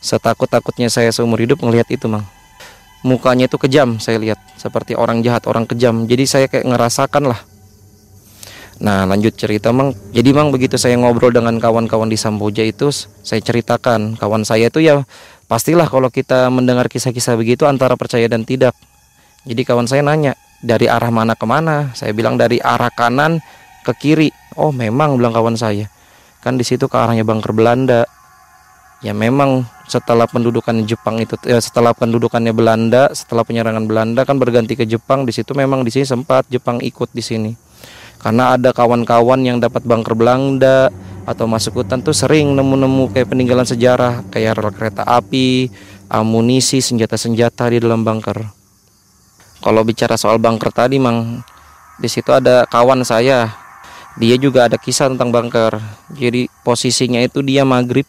setakut-takutnya 0.00 0.88
saya 0.88 1.12
seumur 1.12 1.36
hidup 1.36 1.60
ngelihat 1.60 1.92
itu 1.92 2.08
mang. 2.08 2.24
Mukanya 3.04 3.46
itu 3.46 3.60
kejam 3.60 4.00
saya 4.00 4.18
lihat. 4.18 4.40
Seperti 4.56 4.96
orang 4.96 5.20
jahat 5.20 5.44
orang 5.46 5.68
kejam. 5.68 6.08
Jadi 6.08 6.24
saya 6.24 6.46
kayak 6.48 6.64
ngerasakan 6.64 7.30
lah. 7.30 7.40
Nah 8.80 9.06
lanjut 9.06 9.36
cerita 9.36 9.70
mang. 9.70 9.92
Jadi 10.10 10.32
mang 10.32 10.50
begitu 10.50 10.74
saya 10.80 10.96
ngobrol 10.98 11.30
dengan 11.30 11.60
kawan-kawan 11.60 12.08
di 12.08 12.18
Samboja 12.18 12.64
itu 12.64 12.90
Saya 13.22 13.44
ceritakan. 13.44 14.16
Kawan 14.16 14.42
saya 14.48 14.72
itu 14.72 14.80
ya 14.80 15.04
Pastilah 15.44 15.86
kalau 15.92 16.08
kita 16.08 16.48
mendengar 16.48 16.88
kisah-kisah 16.88 17.36
begitu 17.36 17.68
antara 17.68 17.94
percaya 18.00 18.24
dan 18.26 18.48
tidak. 18.48 18.72
Jadi 19.44 19.60
kawan 19.60 19.84
saya 19.84 20.00
nanya, 20.00 20.32
dari 20.64 20.88
arah 20.88 21.12
mana 21.12 21.36
ke 21.36 21.44
mana? 21.44 21.92
Saya 21.92 22.16
bilang 22.16 22.40
dari 22.40 22.56
arah 22.64 22.88
kanan 22.88 23.44
ke 23.84 23.92
kiri. 23.92 24.32
Oh 24.56 24.72
memang 24.72 25.20
bilang 25.20 25.36
kawan 25.36 25.60
saya. 25.60 25.92
Kan 26.40 26.56
di 26.56 26.64
situ 26.64 26.88
ke 26.88 26.96
arahnya 26.96 27.28
bangker 27.28 27.52
Belanda. 27.52 28.08
Ya 29.04 29.12
memang 29.12 29.68
setelah 29.84 30.24
pendudukan 30.24 30.72
Jepang 30.88 31.20
itu 31.20 31.36
ya 31.44 31.60
setelah 31.60 31.92
pendudukannya 31.92 32.56
Belanda, 32.56 33.12
setelah 33.12 33.44
penyerangan 33.44 33.84
Belanda 33.84 34.24
kan 34.24 34.40
berganti 34.40 34.80
ke 34.80 34.88
Jepang, 34.88 35.28
di 35.28 35.32
situ 35.36 35.52
memang 35.52 35.84
di 35.84 35.92
sini 35.92 36.08
sempat 36.08 36.48
Jepang 36.48 36.80
ikut 36.80 37.12
di 37.12 37.20
sini. 37.20 37.52
Karena 38.16 38.56
ada 38.56 38.72
kawan-kawan 38.72 39.44
yang 39.44 39.60
dapat 39.60 39.84
bangker 39.84 40.16
Belanda, 40.16 40.88
atau 41.24 41.48
masuk 41.48 41.84
hutan 41.84 42.04
tuh 42.04 42.12
sering 42.12 42.52
nemu-nemu 42.52 43.12
kayak 43.12 43.32
peninggalan 43.32 43.64
sejarah 43.64 44.24
kayak 44.28 44.60
rel 44.60 44.72
kereta 44.72 45.02
api, 45.04 45.72
amunisi, 46.08 46.84
senjata-senjata 46.84 47.72
di 47.72 47.80
dalam 47.80 48.04
bunker. 48.04 48.44
Kalau 49.64 49.80
bicara 49.80 50.20
soal 50.20 50.36
bunker 50.36 50.68
tadi, 50.68 51.00
mang 51.00 51.40
di 51.96 52.08
situ 52.08 52.28
ada 52.28 52.68
kawan 52.68 53.00
saya. 53.02 53.48
Dia 54.14 54.38
juga 54.38 54.70
ada 54.70 54.78
kisah 54.78 55.10
tentang 55.10 55.34
bunker. 55.34 55.80
Jadi 56.14 56.46
posisinya 56.62 57.18
itu 57.18 57.42
dia 57.42 57.66
maghrib, 57.66 58.06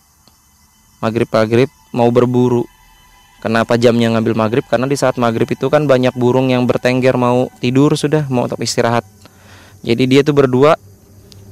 maghrib 1.01 1.25
maghrib 1.31 1.69
mau 1.95 2.11
berburu. 2.13 2.67
Kenapa 3.41 3.77
jamnya 3.77 4.09
ngambil 4.13 4.33
maghrib? 4.37 4.65
Karena 4.65 4.85
di 4.89 4.97
saat 4.97 5.17
maghrib 5.21 5.49
itu 5.49 5.69
kan 5.69 5.85
banyak 5.85 6.13
burung 6.17 6.49
yang 6.49 6.65
bertengger 6.65 7.13
mau 7.13 7.49
tidur 7.61 7.93
sudah, 7.93 8.25
mau 8.29 8.45
untuk 8.45 8.61
istirahat. 8.61 9.05
Jadi 9.85 10.03
dia 10.09 10.21
tuh 10.25 10.33
berdua 10.33 10.77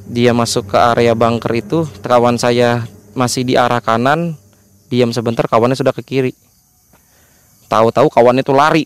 dia 0.08 0.36
masuk 0.36 0.76
ke 0.76 0.78
area 0.78 1.16
bunker 1.16 1.54
itu 1.56 1.88
kawan 2.04 2.36
saya 2.36 2.84
masih 3.16 3.48
di 3.48 3.56
arah 3.56 3.80
kanan 3.80 4.36
diam 4.92 5.16
sebentar 5.16 5.48
kawannya 5.48 5.80
sudah 5.80 5.96
ke 5.96 6.04
kiri. 6.04 6.34
Tahu-tahu 7.72 8.12
kawannya 8.12 8.44
itu 8.44 8.54
lari. 8.54 8.86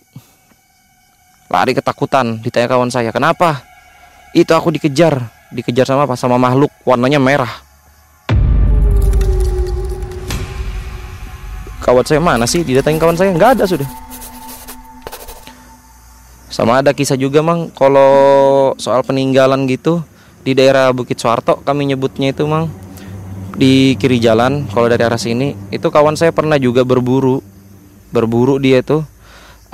Lari 1.47 1.71
ketakutan 1.75 2.39
ditanya 2.39 2.67
kawan 2.69 2.91
saya 2.93 3.09
kenapa? 3.11 3.65
Itu 4.31 4.53
aku 4.53 4.71
dikejar. 4.71 5.19
Dikejar 5.51 5.87
sama 5.87 6.05
apa? 6.05 6.15
Sama 6.19 6.35
makhluk 6.35 6.71
warnanya 6.83 7.19
merah. 7.19 7.51
Kawan 11.83 12.03
saya 12.03 12.19
mana 12.19 12.43
sih? 12.43 12.67
Didatangi 12.67 12.99
kawan 12.99 13.15
saya? 13.15 13.31
Nggak 13.31 13.59
ada 13.59 13.63
sudah. 13.63 13.87
Sama 16.51 16.79
ada 16.79 16.91
kisah 16.91 17.15
juga 17.19 17.43
mang 17.43 17.71
kalau 17.71 18.71
soal 18.79 19.03
peninggalan 19.03 19.67
gitu 19.67 20.03
di 20.47 20.55
daerah 20.55 20.95
Bukit 20.95 21.19
Suarto 21.19 21.59
kami 21.59 21.91
nyebutnya 21.91 22.31
itu 22.31 22.47
mang. 22.47 22.71
Di 23.51 23.99
kiri 23.99 24.23
jalan 24.23 24.63
kalau 24.71 24.87
dari 24.87 25.03
arah 25.03 25.19
sini. 25.19 25.51
Itu 25.75 25.91
kawan 25.91 26.15
saya 26.15 26.31
pernah 26.31 26.55
juga 26.55 26.87
berburu. 26.87 27.43
Berburu 28.15 28.55
dia 28.55 28.79
itu 28.79 29.03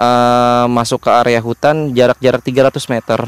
uh, 0.02 0.66
masuk 0.66 1.06
ke 1.06 1.10
area 1.14 1.38
hutan 1.46 1.94
jarak-jarak 1.94 2.42
300 2.42 2.90
meter. 2.90 3.22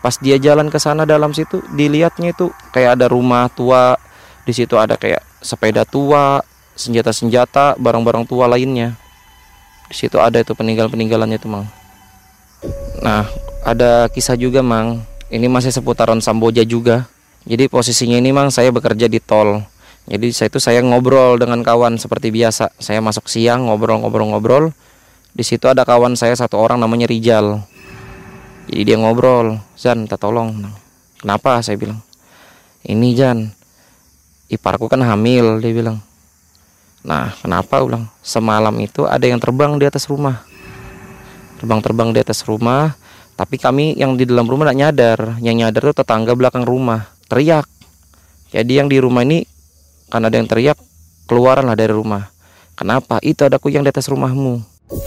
Pas 0.00 0.16
dia 0.16 0.40
jalan 0.40 0.72
ke 0.72 0.80
sana 0.80 1.04
dalam 1.04 1.36
situ 1.36 1.60
dilihatnya 1.76 2.32
itu 2.32 2.48
kayak 2.72 2.96
ada 2.96 3.12
rumah 3.12 3.52
tua. 3.52 4.00
Di 4.48 4.56
situ 4.56 4.80
ada 4.80 4.96
kayak 4.96 5.20
sepeda 5.44 5.84
tua 5.84 6.40
senjata-senjata 6.72 7.76
barang-barang 7.76 8.24
tua 8.24 8.48
lainnya. 8.48 8.96
Di 9.92 10.08
situ 10.08 10.16
ada 10.16 10.40
itu 10.40 10.56
peninggalan-peninggalannya 10.56 11.36
itu 11.36 11.52
mang. 11.52 11.68
Nah 13.04 13.28
ada 13.60 14.08
kisah 14.08 14.40
juga 14.40 14.64
mang 14.64 15.11
ini 15.32 15.48
masih 15.48 15.72
seputaran 15.72 16.20
Samboja 16.20 16.60
juga. 16.68 17.08
Jadi 17.48 17.66
posisinya 17.66 18.20
ini 18.20 18.30
mang 18.30 18.52
saya 18.52 18.68
bekerja 18.68 19.08
di 19.08 19.18
tol. 19.18 19.64
Jadi 20.04 20.28
saya 20.30 20.52
itu 20.52 20.60
saya 20.60 20.84
ngobrol 20.84 21.40
dengan 21.40 21.64
kawan 21.64 21.96
seperti 21.96 22.28
biasa. 22.28 22.76
Saya 22.76 23.00
masuk 23.00 23.32
siang 23.32 23.66
ngobrol-ngobrol-ngobrol 23.66 24.76
di 25.32 25.40
situ 25.40 25.64
ada 25.64 25.88
kawan 25.88 26.12
saya 26.12 26.36
satu 26.36 26.60
orang 26.60 26.76
namanya 26.76 27.08
Rijal. 27.08 27.64
Jadi 28.68 28.82
dia 28.84 29.00
ngobrol 29.00 29.56
Jan 29.80 30.04
minta 30.04 30.20
tolong. 30.20 30.68
Kenapa? 31.16 31.64
saya 31.64 31.80
bilang. 31.80 32.04
Ini 32.84 33.08
Jan 33.16 33.48
iparku 34.52 34.92
kan 34.92 35.00
hamil 35.00 35.64
dia 35.64 35.72
bilang. 35.72 35.98
Nah 37.02 37.32
kenapa? 37.40 37.80
ulang 37.80 38.04
semalam 38.20 38.74
itu 38.84 39.08
ada 39.08 39.24
yang 39.24 39.40
terbang 39.40 39.80
di 39.80 39.88
atas 39.88 40.04
rumah. 40.04 40.44
Terbang-terbang 41.56 42.12
di 42.12 42.20
atas 42.20 42.44
rumah 42.44 42.92
tapi 43.32 43.56
kami 43.56 43.96
yang 43.96 44.14
di 44.14 44.28
dalam 44.28 44.44
rumah 44.44 44.68
tidak 44.70 44.78
nyadar. 44.78 45.18
Yang 45.40 45.56
nyadar 45.64 45.82
tuh 45.92 45.96
tetangga 46.04 46.32
belakang 46.36 46.64
rumah. 46.68 47.08
Teriak. 47.26 47.64
Jadi 48.52 48.72
yang 48.76 48.88
di 48.92 49.00
rumah 49.00 49.24
ini 49.24 49.48
karena 50.12 50.28
ada 50.28 50.36
yang 50.36 50.48
teriak 50.48 50.76
keluaran 51.24 51.64
lah 51.64 51.76
dari 51.76 51.96
rumah. 51.96 52.28
Kenapa? 52.76 53.16
Itu 53.24 53.48
ada 53.48 53.56
kuyang 53.56 53.88
di 53.88 53.90
atas 53.92 54.12
rumahmu. 54.12 54.60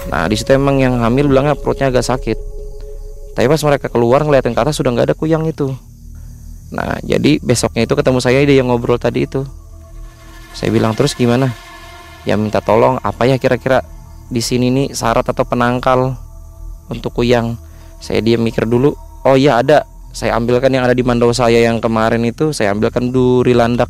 Nah 0.09 0.25
di 0.25 0.33
situ 0.33 0.57
emang 0.57 0.81
yang 0.81 0.97
hamil 1.05 1.29
bilangnya 1.29 1.53
perutnya 1.53 1.93
agak 1.93 2.01
sakit. 2.01 2.37
Tapi 3.37 3.45
pas 3.45 3.61
mereka 3.61 3.87
keluar 3.93 4.25
ngeliatin 4.25 4.57
ke 4.57 4.61
atas 4.65 4.81
sudah 4.81 4.89
nggak 4.89 5.13
ada 5.13 5.15
kuyang 5.17 5.45
itu. 5.45 5.69
Nah 6.73 6.97
jadi 7.05 7.37
besoknya 7.37 7.85
itu 7.85 7.93
ketemu 7.93 8.17
saya 8.17 8.41
dia 8.41 8.57
yang 8.57 8.73
ngobrol 8.73 8.97
tadi 8.97 9.29
itu. 9.29 9.45
Saya 10.57 10.73
bilang 10.73 10.97
terus 10.97 11.13
gimana? 11.13 11.53
Ya 12.25 12.33
minta 12.33 12.57
tolong 12.63 12.97
apa 13.05 13.29
ya 13.29 13.37
kira-kira 13.37 13.85
di 14.33 14.41
sini 14.41 14.73
nih 14.73 14.97
syarat 14.97 15.29
atau 15.29 15.45
penangkal 15.45 16.17
untuk 16.89 17.13
kuyang 17.13 17.61
saya 18.05 18.21
diam 18.21 18.45
mikir 18.45 18.69
dulu 18.69 18.93
oh 19.25 19.33
iya 19.33 19.57
ada. 19.65 19.81
Saya 20.15 20.37
ambilkan 20.39 20.71
yang 20.71 20.87
ada 20.87 20.95
di 20.95 21.03
mandau 21.03 21.33
saya 21.35 21.59
yang 21.59 21.83
kemarin 21.83 22.23
itu 22.23 22.55
saya 22.55 22.71
ambilkan 22.71 23.11
duri 23.11 23.51
landak. 23.51 23.89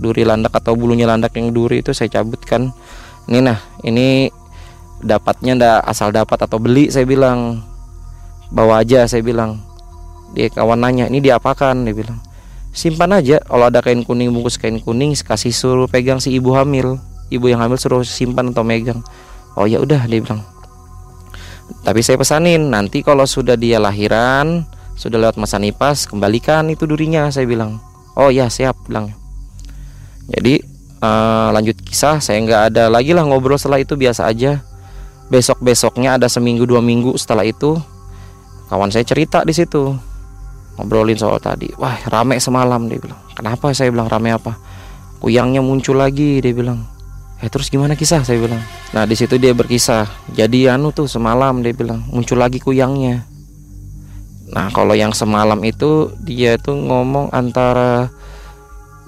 Duri 0.00 0.26
landak 0.26 0.56
atau 0.56 0.74
bulunya 0.74 1.06
landak 1.06 1.36
yang 1.38 1.54
duri 1.54 1.84
itu 1.84 1.94
saya 1.94 2.08
cabutkan. 2.10 2.72
Ini 3.30 3.38
nah 3.38 3.60
ini 3.86 4.26
dapatnya 5.04 5.54
ndak 5.54 5.78
asal 5.86 6.10
dapat 6.10 6.48
atau 6.48 6.58
beli 6.58 6.90
saya 6.90 7.06
bilang. 7.06 7.62
Bawa 8.50 8.82
aja 8.82 9.06
saya 9.06 9.22
bilang. 9.22 9.62
Dia 10.34 10.50
kawan 10.50 10.82
nanya 10.82 11.06
ini 11.06 11.22
diapakan? 11.22 11.86
Dia 11.86 11.94
bilang. 11.94 12.18
Simpan 12.74 13.14
aja. 13.14 13.38
Kalau 13.46 13.70
ada 13.70 13.78
kain 13.78 14.02
kuning 14.02 14.34
bungkus 14.34 14.58
kain 14.58 14.82
kuning 14.82 15.14
kasih 15.14 15.54
suruh 15.54 15.86
pegang 15.86 16.18
si 16.18 16.34
ibu 16.34 16.50
hamil. 16.58 16.98
Ibu 17.30 17.54
yang 17.54 17.62
hamil 17.62 17.78
suruh 17.78 18.02
simpan 18.02 18.50
atau 18.50 18.66
megang. 18.66 18.98
Oh 19.54 19.70
ya 19.70 19.78
udah 19.78 20.10
dia 20.10 20.18
bilang 20.18 20.42
tapi 21.80 22.04
saya 22.04 22.20
pesanin 22.20 22.68
nanti 22.68 23.00
kalau 23.00 23.24
sudah 23.24 23.56
dia 23.56 23.80
lahiran 23.80 24.68
sudah 25.00 25.16
lewat 25.16 25.40
masa 25.40 25.56
nipas 25.56 26.04
kembalikan 26.04 26.68
itu 26.68 26.84
durinya 26.84 27.32
saya 27.32 27.48
bilang. 27.48 27.80
Oh 28.20 28.28
ya 28.28 28.52
siap 28.52 28.76
bilang. 28.84 29.16
Jadi 30.28 30.60
uh, 31.00 31.48
lanjut 31.56 31.80
kisah 31.80 32.20
saya 32.20 32.36
nggak 32.44 32.62
ada 32.74 32.92
lagi 32.92 33.16
lah 33.16 33.24
ngobrol 33.24 33.56
setelah 33.56 33.80
itu 33.80 33.96
biasa 33.96 34.28
aja. 34.28 34.60
Besok 35.32 35.62
besoknya 35.64 36.20
ada 36.20 36.28
seminggu 36.28 36.68
dua 36.68 36.84
minggu 36.84 37.16
setelah 37.16 37.48
itu 37.48 37.80
kawan 38.68 38.92
saya 38.92 39.08
cerita 39.08 39.40
di 39.40 39.56
situ. 39.56 39.96
Ngobrolin 40.76 41.16
soal 41.16 41.40
tadi. 41.40 41.72
Wah 41.80 41.96
rame 42.12 42.36
semalam 42.36 42.84
dia 42.84 43.00
bilang. 43.00 43.20
Kenapa? 43.32 43.72
Saya 43.72 43.88
bilang 43.88 44.12
rame 44.12 44.36
apa? 44.36 44.60
Kuyangnya 45.20 45.64
muncul 45.64 45.96
lagi 45.96 46.44
dia 46.44 46.52
bilang 46.52 46.99
eh 47.40 47.48
terus 47.48 47.72
gimana 47.72 47.96
kisah? 47.96 48.20
Saya 48.20 48.36
bilang. 48.36 48.60
Nah 48.92 49.08
di 49.08 49.16
situ 49.16 49.40
dia 49.40 49.56
berkisah. 49.56 50.04
Jadi 50.36 50.68
anu 50.68 50.92
tuh 50.92 51.08
semalam 51.08 51.64
dia 51.64 51.72
bilang 51.72 52.04
muncul 52.12 52.36
lagi 52.36 52.60
kuyangnya. 52.60 53.24
Nah 54.52 54.68
kalau 54.76 54.92
yang 54.92 55.16
semalam 55.16 55.56
itu 55.64 56.12
dia 56.20 56.60
tuh 56.60 56.76
ngomong 56.76 57.32
antara 57.32 58.12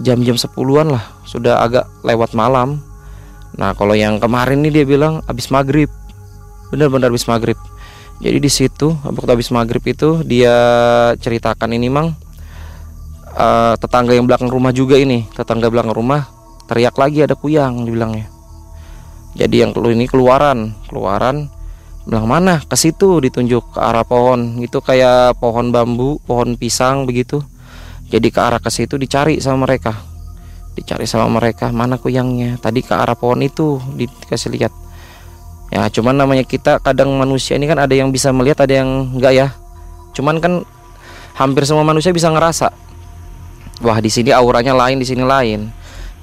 jam-jam 0.00 0.40
10-an 0.40 0.88
lah. 0.96 1.04
Sudah 1.28 1.60
agak 1.60 1.84
lewat 2.00 2.32
malam. 2.32 2.80
Nah 3.60 3.76
kalau 3.76 3.92
yang 3.92 4.16
kemarin 4.16 4.64
nih 4.64 4.80
dia 4.80 4.84
bilang 4.88 5.20
habis 5.28 5.52
maghrib. 5.52 5.92
Bener-bener 6.72 7.12
habis 7.12 7.28
maghrib. 7.28 7.60
Jadi 8.22 8.38
di 8.40 8.50
situ 8.50 8.96
waktu 9.04 9.28
habis 9.28 9.52
maghrib 9.52 9.82
itu 9.84 10.24
dia 10.24 10.56
ceritakan 11.20 11.76
ini 11.76 11.92
mang. 11.92 12.16
Uh, 13.32 13.76
Tetangga 13.80 14.16
yang 14.16 14.24
belakang 14.24 14.48
rumah 14.48 14.72
juga 14.72 14.96
ini. 14.96 15.28
Tetangga 15.36 15.68
belakang 15.68 15.92
rumah 15.92 16.41
teriak 16.72 16.96
lagi 16.96 17.20
ada 17.20 17.36
kuyang 17.36 17.84
dibilangnya 17.84 18.32
Jadi 19.36 19.60
yang 19.60 19.76
ini 19.76 20.08
keluaran 20.08 20.72
Keluaran 20.88 21.52
bilang 22.02 22.26
mana? 22.26 22.58
Ke 22.64 22.74
situ 22.74 23.22
ditunjuk 23.22 23.76
ke 23.76 23.80
arah 23.80 24.02
pohon. 24.02 24.58
Itu 24.58 24.82
kayak 24.82 25.38
pohon 25.38 25.70
bambu 25.70 26.18
pohon 26.26 26.58
pisang 26.58 27.06
begitu. 27.06 27.38
Jadi 28.10 28.26
ke 28.34 28.42
arah 28.42 28.58
ke 28.58 28.74
situ 28.74 28.98
dicari 28.98 29.38
sama 29.38 29.70
mereka. 29.70 29.94
Dicari 30.74 31.06
sama 31.06 31.30
mereka 31.30 31.70
mana 31.70 32.02
kuyangnya? 32.02 32.58
Tadi 32.58 32.82
ke 32.82 32.90
arah 32.90 33.14
pohon 33.14 33.38
itu 33.46 33.78
dikasih 33.94 34.50
lihat. 34.50 34.74
Ya 35.70 35.86
cuman 35.94 36.18
namanya 36.18 36.42
kita 36.42 36.82
kadang 36.82 37.14
manusia 37.14 37.54
ini 37.54 37.70
kan 37.70 37.78
ada 37.78 37.94
yang 37.94 38.10
bisa 38.10 38.34
melihat 38.34 38.66
ada 38.66 38.82
yang 38.82 39.14
enggak 39.14 39.32
ya. 39.38 39.48
Cuman 40.10 40.42
kan 40.42 40.66
hampir 41.38 41.64
semua 41.64 41.86
manusia 41.86 42.10
bisa 42.10 42.28
ngerasa 42.28 42.74
wah 43.82 43.98
di 43.98 44.08
sini 44.08 44.30
auranya 44.30 44.76
lain 44.76 45.02
di 45.02 45.06
sini 45.06 45.24
lain 45.26 45.72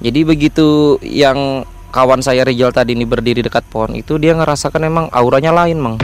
jadi 0.00 0.24
begitu 0.24 0.96
yang 1.04 1.68
kawan 1.92 2.24
saya 2.24 2.40
Rizal 2.40 2.72
tadi 2.72 2.96
ini 2.96 3.04
berdiri 3.04 3.44
dekat 3.44 3.68
pohon 3.68 3.92
itu 3.92 4.16
dia 4.16 4.32
ngerasakan 4.32 4.88
emang 4.88 5.06
auranya 5.12 5.52
lain 5.52 5.76
mang. 5.76 5.96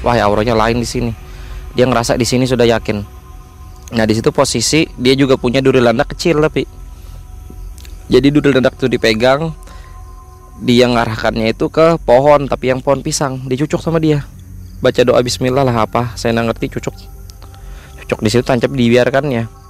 Wah 0.00 0.16
ya 0.16 0.24
auranya 0.24 0.56
lain 0.56 0.80
di 0.80 0.88
sini. 0.88 1.12
Dia 1.76 1.84
ngerasa 1.84 2.16
di 2.16 2.24
sini 2.24 2.48
sudah 2.48 2.64
yakin. 2.64 3.04
Nah 3.92 4.04
di 4.08 4.16
situ 4.16 4.32
posisi 4.32 4.88
dia 4.96 5.12
juga 5.12 5.36
punya 5.36 5.60
duri 5.60 5.84
landak 5.84 6.16
kecil 6.16 6.40
tapi 6.40 6.64
jadi 8.08 8.32
duri 8.32 8.48
landak 8.48 8.80
itu 8.80 8.88
dipegang 8.88 9.52
dia 10.64 10.88
ngarahkannya 10.88 11.52
itu 11.52 11.68
ke 11.68 12.00
pohon 12.08 12.48
tapi 12.48 12.72
yang 12.72 12.80
pohon 12.80 13.04
pisang 13.04 13.44
dicucuk 13.44 13.84
sama 13.84 14.00
dia. 14.00 14.24
Baca 14.80 15.04
doa 15.04 15.20
Bismillah 15.20 15.60
lah 15.60 15.84
apa? 15.84 16.16
Saya 16.16 16.32
nggak 16.40 16.56
ngerti 16.56 16.80
cucuk. 16.80 16.96
Cucuk 18.00 18.24
di 18.24 18.32
situ 18.32 18.40
tancap 18.48 18.72
dibiarkannya 18.72 19.63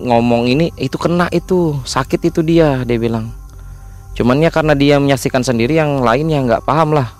ngomong 0.00 0.50
ini 0.50 0.74
itu 0.80 0.96
kena 0.96 1.30
itu 1.30 1.78
sakit 1.84 2.32
itu 2.32 2.40
dia 2.40 2.82
dia 2.82 2.98
bilang. 2.98 3.30
Cuman 4.14 4.38
ya 4.38 4.50
karena 4.50 4.78
dia 4.78 5.02
menyaksikan 5.02 5.42
sendiri 5.42 5.74
yang 5.74 6.02
lain 6.02 6.30
ya 6.30 6.38
nggak 6.42 6.62
paham 6.62 6.94
lah. 6.94 7.10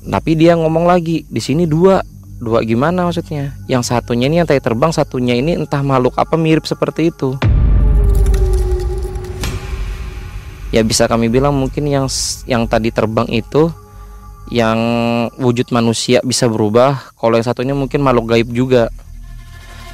Tapi 0.00 0.32
dia 0.36 0.56
ngomong 0.56 0.88
lagi 0.88 1.24
di 1.28 1.40
sini 1.40 1.64
dua 1.64 2.00
dua 2.40 2.64
gimana 2.64 3.08
maksudnya? 3.08 3.56
Yang 3.68 3.92
satunya 3.92 4.28
ini 4.28 4.40
yang 4.40 4.48
tadi 4.48 4.60
terbang 4.60 4.92
satunya 4.92 5.36
ini 5.36 5.56
entah 5.56 5.84
makhluk 5.84 6.16
apa 6.16 6.36
mirip 6.36 6.64
seperti 6.64 7.12
itu. 7.12 7.36
Ya 10.70 10.86
bisa 10.86 11.10
kami 11.10 11.26
bilang 11.26 11.56
mungkin 11.56 11.88
yang 11.90 12.06
yang 12.46 12.64
tadi 12.64 12.94
terbang 12.94 13.26
itu 13.28 13.68
yang 14.50 14.78
wujud 15.38 15.70
manusia 15.70 16.18
bisa 16.26 16.50
berubah 16.50 17.14
kalau 17.14 17.38
yang 17.38 17.46
satunya 17.46 17.74
mungkin 17.74 18.02
makhluk 18.02 18.34
gaib 18.34 18.48
juga 18.50 18.90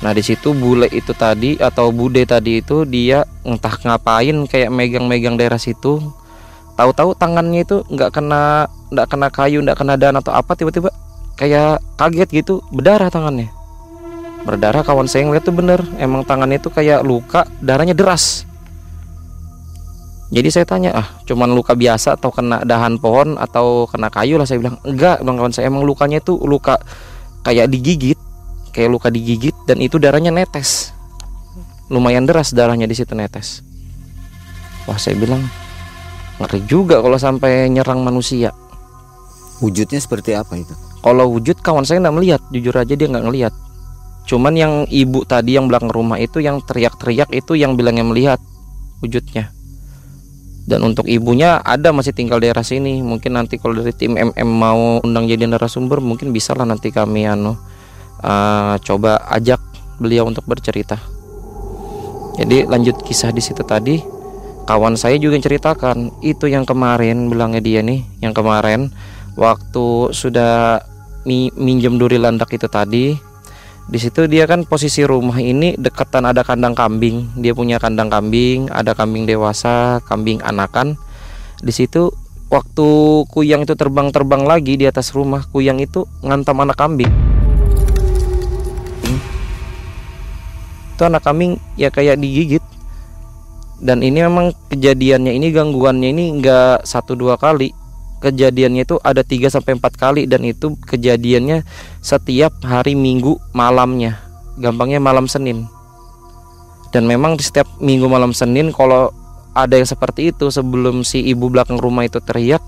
Nah 0.05 0.13
di 0.13 0.21
situ 0.21 0.53
bule 0.53 0.93
itu 0.93 1.17
tadi 1.17 1.57
atau 1.57 1.89
bude 1.89 2.21
tadi 2.29 2.61
itu 2.61 2.85
dia 2.85 3.25
entah 3.49 3.73
ngapain 3.73 4.45
kayak 4.45 4.69
megang-megang 4.69 5.41
daerah 5.41 5.57
situ. 5.57 6.01
Tahu-tahu 6.77 7.17
tangannya 7.17 7.65
itu 7.65 7.81
nggak 7.89 8.13
kena 8.13 8.69
nggak 8.93 9.09
kena 9.09 9.29
kayu, 9.33 9.65
nggak 9.65 9.79
kena 9.81 9.97
dan 9.97 10.21
atau 10.21 10.37
apa 10.37 10.53
tiba-tiba 10.53 10.93
kayak 11.41 11.81
kaget 11.97 12.29
gitu 12.45 12.61
berdarah 12.69 13.09
tangannya. 13.09 13.49
Berdarah 14.45 14.85
kawan 14.85 15.09
saya 15.09 15.25
ngeliat 15.25 15.45
tuh 15.49 15.57
bener 15.57 15.81
emang 15.97 16.29
tangannya 16.29 16.61
itu 16.61 16.69
kayak 16.69 17.01
luka 17.01 17.49
darahnya 17.65 17.97
deras. 17.97 18.45
Jadi 20.29 20.49
saya 20.53 20.67
tanya 20.69 20.91
ah 20.93 21.09
cuman 21.25 21.55
luka 21.55 21.73
biasa 21.73 22.19
atau 22.19 22.35
kena 22.35 22.67
dahan 22.67 22.99
pohon 23.01 23.39
atau 23.41 23.89
kena 23.89 24.13
kayu 24.13 24.37
lah 24.37 24.45
saya 24.45 24.59
bilang 24.61 24.77
enggak 24.85 25.23
bang 25.23 25.37
kawan 25.39 25.55
saya 25.55 25.71
emang 25.71 25.87
lukanya 25.87 26.19
itu 26.19 26.35
luka 26.43 26.77
kayak 27.47 27.71
digigit 27.71 28.19
kayak 28.77 28.93
luka 28.93 29.09
digigit 29.09 29.57
dan 29.65 29.81
itu 29.81 29.97
darahnya 29.97 30.29
netes. 30.29 30.93
Lumayan 31.89 32.29
deras 32.29 32.53
darahnya 32.53 32.85
di 32.85 32.93
situ 32.93 33.17
netes. 33.17 33.65
Wah 34.85 35.01
saya 35.01 35.17
bilang 35.17 35.41
ngeri 36.37 36.61
juga 36.69 37.01
kalau 37.01 37.17
sampai 37.17 37.73
nyerang 37.73 38.05
manusia. 38.05 38.53
Wujudnya 39.65 39.97
seperti 39.97 40.37
apa 40.37 40.61
itu? 40.61 40.77
Kalau 41.01 41.33
wujud 41.33 41.57
kawan 41.65 41.89
saya 41.89 42.05
nggak 42.05 42.17
melihat. 42.21 42.41
Jujur 42.53 42.77
aja 42.77 42.93
dia 42.93 43.09
nggak 43.09 43.25
ngelihat. 43.25 43.55
Cuman 44.29 44.53
yang 44.53 44.85
ibu 44.93 45.25
tadi 45.25 45.57
yang 45.57 45.73
belakang 45.73 45.89
rumah 45.89 46.21
itu 46.21 46.45
yang 46.45 46.61
teriak-teriak 46.61 47.33
itu 47.33 47.57
yang 47.57 47.81
bilangnya 47.81 48.05
melihat 48.05 48.43
wujudnya. 49.01 49.49
Dan 50.67 50.83
untuk 50.83 51.07
ibunya 51.07 51.63
ada 51.63 51.95
masih 51.95 52.13
tinggal 52.13 52.43
daerah 52.43 52.67
sini. 52.67 53.01
Mungkin 53.01 53.39
nanti 53.39 53.57
kalau 53.57 53.81
dari 53.81 53.95
tim 53.97 54.19
MM 54.19 54.51
mau 54.51 55.01
undang 55.01 55.25
jadi 55.25 55.47
narasumber 55.49 56.05
mungkin 56.05 56.35
bisa 56.35 56.53
lah 56.53 56.67
nanti 56.69 56.93
kami 56.93 57.25
anu 57.25 57.57
uh, 58.23 58.77
coba 58.81 59.21
ajak 59.33 59.61
beliau 60.01 60.29
untuk 60.29 60.45
bercerita. 60.45 61.01
Jadi 62.37 62.69
lanjut 62.69 63.01
kisah 63.01 63.33
di 63.33 63.41
situ 63.41 63.65
tadi, 63.65 63.97
kawan 64.69 64.95
saya 65.01 65.17
juga 65.17 65.41
ceritakan 65.41 66.21
itu 66.21 66.53
yang 66.53 66.69
kemarin 66.69 67.33
bilangnya 67.33 67.65
dia 67.65 67.81
nih, 67.81 68.05
yang 68.21 68.37
kemarin 68.37 68.93
waktu 69.41 70.13
sudah 70.13 70.85
mi 71.25 71.49
minjem 71.57 71.97
duri 71.97 72.21
landak 72.21 72.53
itu 72.53 72.69
tadi, 72.69 73.17
di 73.89 73.99
situ 73.99 74.29
dia 74.29 74.45
kan 74.45 74.69
posisi 74.69 75.01
rumah 75.01 75.41
ini 75.41 75.81
dekatan 75.81 76.29
ada 76.29 76.45
kandang 76.45 76.77
kambing, 76.77 77.41
dia 77.41 77.57
punya 77.57 77.81
kandang 77.81 78.13
kambing, 78.13 78.69
ada 78.69 78.93
kambing 78.93 79.25
dewasa, 79.25 80.05
kambing 80.05 80.45
anakan. 80.45 81.01
Di 81.65 81.73
situ 81.73 82.13
waktu 82.53 82.89
kuyang 83.33 83.65
itu 83.65 83.73
terbang-terbang 83.81 84.45
lagi 84.45 84.77
di 84.77 84.85
atas 84.85 85.17
rumah, 85.17 85.49
kuyang 85.49 85.81
itu 85.81 86.05
ngantam 86.21 86.61
anak 86.61 86.77
kambing 86.77 87.26
itu 90.97 91.05
anak 91.05 91.23
kambing 91.23 91.61
ya 91.77 91.93
kayak 91.93 92.17
digigit. 92.17 92.65
Dan 93.77 94.01
ini 94.01 94.25
memang 94.25 94.57
kejadiannya 94.73 95.37
ini 95.37 95.53
gangguannya 95.53 96.09
ini 96.17 96.41
enggak 96.41 96.89
satu 96.89 97.13
dua 97.13 97.37
kali. 97.37 97.77
Kejadiannya 98.17 98.89
itu 98.89 98.97
ada 99.05 99.21
3 99.21 99.53
sampai 99.53 99.77
empat 99.77 100.01
kali 100.01 100.25
dan 100.25 100.41
itu 100.41 100.73
kejadiannya 100.89 101.69
setiap 102.01 102.65
hari 102.65 102.97
Minggu 102.97 103.37
malamnya 103.53 104.17
gampangnya 104.57 104.97
malam 104.97 105.29
Senin. 105.29 105.69
Dan 106.97 107.05
memang 107.05 107.37
di 107.37 107.45
setiap 107.45 107.69
Minggu 107.77 108.09
malam 108.09 108.33
Senin 108.33 108.73
kalau 108.73 109.13
ada 109.53 109.77
yang 109.77 109.85
seperti 109.85 110.33
itu 110.33 110.49
sebelum 110.49 111.05
si 111.05 111.21
ibu 111.29 111.53
belakang 111.53 111.77
rumah 111.77 112.09
itu 112.09 112.17
teriak 112.25 112.65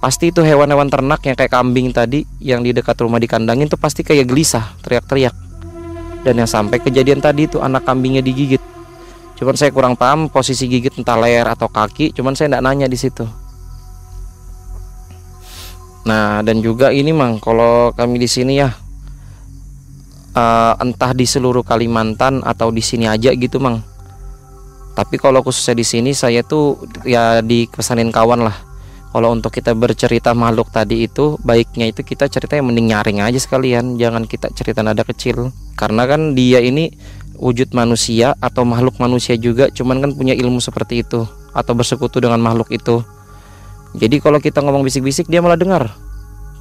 pasti 0.00 0.32
itu 0.32 0.40
hewan-hewan 0.40 0.88
ternak 0.88 1.20
yang 1.28 1.36
kayak 1.36 1.52
kambing 1.52 1.92
tadi 1.92 2.24
yang 2.40 2.64
di 2.64 2.72
dekat 2.72 2.96
rumah 3.04 3.20
dikandangin 3.20 3.68
itu 3.68 3.76
pasti 3.76 4.00
kayak 4.00 4.32
gelisah 4.32 4.76
teriak-teriak 4.80 5.49
dan 6.20 6.36
yang 6.36 6.48
sampai 6.48 6.80
kejadian 6.80 7.20
tadi 7.20 7.48
itu 7.48 7.60
anak 7.60 7.84
kambingnya 7.84 8.20
digigit. 8.20 8.60
Cuman 9.40 9.56
saya 9.56 9.72
kurang 9.72 9.96
paham 9.96 10.28
posisi 10.28 10.68
gigit 10.68 10.92
entah 11.00 11.16
leher 11.16 11.48
atau 11.48 11.64
kaki 11.64 12.12
cuman 12.12 12.36
saya 12.36 12.52
tidak 12.52 12.64
nanya 12.64 12.86
di 12.86 12.98
situ. 13.00 13.24
Nah 16.04 16.44
dan 16.44 16.60
juga 16.60 16.92
ini 16.92 17.12
mang 17.12 17.40
kalau 17.40 17.92
kami 17.96 18.20
di 18.20 18.28
sini 18.28 18.60
ya 18.60 18.68
uh, 20.36 20.74
entah 20.76 21.16
di 21.16 21.24
seluruh 21.24 21.64
Kalimantan 21.64 22.44
atau 22.44 22.68
di 22.68 22.84
sini 22.84 23.08
aja 23.08 23.32
gitu 23.32 23.56
mang. 23.56 23.80
Tapi 24.92 25.16
kalau 25.16 25.40
khususnya 25.40 25.72
di 25.72 25.86
sini 25.88 26.12
saya 26.12 26.44
tuh 26.44 26.76
ya 27.08 27.40
dikesanin 27.40 28.12
kawan 28.12 28.44
lah 28.44 28.69
kalau 29.10 29.34
untuk 29.34 29.50
kita 29.50 29.74
bercerita 29.74 30.30
makhluk 30.38 30.70
tadi 30.70 31.10
itu 31.10 31.34
baiknya 31.42 31.90
itu 31.90 32.06
kita 32.06 32.30
cerita 32.30 32.54
yang 32.54 32.70
mending 32.70 32.94
nyaring 32.94 33.18
aja 33.18 33.42
sekalian. 33.42 33.98
Jangan 33.98 34.22
kita 34.30 34.54
cerita 34.54 34.86
nada 34.86 35.02
kecil. 35.02 35.50
Karena 35.74 36.06
kan 36.06 36.38
dia 36.38 36.62
ini 36.62 36.94
wujud 37.34 37.74
manusia 37.74 38.38
atau 38.38 38.62
makhluk 38.62 39.02
manusia 39.02 39.34
juga 39.34 39.66
cuman 39.72 39.98
kan 39.98 40.10
punya 40.14 40.36
ilmu 40.38 40.62
seperti 40.62 41.02
itu 41.02 41.26
atau 41.50 41.72
bersekutu 41.74 42.22
dengan 42.22 42.38
makhluk 42.38 42.70
itu. 42.70 43.02
Jadi 43.98 44.22
kalau 44.22 44.38
kita 44.38 44.62
ngomong 44.62 44.86
bisik-bisik 44.86 45.26
dia 45.26 45.42
malah 45.42 45.58
dengar. 45.58 45.90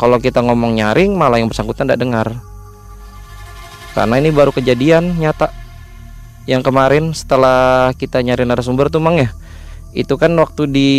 Kalau 0.02 0.18
kita 0.18 0.41
ngomong 0.41 0.74
nyaring 0.74 1.14
malah 1.14 1.38
yang 1.38 1.54
bersangkutan 1.54 1.86
tidak 1.86 2.02
dengar. 2.02 2.28
Karena 3.93 4.18
ini 4.18 4.34
baru 4.34 4.50
kejadian 4.50 5.22
nyata. 5.22 5.54
Yang 6.50 6.66
kemarin 6.66 7.14
setelah 7.14 7.93
kita 7.93 8.26
nyari 8.26 8.41
narasumber 8.41 8.89
tuh 8.89 8.97
mang 8.97 9.22
ya? 9.22 9.30
Itu 9.93 10.18
kan 10.18 10.34
waktu 10.34 10.66
di 10.66 10.89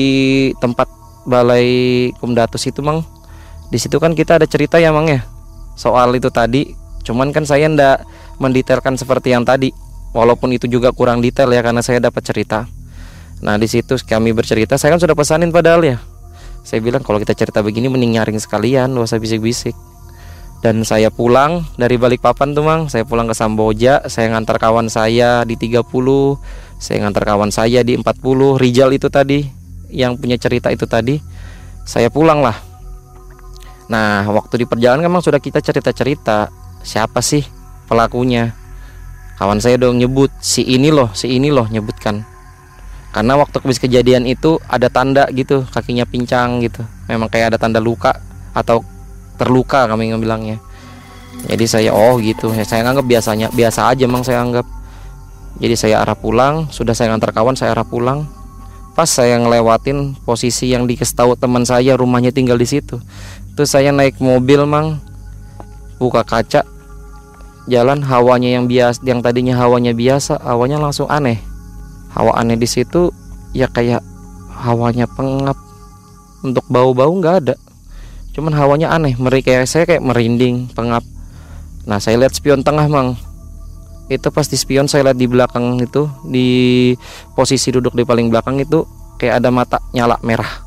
tempat 0.63 1.00
balai 1.31 2.11
kumdatus 2.19 2.67
itu 2.67 2.83
mang. 2.83 3.07
Di 3.71 3.79
situ 3.79 4.03
kan 4.03 4.19
kita 4.19 4.43
ada 4.43 4.51
cerita 4.51 4.83
ya 4.83 4.91
mang 4.91 5.07
ya 5.07 5.23
soal 5.79 6.13
itu 6.19 6.29
tadi. 6.29 6.75
Cuman 7.01 7.33
kan 7.33 7.49
saya 7.49 7.71
ndak 7.71 8.05
mendetailkan 8.43 9.01
seperti 9.01 9.33
yang 9.33 9.49
tadi 9.49 9.73
walaupun 10.13 10.53
itu 10.53 10.69
juga 10.69 10.93
kurang 10.93 11.25
detail 11.25 11.49
ya 11.49 11.65
karena 11.65 11.81
saya 11.81 12.03
dapat 12.03 12.21
cerita. 12.21 12.69
Nah 13.41 13.57
di 13.57 13.65
situ 13.65 13.97
kami 14.05 14.37
bercerita 14.37 14.77
saya 14.77 14.93
kan 14.93 15.01
sudah 15.01 15.17
pesanin 15.17 15.49
padahal 15.49 15.81
ya. 15.87 15.97
Saya 16.61 16.85
bilang 16.85 17.01
kalau 17.01 17.17
kita 17.17 17.33
cerita 17.33 17.65
begini 17.65 17.89
mending 17.89 18.21
nyaring 18.21 18.37
sekalian 18.37 18.93
gak 18.93 19.07
usah 19.09 19.17
bisik-bisik. 19.17 19.73
Dan 20.61 20.85
saya 20.85 21.09
pulang 21.09 21.65
dari 21.81 21.97
Balikpapan 21.97 22.53
tuh 22.53 22.61
mang. 22.61 22.93
Saya 22.93 23.09
pulang 23.09 23.25
ke 23.25 23.33
Samboja 23.33 24.05
saya 24.13 24.29
ngantar 24.37 24.61
kawan 24.61 24.93
saya 24.93 25.41
di 25.49 25.57
30 25.57 25.89
saya 26.77 26.97
ngantar 27.05 27.25
kawan 27.25 27.49
saya 27.49 27.81
di 27.81 27.97
40 27.97 28.61
Rijal 28.61 28.93
itu 28.93 29.09
tadi 29.09 29.60
yang 29.91 30.17
punya 30.17 30.39
cerita 30.41 30.71
itu 30.71 30.87
tadi 30.87 31.19
saya 31.85 32.09
pulang 32.09 32.41
lah. 32.41 32.57
Nah 33.91 34.27
waktu 34.31 34.63
di 34.63 34.67
perjalanan 34.67 35.11
memang 35.11 35.23
sudah 35.23 35.43
kita 35.43 35.59
cerita-cerita 35.59 36.49
siapa 36.87 37.21
sih 37.21 37.43
pelakunya? 37.91 38.55
Kawan 39.37 39.59
saya 39.59 39.81
dong 39.81 39.97
nyebut 39.97 40.31
si 40.39 40.63
ini 40.63 40.93
loh 40.93 41.11
si 41.13 41.35
ini 41.35 41.51
loh 41.51 41.67
nyebutkan. 41.67 42.23
Karena 43.11 43.35
waktu 43.35 43.59
habis 43.59 43.83
kejadian 43.83 44.23
itu 44.25 44.63
ada 44.71 44.87
tanda 44.87 45.27
gitu 45.35 45.67
kakinya 45.67 46.07
pincang 46.07 46.63
gitu. 46.63 46.87
Memang 47.11 47.27
kayak 47.27 47.57
ada 47.57 47.59
tanda 47.59 47.83
luka 47.83 48.15
atau 48.55 48.87
terluka 49.35 49.91
kami 49.91 50.15
bilangnya 50.15 50.61
jadi 51.49 51.65
saya 51.65 51.91
oh 51.97 52.21
gitu 52.21 52.53
ya 52.53 52.67
saya 52.67 52.85
anggap 52.85 53.07
biasanya 53.07 53.49
biasa 53.55 53.95
aja 53.95 54.03
emang 54.05 54.27
saya 54.27 54.45
anggap. 54.45 54.67
Jadi 55.61 55.77
saya 55.77 56.01
arah 56.01 56.17
pulang 56.17 56.73
sudah 56.73 56.97
saya 56.97 57.13
ngantar 57.13 57.37
kawan 57.37 57.53
saya 57.53 57.77
arah 57.77 57.85
pulang 57.85 58.25
pas 59.01 59.09
saya 59.09 59.41
ngelewatin 59.41 60.13
posisi 60.29 60.77
yang 60.77 60.85
dikasih 60.85 61.33
teman 61.41 61.65
saya 61.65 61.97
rumahnya 61.97 62.37
tinggal 62.37 62.61
di 62.61 62.69
situ. 62.69 63.01
Terus 63.57 63.73
saya 63.73 63.97
naik 63.97 64.21
mobil 64.21 64.61
mang. 64.69 65.01
Buka 65.97 66.21
kaca. 66.21 66.69
Jalan 67.65 68.05
hawanya 68.05 68.61
yang 68.61 68.69
biasa 68.69 69.01
yang 69.09 69.25
tadinya 69.25 69.57
hawanya 69.57 69.97
biasa 69.97 70.45
hawanya 70.45 70.77
langsung 70.77 71.09
aneh. 71.09 71.41
Hawa 72.13 72.45
aneh 72.45 72.61
di 72.61 72.69
situ 72.69 73.09
ya 73.57 73.73
kayak 73.73 74.05
hawanya 74.53 75.09
pengap. 75.09 75.57
Untuk 76.45 76.69
bau-bau 76.69 77.17
nggak 77.17 77.37
ada. 77.41 77.57
Cuman 78.37 78.53
hawanya 78.53 78.93
aneh 78.93 79.17
mereka 79.17 79.65
saya 79.65 79.89
kayak 79.89 80.05
merinding 80.05 80.69
pengap. 80.77 81.09
Nah 81.89 81.97
saya 82.05 82.21
lihat 82.21 82.37
spion 82.37 82.61
tengah 82.61 82.85
mang 82.85 83.17
itu 84.11 84.27
pas 84.35 84.43
di 84.43 84.59
spion 84.59 84.91
saya 84.91 85.07
lihat 85.07 85.19
di 85.23 85.31
belakang 85.31 85.79
itu 85.79 86.11
di 86.27 86.49
posisi 87.39 87.71
duduk 87.71 87.95
di 87.95 88.03
paling 88.03 88.27
belakang 88.27 88.59
itu 88.59 88.83
kayak 89.23 89.39
ada 89.39 89.55
mata 89.55 89.79
nyala 89.95 90.19
merah. 90.27 90.67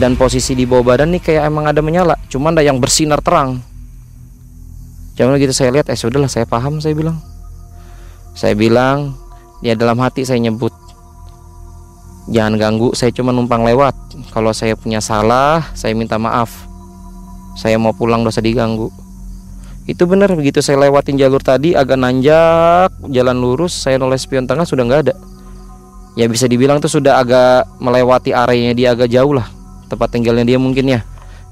Dan 0.00 0.16
posisi 0.16 0.56
di 0.56 0.64
bawah 0.64 0.96
badan 0.96 1.12
nih 1.12 1.20
kayak 1.20 1.44
emang 1.44 1.68
ada 1.68 1.84
menyala 1.84 2.16
cuman 2.32 2.56
ada 2.56 2.64
yang 2.64 2.80
bersinar 2.80 3.20
terang. 3.20 3.60
Jangan 5.20 5.36
gitu 5.36 5.52
saya 5.52 5.76
lihat 5.76 5.92
eh 5.92 5.98
sudahlah 6.00 6.32
saya 6.32 6.48
paham 6.48 6.80
saya 6.80 6.96
bilang. 6.96 7.20
Saya 8.32 8.56
bilang 8.56 9.12
dia 9.60 9.76
dalam 9.76 10.00
hati 10.00 10.24
saya 10.24 10.40
nyebut 10.40 10.72
jangan 12.32 12.56
ganggu 12.56 12.96
saya 12.96 13.12
cuma 13.12 13.28
numpang 13.28 13.60
lewat. 13.60 13.92
Kalau 14.32 14.56
saya 14.56 14.72
punya 14.72 15.04
salah 15.04 15.68
saya 15.76 15.92
minta 15.92 16.16
maaf. 16.16 16.48
Saya 17.60 17.76
mau 17.76 17.92
pulang 17.92 18.24
dosa 18.24 18.40
diganggu 18.40 18.88
itu 19.88 20.02
benar 20.04 20.32
begitu 20.36 20.60
saya 20.60 20.76
lewatin 20.88 21.16
jalur 21.16 21.40
tadi 21.40 21.72
agak 21.72 21.96
nanjak 21.96 22.92
jalan 23.08 23.36
lurus 23.40 23.72
saya 23.72 23.96
noleh 23.96 24.20
spion 24.20 24.44
tengah 24.44 24.68
sudah 24.68 24.84
nggak 24.84 25.00
ada 25.08 25.14
ya 26.18 26.28
bisa 26.28 26.44
dibilang 26.44 26.82
tuh 26.82 26.92
sudah 26.92 27.22
agak 27.22 27.64
melewati 27.80 28.36
areanya 28.36 28.74
dia 28.76 28.88
agak 28.92 29.08
jauh 29.08 29.32
lah 29.32 29.48
tempat 29.88 30.12
tinggalnya 30.12 30.44
dia 30.44 30.58
mungkin 30.60 30.84
ya 30.86 31.00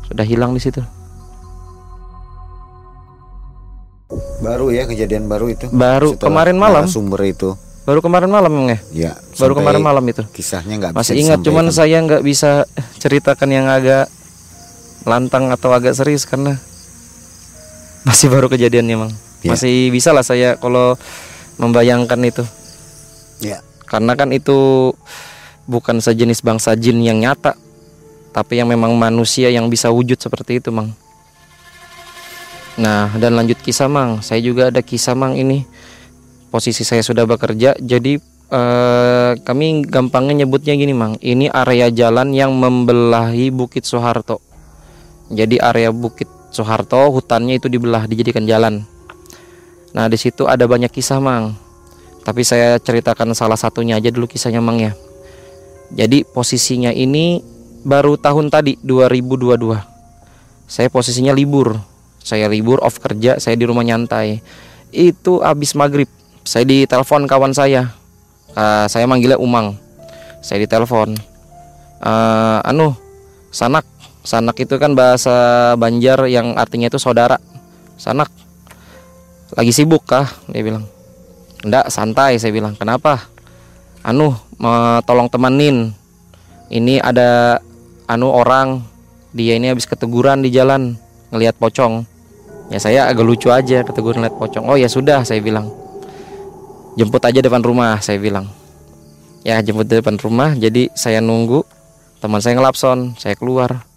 sudah 0.06 0.24
hilang 0.24 0.52
di 0.52 0.60
situ 0.60 0.84
baru 4.38 4.70
ya 4.70 4.84
kejadian 4.84 5.26
baru 5.26 5.50
itu 5.50 5.66
baru 5.72 6.14
kemarin 6.16 6.56
malam 6.56 6.84
sumber 6.88 7.24
itu 7.26 7.56
Baru 7.88 8.04
kemarin 8.04 8.28
malam 8.28 8.52
ya? 8.68 8.78
Ya. 8.92 9.12
Baru 9.40 9.56
kemarin 9.56 9.80
malam 9.80 10.04
itu. 10.04 10.20
Kisahnya 10.36 10.76
nggak 10.76 10.92
Masih 10.92 11.24
ingat, 11.24 11.40
cuman 11.40 11.72
saya 11.72 11.96
nggak 12.04 12.20
bisa 12.20 12.68
ceritakan 13.00 13.48
yang 13.48 13.64
agak 13.64 14.12
lantang 15.08 15.48
atau 15.48 15.72
agak 15.72 15.96
serius 15.96 16.28
karena 16.28 16.60
masih 18.06 18.28
baru 18.30 18.46
kejadiannya, 18.52 18.96
Mang. 18.98 19.12
Ya. 19.42 19.54
Masih 19.54 19.94
bisa 19.94 20.10
lah 20.14 20.26
saya 20.26 20.58
kalau 20.58 20.98
membayangkan 21.58 22.18
itu. 22.26 22.44
Ya. 23.42 23.62
Karena 23.88 24.18
kan 24.18 24.34
itu 24.34 24.92
bukan 25.64 26.02
sejenis 26.02 26.44
bangsa 26.44 26.76
jin 26.76 27.00
yang 27.00 27.22
nyata, 27.22 27.56
tapi 28.34 28.60
yang 28.60 28.68
memang 28.68 28.92
manusia 28.98 29.48
yang 29.48 29.70
bisa 29.72 29.88
wujud 29.88 30.18
seperti 30.20 30.60
itu, 30.60 30.68
Mang. 30.74 30.92
Nah, 32.78 33.10
dan 33.18 33.34
lanjut 33.34 33.58
kisah, 33.58 33.90
Mang. 33.90 34.22
Saya 34.22 34.38
juga 34.44 34.70
ada 34.70 34.82
kisah, 34.84 35.18
Mang 35.18 35.34
ini 35.34 35.66
posisi 36.48 36.82
saya 36.82 37.04
sudah 37.04 37.28
bekerja 37.28 37.76
jadi 37.76 38.16
eh, 38.48 39.32
kami 39.44 39.84
gampangnya 39.84 40.44
nyebutnya 40.44 40.74
gini 40.74 40.96
mang 40.96 41.20
ini 41.20 41.52
area 41.52 41.92
jalan 41.92 42.32
yang 42.32 42.56
membelahi 42.56 43.52
Bukit 43.52 43.84
Soeharto 43.84 44.40
jadi 45.28 45.60
area 45.60 45.92
Bukit 45.92 46.26
Soeharto 46.48 47.12
hutannya 47.12 47.60
itu 47.60 47.68
dibelah 47.68 48.08
dijadikan 48.08 48.48
jalan. 48.48 48.84
Nah 49.92 50.06
di 50.08 50.16
situ 50.20 50.48
ada 50.48 50.64
banyak 50.64 50.92
kisah 50.92 51.20
mang. 51.20 51.56
Tapi 52.24 52.44
saya 52.44 52.76
ceritakan 52.76 53.32
salah 53.32 53.56
satunya 53.56 53.96
aja 53.96 54.12
dulu 54.12 54.28
kisahnya 54.28 54.60
mang 54.60 54.80
ya. 54.80 54.92
Jadi 55.92 56.24
posisinya 56.24 56.92
ini 56.92 57.40
baru 57.84 58.20
tahun 58.20 58.52
tadi 58.52 58.76
2022 58.84 59.98
saya 60.68 60.92
posisinya 60.92 61.32
libur. 61.32 61.80
Saya 62.20 62.44
libur 62.52 62.76
off 62.84 63.00
kerja 63.00 63.40
saya 63.40 63.56
di 63.56 63.64
rumah 63.64 63.80
nyantai. 63.80 64.44
Itu 64.92 65.40
habis 65.40 65.72
maghrib. 65.72 66.12
Saya 66.44 66.68
ditelepon 66.68 67.24
kawan 67.24 67.56
saya. 67.56 67.88
Uh, 68.52 68.84
saya 68.84 69.08
manggilnya 69.08 69.40
Umang. 69.40 69.80
Saya 70.44 70.68
ditelepon. 70.68 71.16
Uh, 72.04 72.60
anu 72.68 72.92
sanak 73.48 73.88
sanak 74.28 74.60
itu 74.60 74.76
kan 74.76 74.92
bahasa 74.92 75.72
Banjar 75.80 76.28
yang 76.28 76.52
artinya 76.60 76.92
itu 76.92 77.00
saudara. 77.00 77.40
Sanak. 77.96 78.28
Lagi 79.56 79.72
sibuk 79.72 80.04
kah? 80.04 80.28
Dia 80.52 80.60
bilang. 80.60 80.84
Enggak 81.64 81.88
santai 81.88 82.36
saya 82.36 82.52
bilang. 82.52 82.76
Kenapa? 82.76 83.24
Anu 84.04 84.36
tolong 85.08 85.32
temenin 85.32 85.96
ini 86.68 87.00
ada 87.00 87.56
anu 88.04 88.28
orang. 88.28 88.84
Dia 89.32 89.56
ini 89.56 89.72
habis 89.72 89.88
keteguran 89.88 90.44
di 90.44 90.52
jalan 90.52 91.00
ngelihat 91.32 91.56
pocong. 91.56 92.04
Ya 92.68 92.76
saya 92.76 93.08
agak 93.08 93.24
lucu 93.24 93.48
aja 93.48 93.80
keteguran 93.80 94.20
lihat 94.20 94.36
pocong. 94.36 94.68
Oh 94.68 94.76
ya 94.76 94.92
sudah 94.92 95.24
saya 95.24 95.40
bilang. 95.40 95.72
Jemput 97.00 97.24
aja 97.24 97.40
depan 97.40 97.64
rumah 97.64 97.96
saya 98.04 98.20
bilang. 98.20 98.44
Ya 99.40 99.56
jemput 99.64 99.88
depan 99.88 100.20
rumah 100.20 100.52
jadi 100.52 100.92
saya 100.92 101.24
nunggu. 101.24 101.64
Teman 102.20 102.44
saya 102.44 102.60
ngelapson 102.60 103.16
saya 103.16 103.32
keluar 103.32 103.87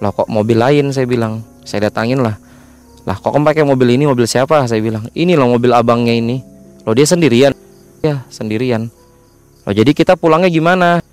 loh 0.00 0.12
kok 0.16 0.28
mobil 0.32 0.56
lain? 0.56 0.90
Saya 0.90 1.04
bilang 1.04 1.44
saya 1.62 1.92
datangin 1.92 2.24
lah. 2.24 2.40
Lah 3.04 3.16
kok 3.16 3.32
kamu 3.32 3.44
pakai 3.44 3.64
mobil 3.64 3.96
ini? 3.96 4.04
Mobil 4.08 4.28
siapa? 4.28 4.64
Saya 4.68 4.80
bilang 4.80 5.08
ini 5.16 5.36
loh 5.36 5.48
mobil 5.48 5.72
abangnya 5.72 6.16
ini. 6.16 6.40
Loh 6.84 6.92
dia 6.96 7.06
sendirian. 7.08 7.52
Ya 8.00 8.24
sendirian. 8.32 8.88
Loh 9.64 9.72
jadi 9.76 9.92
kita 9.92 10.16
pulangnya 10.16 10.48
gimana? 10.48 11.04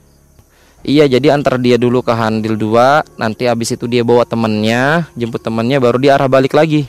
Iya 0.87 1.07
jadi 1.07 1.35
antar 1.35 1.59
dia 1.59 1.75
dulu 1.75 2.05
ke 2.05 2.13
Handil 2.13 2.53
2 2.53 3.17
Nanti 3.17 3.49
habis 3.49 3.73
itu 3.73 3.89
dia 3.89 4.05
bawa 4.05 4.23
temennya 4.29 5.09
Jemput 5.17 5.41
temennya 5.41 5.81
baru 5.81 5.99
dia 5.99 6.15
arah 6.15 6.31
balik 6.31 6.55
lagi. 6.55 6.87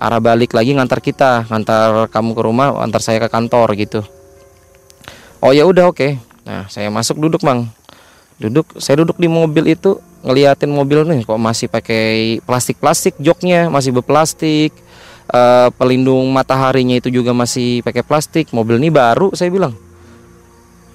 Arah 0.00 0.18
balik 0.18 0.56
lagi 0.56 0.74
ngantar 0.74 0.98
kita 0.98 1.46
ngantar 1.46 2.10
kamu 2.10 2.34
ke 2.34 2.42
rumah 2.42 2.74
antar 2.82 2.98
saya 2.98 3.22
ke 3.22 3.28
kantor 3.30 3.78
gitu. 3.78 4.02
Oh 5.38 5.54
ya 5.54 5.62
udah 5.62 5.90
oke. 5.90 5.98
Okay. 5.98 6.12
nah 6.42 6.66
saya 6.66 6.90
masuk 6.90 7.22
duduk 7.22 7.46
bang. 7.46 7.70
Duduk 8.42 8.66
saya 8.82 9.06
duduk 9.06 9.14
di 9.22 9.30
mobil 9.30 9.78
itu 9.78 10.02
ngeliatin 10.22 10.70
mobil 10.70 11.02
nih 11.02 11.26
kok 11.26 11.38
masih 11.38 11.66
pakai 11.66 12.38
plastik 12.46 12.78
plastik 12.78 13.18
joknya 13.18 13.66
masih 13.66 13.90
berplastik 13.90 14.70
uh, 15.32 15.68
pelindung 15.74 16.28
mataharinya 16.30 17.00
itu 17.00 17.08
juga 17.08 17.32
masih 17.32 17.80
pakai 17.82 18.04
plastik. 18.04 18.52
Mobil 18.52 18.78
ini 18.78 18.92
baru 18.92 19.32
saya 19.32 19.48
bilang. 19.52 19.74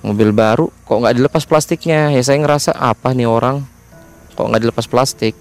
Mobil 0.06 0.32
baru 0.32 0.70
kok 0.86 0.98
nggak 1.04 1.16
dilepas 1.18 1.44
plastiknya? 1.44 2.14
Ya 2.14 2.22
saya 2.22 2.40
ngerasa 2.40 2.72
apa 2.78 3.12
nih 3.12 3.28
orang? 3.28 3.66
Kok 4.38 4.48
nggak 4.54 4.62
dilepas 4.64 4.88
plastik? 4.88 5.34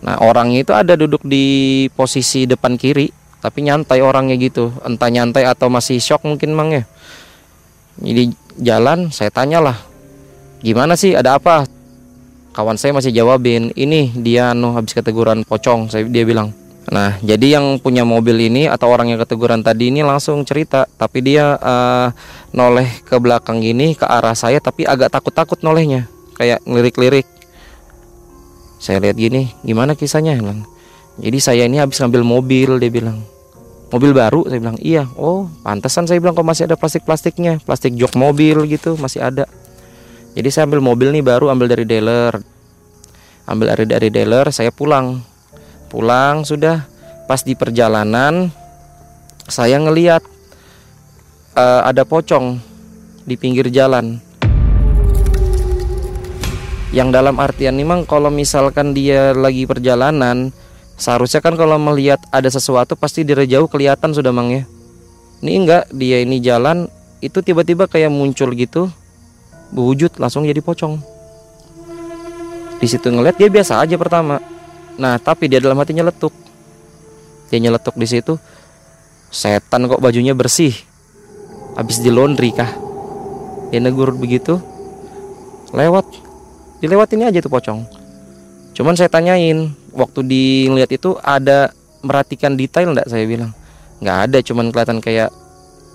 Nah 0.00 0.16
orangnya 0.24 0.64
itu 0.64 0.72
ada 0.72 0.96
duduk 0.96 1.20
di 1.28 1.86
posisi 1.92 2.48
depan 2.48 2.80
kiri 2.80 3.12
Tapi 3.40 3.64
nyantai 3.64 4.04
orangnya 4.04 4.36
gitu. 4.36 4.68
Entah 4.84 5.08
nyantai 5.08 5.48
atau 5.48 5.72
masih 5.72 5.96
shock 5.96 6.28
mungkin 6.28 6.52
mang 6.52 6.76
ya. 6.76 6.84
Jadi 7.96 8.36
jalan 8.60 9.08
saya 9.08 9.32
tanyalah 9.32 9.80
Gimana 10.60 10.92
sih? 10.92 11.16
Ada 11.16 11.40
apa 11.40 11.64
Kawan 12.60 12.76
saya 12.76 12.92
masih 12.92 13.16
jawabin 13.16 13.72
Ini 13.72 14.12
dia 14.20 14.52
no 14.52 14.76
habis 14.76 14.92
keteguran 14.92 15.48
pocong 15.48 15.88
saya 15.88 16.04
Dia 16.04 16.28
bilang 16.28 16.52
Nah, 16.90 17.16
jadi 17.22 17.56
yang 17.56 17.78
punya 17.78 18.02
mobil 18.02 18.34
ini 18.50 18.66
atau 18.66 18.90
orang 18.90 19.14
yang 19.14 19.22
keteguran 19.22 19.62
tadi 19.62 19.94
ini 19.94 20.02
langsung 20.02 20.42
cerita, 20.42 20.90
tapi 20.98 21.22
dia 21.22 21.54
uh, 21.54 22.10
noleh 22.50 22.88
ke 23.06 23.14
belakang 23.14 23.62
gini 23.62 23.94
ke 23.94 24.02
arah 24.02 24.34
saya, 24.34 24.58
tapi 24.58 24.82
agak 24.82 25.14
takut-takut 25.14 25.62
nolehnya, 25.62 26.10
kayak 26.34 26.58
ngelirik-lirik. 26.66 27.30
Saya 28.82 28.98
lihat 28.98 29.14
gini, 29.22 29.54
gimana 29.62 29.94
kisahnya? 29.94 30.34
Bilang. 30.34 30.66
Jadi 31.22 31.38
saya 31.38 31.62
ini 31.62 31.78
habis 31.78 32.00
ngambil 32.02 32.26
mobil, 32.26 32.82
dia 32.82 32.90
bilang. 32.90 33.22
Mobil 33.94 34.10
baru, 34.10 34.50
saya 34.50 34.58
bilang. 34.58 34.78
Iya, 34.82 35.06
oh 35.14 35.46
pantesan 35.62 36.10
saya 36.10 36.18
bilang 36.18 36.34
kok 36.34 36.48
masih 36.48 36.66
ada 36.66 36.74
plastik-plastiknya, 36.74 37.62
plastik 37.62 37.94
jok 37.94 38.18
mobil 38.18 38.66
gitu 38.66 38.98
masih 38.98 39.22
ada. 39.22 39.46
Jadi 40.34 40.48
saya 40.50 40.66
ambil 40.66 40.82
mobil 40.82 41.14
nih 41.14 41.22
baru, 41.22 41.54
ambil 41.54 41.70
dari 41.70 41.86
dealer, 41.86 42.38
ambil 43.50 43.74
dari 43.74 43.84
dari 43.90 44.08
dealer, 44.14 44.46
saya 44.54 44.70
pulang. 44.70 45.26
Pulang 45.90 46.46
sudah 46.46 46.86
pas 47.26 47.42
di 47.42 47.58
perjalanan 47.58 48.50
saya 49.50 49.82
ngeliat 49.82 50.22
uh, 51.58 51.82
ada 51.82 52.06
pocong 52.06 52.62
di 53.26 53.34
pinggir 53.34 53.66
jalan. 53.74 54.22
Yang 56.94 57.08
dalam 57.10 57.38
artian 57.38 57.74
memang 57.74 58.06
kalau 58.06 58.30
misalkan 58.30 58.94
dia 58.94 59.34
lagi 59.34 59.66
perjalanan 59.66 60.50
seharusnya 60.98 61.42
kan 61.42 61.54
kalau 61.54 61.78
melihat 61.78 62.18
ada 62.34 62.50
sesuatu 62.50 62.94
pasti 62.98 63.26
dari 63.26 63.46
jauh 63.50 63.66
kelihatan 63.66 64.14
sudah 64.14 64.30
mang 64.30 64.50
ya. 64.50 64.62
Ini 65.42 65.52
enggak 65.66 65.84
dia 65.90 66.22
ini 66.22 66.38
jalan 66.38 66.86
itu 67.18 67.42
tiba-tiba 67.42 67.90
kayak 67.90 68.10
muncul 68.14 68.50
gitu 68.54 68.90
berwujud 69.70 70.18
langsung 70.18 70.46
jadi 70.46 70.58
pocong 70.58 70.98
di 72.80 72.86
situ 72.88 73.06
ngeliat 73.12 73.36
dia 73.36 73.52
biasa 73.52 73.84
aja 73.84 73.94
pertama 74.00 74.40
Nah, 75.00 75.16
tapi 75.16 75.48
dia 75.48 75.64
dalam 75.64 75.80
hati 75.80 75.96
nyeletuk. 75.96 76.28
Dia 77.48 77.56
nyeletuk 77.56 77.96
di 77.96 78.04
situ. 78.04 78.36
Setan 79.32 79.88
kok 79.88 80.02
bajunya 80.04 80.36
bersih. 80.36 80.76
Habis 81.72 82.04
di 82.04 82.12
laundry 82.12 82.52
kah? 82.52 82.68
Dia 83.72 83.80
negur 83.80 84.12
begitu. 84.12 84.60
Lewat. 85.72 86.04
Dilewatin 86.84 87.24
aja 87.24 87.40
tuh 87.40 87.48
pocong. 87.48 87.80
Cuman 88.76 88.92
saya 88.92 89.08
tanyain, 89.08 89.72
waktu 89.96 90.20
dilihat 90.20 90.92
itu 90.92 91.16
ada 91.24 91.72
merhatikan 92.04 92.56
detail 92.60 92.92
enggak 92.92 93.08
saya 93.08 93.24
bilang. 93.24 93.56
Nggak 94.04 94.18
ada, 94.28 94.38
cuman 94.44 94.68
kelihatan 94.68 94.98
kayak 95.00 95.32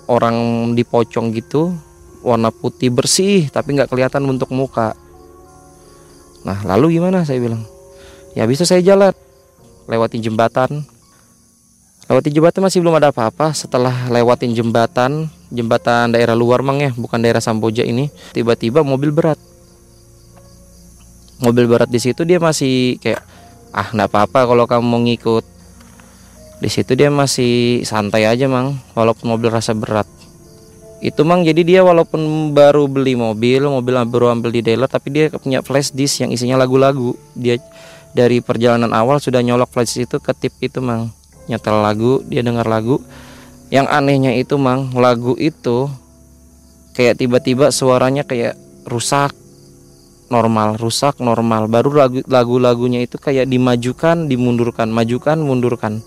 orang 0.06 0.70
dipocong 0.78 1.34
gitu, 1.34 1.74
warna 2.22 2.54
putih 2.54 2.94
bersih 2.94 3.50
tapi 3.50 3.74
nggak 3.74 3.90
kelihatan 3.90 4.22
bentuk 4.22 4.50
muka. 4.54 4.94
Nah, 6.46 6.62
lalu 6.62 7.02
gimana? 7.02 7.26
Saya 7.26 7.42
bilang? 7.42 7.66
ya 8.36 8.44
bisa 8.44 8.68
saya 8.68 8.84
jalan 8.84 9.16
lewatin 9.88 10.20
jembatan. 10.20 10.84
Lewatin 12.06 12.36
jembatan 12.36 12.62
masih 12.62 12.84
belum 12.84 13.00
ada 13.00 13.10
apa-apa. 13.10 13.56
Setelah 13.56 14.12
lewatin 14.12 14.52
jembatan 14.52 15.32
jembatan 15.48 16.12
daerah 16.12 16.36
luar 16.36 16.60
mang 16.60 16.78
ya 16.78 16.92
bukan 16.92 17.22
daerah 17.22 17.40
Samboja 17.40 17.82
ini 17.82 18.12
tiba-tiba 18.36 18.84
mobil 18.84 19.10
berat. 19.10 19.40
Mobil 21.40 21.64
berat 21.66 21.88
di 21.88 21.98
situ 21.98 22.22
dia 22.28 22.36
masih 22.36 23.00
kayak 23.00 23.24
ah 23.72 23.88
nggak 23.90 24.08
apa-apa 24.12 24.40
kalau 24.46 24.68
kamu 24.68 24.84
mau 24.84 25.00
ngikut. 25.00 25.44
Di 26.56 26.68
situ 26.72 26.92
dia 26.96 27.08
masih 27.08 27.84
santai 27.88 28.28
aja 28.28 28.46
mang 28.46 28.76
walaupun 28.92 29.32
mobil 29.32 29.50
rasa 29.50 29.72
berat 29.72 30.08
itu 30.96 31.20
mang 31.28 31.44
jadi 31.44 31.60
dia 31.60 31.80
walaupun 31.84 32.52
baru 32.56 32.88
beli 32.88 33.20
mobil 33.20 33.68
mobil 33.68 33.94
baru 34.08 34.32
ambil 34.32 34.48
di 34.48 34.64
dealer 34.64 34.88
tapi 34.88 35.12
dia 35.12 35.28
punya 35.28 35.60
flash 35.60 35.92
disk 35.92 36.24
yang 36.24 36.32
isinya 36.32 36.56
lagu-lagu. 36.56 37.12
Dia 37.36 37.60
dari 38.16 38.40
perjalanan 38.40 38.96
awal 38.96 39.20
sudah 39.20 39.44
nyolok 39.44 39.76
flash 39.76 40.00
itu 40.00 40.16
ke 40.16 40.32
tip 40.32 40.56
itu 40.64 40.80
mang. 40.80 41.12
Nyetel 41.52 41.84
lagu 41.84 42.24
dia 42.24 42.40
dengar 42.40 42.64
lagu. 42.64 43.04
Yang 43.68 43.86
anehnya 43.92 44.32
itu 44.40 44.56
mang 44.56 44.94
lagu 44.96 45.36
itu 45.36 45.90
kayak 46.96 47.20
tiba-tiba 47.20 47.68
suaranya 47.68 48.24
kayak 48.24 48.56
rusak 48.88 49.36
normal 50.32 50.80
rusak 50.80 51.20
normal. 51.20 51.68
Baru 51.68 51.92
lagu 51.92 52.24
lagu-lagunya 52.24 53.04
itu 53.04 53.20
kayak 53.20 53.52
dimajukan 53.52 54.32
dimundurkan 54.32 54.88
majukan 54.88 55.36
mundurkan. 55.36 56.00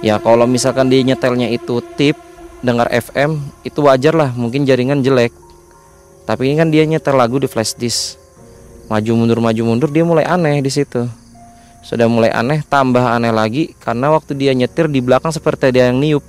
Ya 0.00 0.16
kalau 0.16 0.48
misalkan 0.48 0.88
dia 0.88 1.04
nyetelnya 1.04 1.52
itu 1.52 1.84
tip 2.00 2.16
dengar 2.60 2.88
FM 2.92 3.40
itu 3.64 3.80
wajar 3.84 4.12
lah 4.16 4.30
mungkin 4.32 4.64
jaringan 4.64 5.00
jelek. 5.00 5.32
Tapi 6.28 6.52
ini 6.52 6.54
kan 6.60 6.68
dia 6.68 6.84
nyetel 6.86 7.16
lagu 7.16 7.40
di 7.40 7.48
flash 7.50 7.74
disk. 7.74 8.20
Maju 8.86 9.10
mundur 9.16 9.40
maju 9.42 9.62
mundur 9.64 9.90
dia 9.90 10.04
mulai 10.04 10.24
aneh 10.28 10.60
di 10.62 10.70
situ. 10.70 11.08
Sudah 11.80 12.06
mulai 12.06 12.28
aneh 12.30 12.60
tambah 12.68 13.02
aneh 13.02 13.32
lagi 13.32 13.72
karena 13.80 14.12
waktu 14.12 14.36
dia 14.36 14.52
nyetir 14.52 14.86
di 14.86 15.00
belakang 15.00 15.32
seperti 15.32 15.72
ada 15.72 15.90
yang 15.90 15.98
niup. 15.98 16.22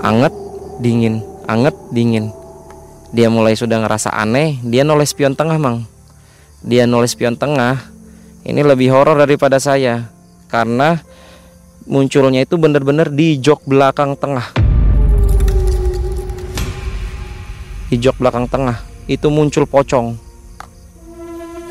Anget 0.00 0.34
dingin 0.80 1.28
anget 1.48 1.74
dingin. 1.90 2.30
Dia 3.08 3.32
mulai 3.32 3.56
sudah 3.56 3.80
ngerasa 3.80 4.12
aneh 4.12 4.60
dia 4.60 4.84
noleh 4.84 5.08
spion 5.08 5.32
tengah 5.32 5.56
mang. 5.56 5.88
Dia 6.60 6.84
noleh 6.84 7.08
spion 7.08 7.34
tengah. 7.34 7.80
Ini 8.44 8.60
lebih 8.60 8.92
horor 8.92 9.16
daripada 9.16 9.56
saya 9.56 10.12
karena 10.52 11.00
munculnya 11.88 12.44
itu 12.44 12.60
benar-benar 12.60 13.08
di 13.08 13.40
jok 13.40 13.64
belakang 13.64 14.12
tengah. 14.14 14.44
Di 17.88 17.96
jok 17.96 18.20
belakang 18.20 18.44
tengah 18.44 18.76
itu 19.08 19.32
muncul 19.32 19.64
pocong. 19.64 20.20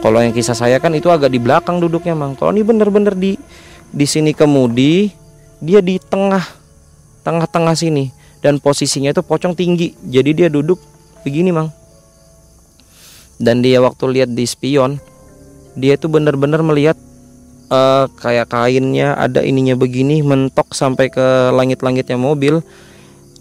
Kalau 0.02 0.20
yang 0.22 0.34
kisah 0.34 0.58
saya 0.58 0.82
kan 0.82 0.94
itu 0.98 1.14
agak 1.14 1.30
di 1.30 1.38
belakang 1.38 1.78
duduknya 1.78 2.18
mang. 2.18 2.34
Kalau 2.34 2.50
ini 2.50 2.66
bener-bener 2.66 3.14
di 3.14 3.38
di 3.94 4.06
sini 4.10 4.34
kemudi 4.34 5.14
dia 5.62 5.86
di 5.86 6.02
tengah 6.02 6.42
tengah-tengah 7.22 7.78
sini. 7.78 8.10
Dan 8.42 8.62
posisinya 8.62 9.14
itu 9.14 9.22
pocong 9.22 9.54
tinggi. 9.54 9.94
Jadi 10.06 10.34
dia 10.34 10.50
duduk 10.50 10.82
begini 11.22 11.54
mang. 11.54 11.70
Dan 13.38 13.62
dia 13.62 13.78
waktu 13.86 14.06
lihat 14.18 14.34
di 14.34 14.46
spion 14.50 14.98
dia 15.78 15.94
itu 15.94 16.10
bener-bener 16.10 16.66
melihat 16.66 16.98
uh, 17.72 18.06
kayak 18.20 18.52
kainnya 18.52 19.16
ada 19.16 19.44
ininya 19.44 19.76
begini 19.78 20.24
mentok 20.24 20.76
sampai 20.76 21.12
ke 21.12 21.52
langit-langitnya 21.54 22.20
mobil 22.20 22.64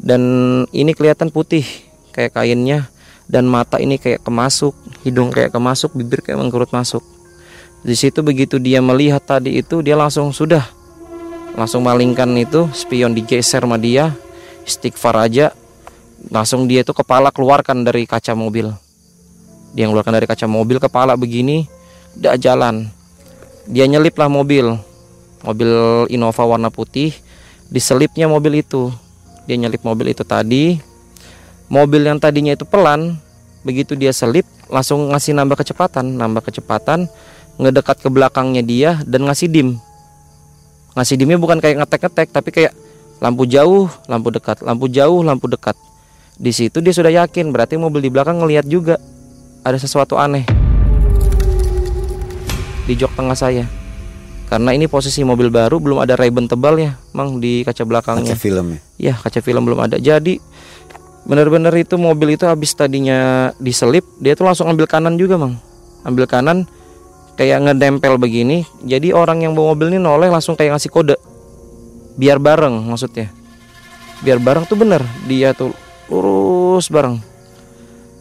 dan 0.01 0.23
ini 0.71 0.93
kelihatan 0.93 1.33
putih 1.33 1.65
kayak 2.13 2.37
kainnya 2.37 2.89
dan 3.27 3.51
mata 3.51 3.83
ini 3.83 3.99
kayak 3.99 4.23
kemasuk, 4.23 4.73
hidung 5.03 5.35
kayak 5.35 5.51
kemasuk, 5.51 5.91
bibir 5.99 6.23
kayak 6.23 6.39
mengkerut 6.39 6.71
masuk. 6.71 7.03
Di 7.83 7.95
situ 7.99 8.23
begitu 8.23 8.59
dia 8.63 8.79
melihat 8.79 9.23
tadi 9.23 9.59
itu 9.59 9.83
dia 9.83 9.99
langsung 9.99 10.31
sudah 10.31 10.63
langsung 11.57 11.83
malingkan 11.83 12.31
itu 12.39 12.69
spion 12.71 13.17
digeser 13.17 13.65
sama 13.65 13.81
dia, 13.81 14.15
istighfar 14.69 15.17
aja, 15.27 15.51
langsung 16.29 16.69
dia 16.69 16.85
itu 16.85 16.93
kepala 16.93 17.33
keluarkan 17.33 17.83
dari 17.83 18.05
kaca 18.05 18.37
mobil. 18.37 18.71
Dia 19.73 19.89
keluarkan 19.89 20.15
dari 20.15 20.27
kaca 20.29 20.47
mobil 20.47 20.79
kepala 20.79 21.17
begini, 21.17 21.67
tidak 22.17 22.37
jalan. 22.41 22.96
Dia 23.67 23.91
nyelip 23.91 24.15
lah 24.15 24.31
mobil, 24.31 24.79
mobil 25.43 25.71
Innova 26.07 26.47
warna 26.47 26.71
putih, 26.71 27.11
diselipnya 27.67 28.31
mobil 28.31 28.63
itu. 28.63 28.95
Dia 29.51 29.59
nyelip 29.59 29.83
mobil 29.83 30.15
itu 30.15 30.23
tadi, 30.23 30.79
mobil 31.67 32.07
yang 32.07 32.23
tadinya 32.23 32.55
itu 32.55 32.63
pelan 32.67 33.19
begitu 33.67 33.99
dia 33.99 34.15
selip 34.15 34.47
langsung 34.71 35.11
ngasih 35.11 35.35
nambah 35.35 35.59
kecepatan. 35.59 36.15
Nambah 36.15 36.47
kecepatan 36.47 37.11
ngedekat 37.59 38.07
ke 38.07 38.09
belakangnya 38.11 38.63
dia 38.63 38.91
dan 39.03 39.27
ngasih 39.27 39.51
dim. 39.51 39.69
Ngasih 40.95 41.19
dimnya 41.19 41.39
bukan 41.39 41.59
kayak 41.59 41.83
ngetek-ngetek 41.83 42.29
tapi 42.31 42.51
kayak 42.55 42.73
lampu 43.19 43.49
jauh 43.49 43.91
lampu 44.07 44.29
dekat 44.31 44.63
lampu 44.63 44.87
jauh 44.87 45.27
lampu 45.27 45.51
dekat. 45.51 45.75
Di 46.39 46.55
situ 46.55 46.79
dia 46.79 46.95
sudah 46.95 47.11
yakin 47.11 47.51
berarti 47.51 47.75
mobil 47.75 47.99
di 47.99 48.11
belakang 48.15 48.39
ngelihat 48.39 48.69
juga 48.71 49.03
ada 49.67 49.75
sesuatu 49.81 50.15
aneh 50.15 50.66
di 52.87 52.95
jok 52.95 53.13
tengah 53.19 53.35
saya. 53.35 53.67
Karena 54.47 54.71
ini 54.71 54.87
posisi 54.87 55.27
mobil 55.27 55.51
baru 55.51 55.83
belum 55.83 55.99
ada 55.99 56.15
ribbon 56.15 56.47
tebal 56.47 56.79
ya 56.79 56.95
mang 57.11 57.43
di 57.43 57.67
kaca 57.67 57.83
belakangnya. 57.83 58.31
Kaca 58.31 58.39
film 58.39 58.67
ya? 58.71 58.81
Ya 59.11 59.15
kaca 59.19 59.43
film 59.43 59.63
belum 59.67 59.91
ada. 59.91 59.99
Jadi 59.99 60.39
bener-bener 61.27 61.75
itu 61.75 61.99
mobil 61.99 62.39
itu 62.39 62.47
habis 62.47 62.71
tadinya 62.79 63.51
diselip 63.59 64.07
dia 64.23 64.39
tuh 64.39 64.47
langsung 64.47 64.71
ambil 64.71 64.87
kanan 64.87 65.19
juga 65.19 65.35
mang. 65.35 65.59
Ambil 66.07 66.31
kanan 66.31 66.71
kayak 67.35 67.67
ngedempel 67.67 68.23
begini. 68.23 68.63
Jadi 68.87 69.11
orang 69.11 69.43
yang 69.43 69.59
bawa 69.59 69.75
mobil 69.75 69.91
ini 69.91 69.99
noleh 69.99 70.31
langsung 70.31 70.55
kayak 70.55 70.79
ngasih 70.79 70.95
kode. 70.95 71.19
Biar 72.15 72.39
bareng 72.39 72.87
maksudnya. 72.87 73.35
Biar 74.23 74.39
bareng 74.39 74.63
tuh 74.71 74.79
bener 74.79 75.03
dia 75.27 75.59
tuh 75.59 75.75
lurus 76.07 76.87
bareng. 76.87 77.19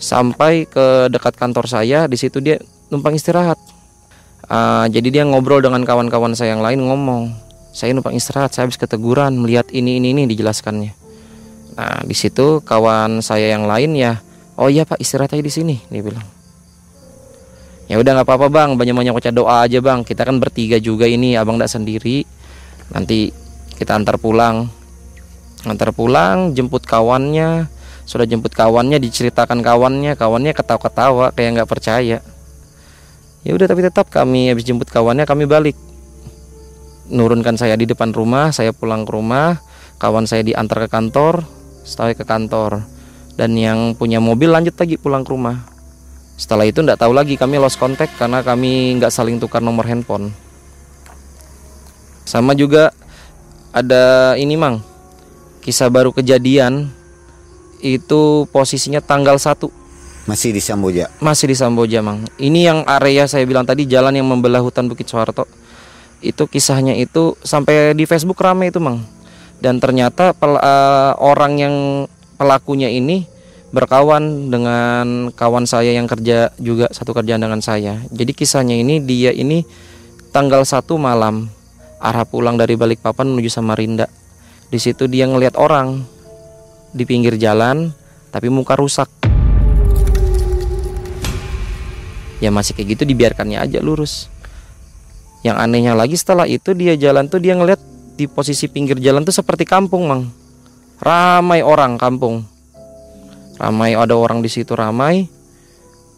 Sampai 0.01 0.66
ke 0.66 1.05
dekat 1.13 1.38
kantor 1.38 1.70
saya 1.70 2.09
di 2.09 2.18
situ 2.18 2.41
dia 2.41 2.57
numpang 2.89 3.13
istirahat 3.13 3.61
uh, 4.50 4.86
jadi 4.89 5.08
dia 5.10 5.24
ngobrol 5.24 5.62
dengan 5.62 5.82
kawan-kawan 5.86 6.34
saya 6.38 6.58
yang 6.58 6.64
lain 6.66 6.86
ngomong 6.86 7.46
saya 7.76 7.91
numpang 7.91 8.16
istirahat 8.16 8.56
saya 8.56 8.72
habis 8.72 8.80
keteguran 8.80 9.36
melihat 9.36 9.68
ini 9.76 10.00
ini 10.00 10.16
ini 10.16 10.24
dijelaskannya. 10.32 10.96
Nah, 11.76 12.08
di 12.08 12.16
situ 12.16 12.64
kawan 12.64 13.20
saya 13.20 13.52
yang 13.52 13.68
lain 13.68 14.00
ya, 14.00 14.24
"Oh 14.56 14.72
iya 14.72 14.88
Pak, 14.88 14.96
istirahat 14.96 15.36
aja 15.36 15.43
di 15.43 15.52
sini." 15.52 15.76
Dia 15.91 16.00
bilang. 16.00 16.24
ya 17.86 18.02
udah 18.02 18.18
nggak 18.18 18.26
apa-apa 18.26 18.48
bang. 18.50 18.70
Banyak-banyak 18.80 19.14
baca 19.14 19.30
doa 19.30 19.62
aja 19.62 19.78
bang. 19.78 20.02
Kita 20.02 20.26
kan 20.26 20.41
bertiga 20.41 20.82
juga 20.82 21.06
ini 21.06 21.38
abang 21.38 21.60
tidak 21.60 21.70
sendiri. 21.70 22.26
Nanti 22.89 23.30
kita 23.78 23.93
antar 23.93 24.18
pulang. 24.18 24.72
Antar 25.70 25.93
pulang 25.93 26.56
jemput 26.58 26.82
kawannya. 26.82 27.70
Sudah 28.10 28.26
jemput 28.26 28.58
kawannya 28.58 28.98
diceritakan 28.98 29.62
kawannya. 29.62 30.18
Kawannya 30.18 30.58
ketawa-ketawa 30.58 31.36
kayak 31.38 31.62
nggak 31.62 31.70
percaya 31.70 32.26
ya 33.46 33.54
udah 33.54 33.70
tapi 33.70 33.86
tetap 33.86 34.10
kami 34.10 34.50
habis 34.50 34.66
jemput 34.66 34.89
kawannya 34.89 35.30
kami 35.30 35.46
balik. 35.46 35.78
Nurunkan 37.06 37.54
saya 37.54 37.78
di 37.78 37.86
depan 37.86 38.10
rumah 38.10 38.50
saya 38.50 38.74
pulang 38.74 39.06
ke 39.06 39.14
rumah 39.14 39.62
kawan 40.02 40.26
saya 40.26 40.41
diantar 40.41 40.84
ke 40.84 40.89
kantor 40.89 41.46
setelah 41.86 42.18
ke 42.18 42.26
kantor. 42.26 42.82
Dan 43.36 43.54
yang 43.60 43.93
punya 43.93 44.24
mobil 44.24 44.48
lanjut 44.50 44.74
lagi 44.80 44.96
pulang 44.98 45.22
ke 45.22 45.30
rumah. 45.30 45.68
Setelah 46.36 46.66
itu 46.68 46.82
tidak 46.82 47.00
tahu 47.00 47.14
lagi 47.14 47.38
kami 47.38 47.62
lost 47.62 47.78
contact 47.78 48.16
karena 48.18 48.41
kami 48.41 48.98
nggak 48.98 49.12
saling 49.14 49.38
tukar 49.38 49.62
nomor 49.62 49.86
handphone. 49.86 50.34
Sama 52.26 52.58
juga 52.58 52.89
ada 53.70 54.34
ini 54.39 54.58
mang. 54.58 54.82
Kisah 55.62 55.91
baru 55.91 56.10
kejadian 56.16 56.89
itu 57.84 58.48
posisinya 58.50 59.04
tanggal 59.04 59.38
1 59.38 59.84
masih 60.26 60.53
di 60.53 60.61
Samboja 60.61 61.09
masih 61.21 61.49
di 61.49 61.55
Samboja 61.57 62.01
mang 62.01 62.26
ini 62.41 62.65
yang 62.65 62.82
area 62.86 63.26
saya 63.30 63.45
bilang 63.45 63.65
tadi 63.65 63.86
jalan 63.86 64.13
yang 64.13 64.26
membelah 64.26 64.61
hutan 64.61 64.89
Bukit 64.89 65.09
Soeharto 65.09 65.45
itu 66.26 66.49
kisahnya 66.49 66.97
itu 66.97 67.38
sampai 67.45 67.93
di 67.93 68.09
Facebook 68.09 68.41
rame 68.41 68.73
itu 68.73 68.82
mang 68.82 69.05
dan 69.61 69.80
ternyata 69.80 70.36
pel, 70.36 70.57
uh, 70.59 71.13
orang 71.21 71.53
yang 71.57 71.76
pelakunya 72.36 72.91
ini 72.91 73.26
berkawan 73.76 74.47
dengan 74.51 75.32
kawan 75.36 75.67
saya 75.67 75.91
yang 75.91 76.07
kerja 76.07 76.55
juga 76.55 76.88
satu 76.95 77.11
kerjaan 77.11 77.43
dengan 77.43 77.59
saya. 77.59 77.99
Jadi 78.07 78.32
kisahnya 78.32 78.80
ini 78.80 79.03
dia 79.03 79.36
ini 79.36 79.67
tanggal 80.32 80.63
satu 80.63 80.95
malam 80.95 81.51
arah 81.99 82.23
pulang 82.23 82.55
dari 82.55 82.80
Balikpapan 82.80 83.36
menuju 83.36 83.51
Samarinda. 83.51 84.07
Di 84.71 84.80
situ 84.80 85.11
dia 85.11 85.28
ngelihat 85.28 85.59
orang 85.59 86.07
di 86.95 87.03
pinggir 87.03 87.36
jalan 87.36 87.91
tapi 88.32 88.47
muka 88.47 88.80
rusak. 88.80 89.11
Ya 92.43 92.51
masih 92.51 92.75
kayak 92.75 92.99
gitu 92.99 93.03
dibiarkannya 93.07 93.59
aja 93.61 93.79
lurus. 93.79 94.27
Yang 95.45 95.57
anehnya 95.61 95.93
lagi 95.93 96.17
setelah 96.17 96.49
itu 96.49 96.73
dia 96.73 96.97
jalan 96.97 97.29
tuh 97.29 97.38
dia 97.38 97.53
ngeliat 97.53 97.77
di 98.15 98.25
posisi 98.25 98.65
pinggir 98.65 98.97
jalan 98.97 99.21
tuh 99.21 99.36
seperti 99.36 99.67
kampung, 99.67 100.09
Mang. 100.09 100.23
Ramai 100.99 101.61
orang 101.61 101.99
kampung. 101.99 102.47
Ramai 103.55 103.95
ada 103.95 104.15
orang 104.17 104.43
di 104.43 104.49
situ 104.51 104.75
ramai. 104.75 105.27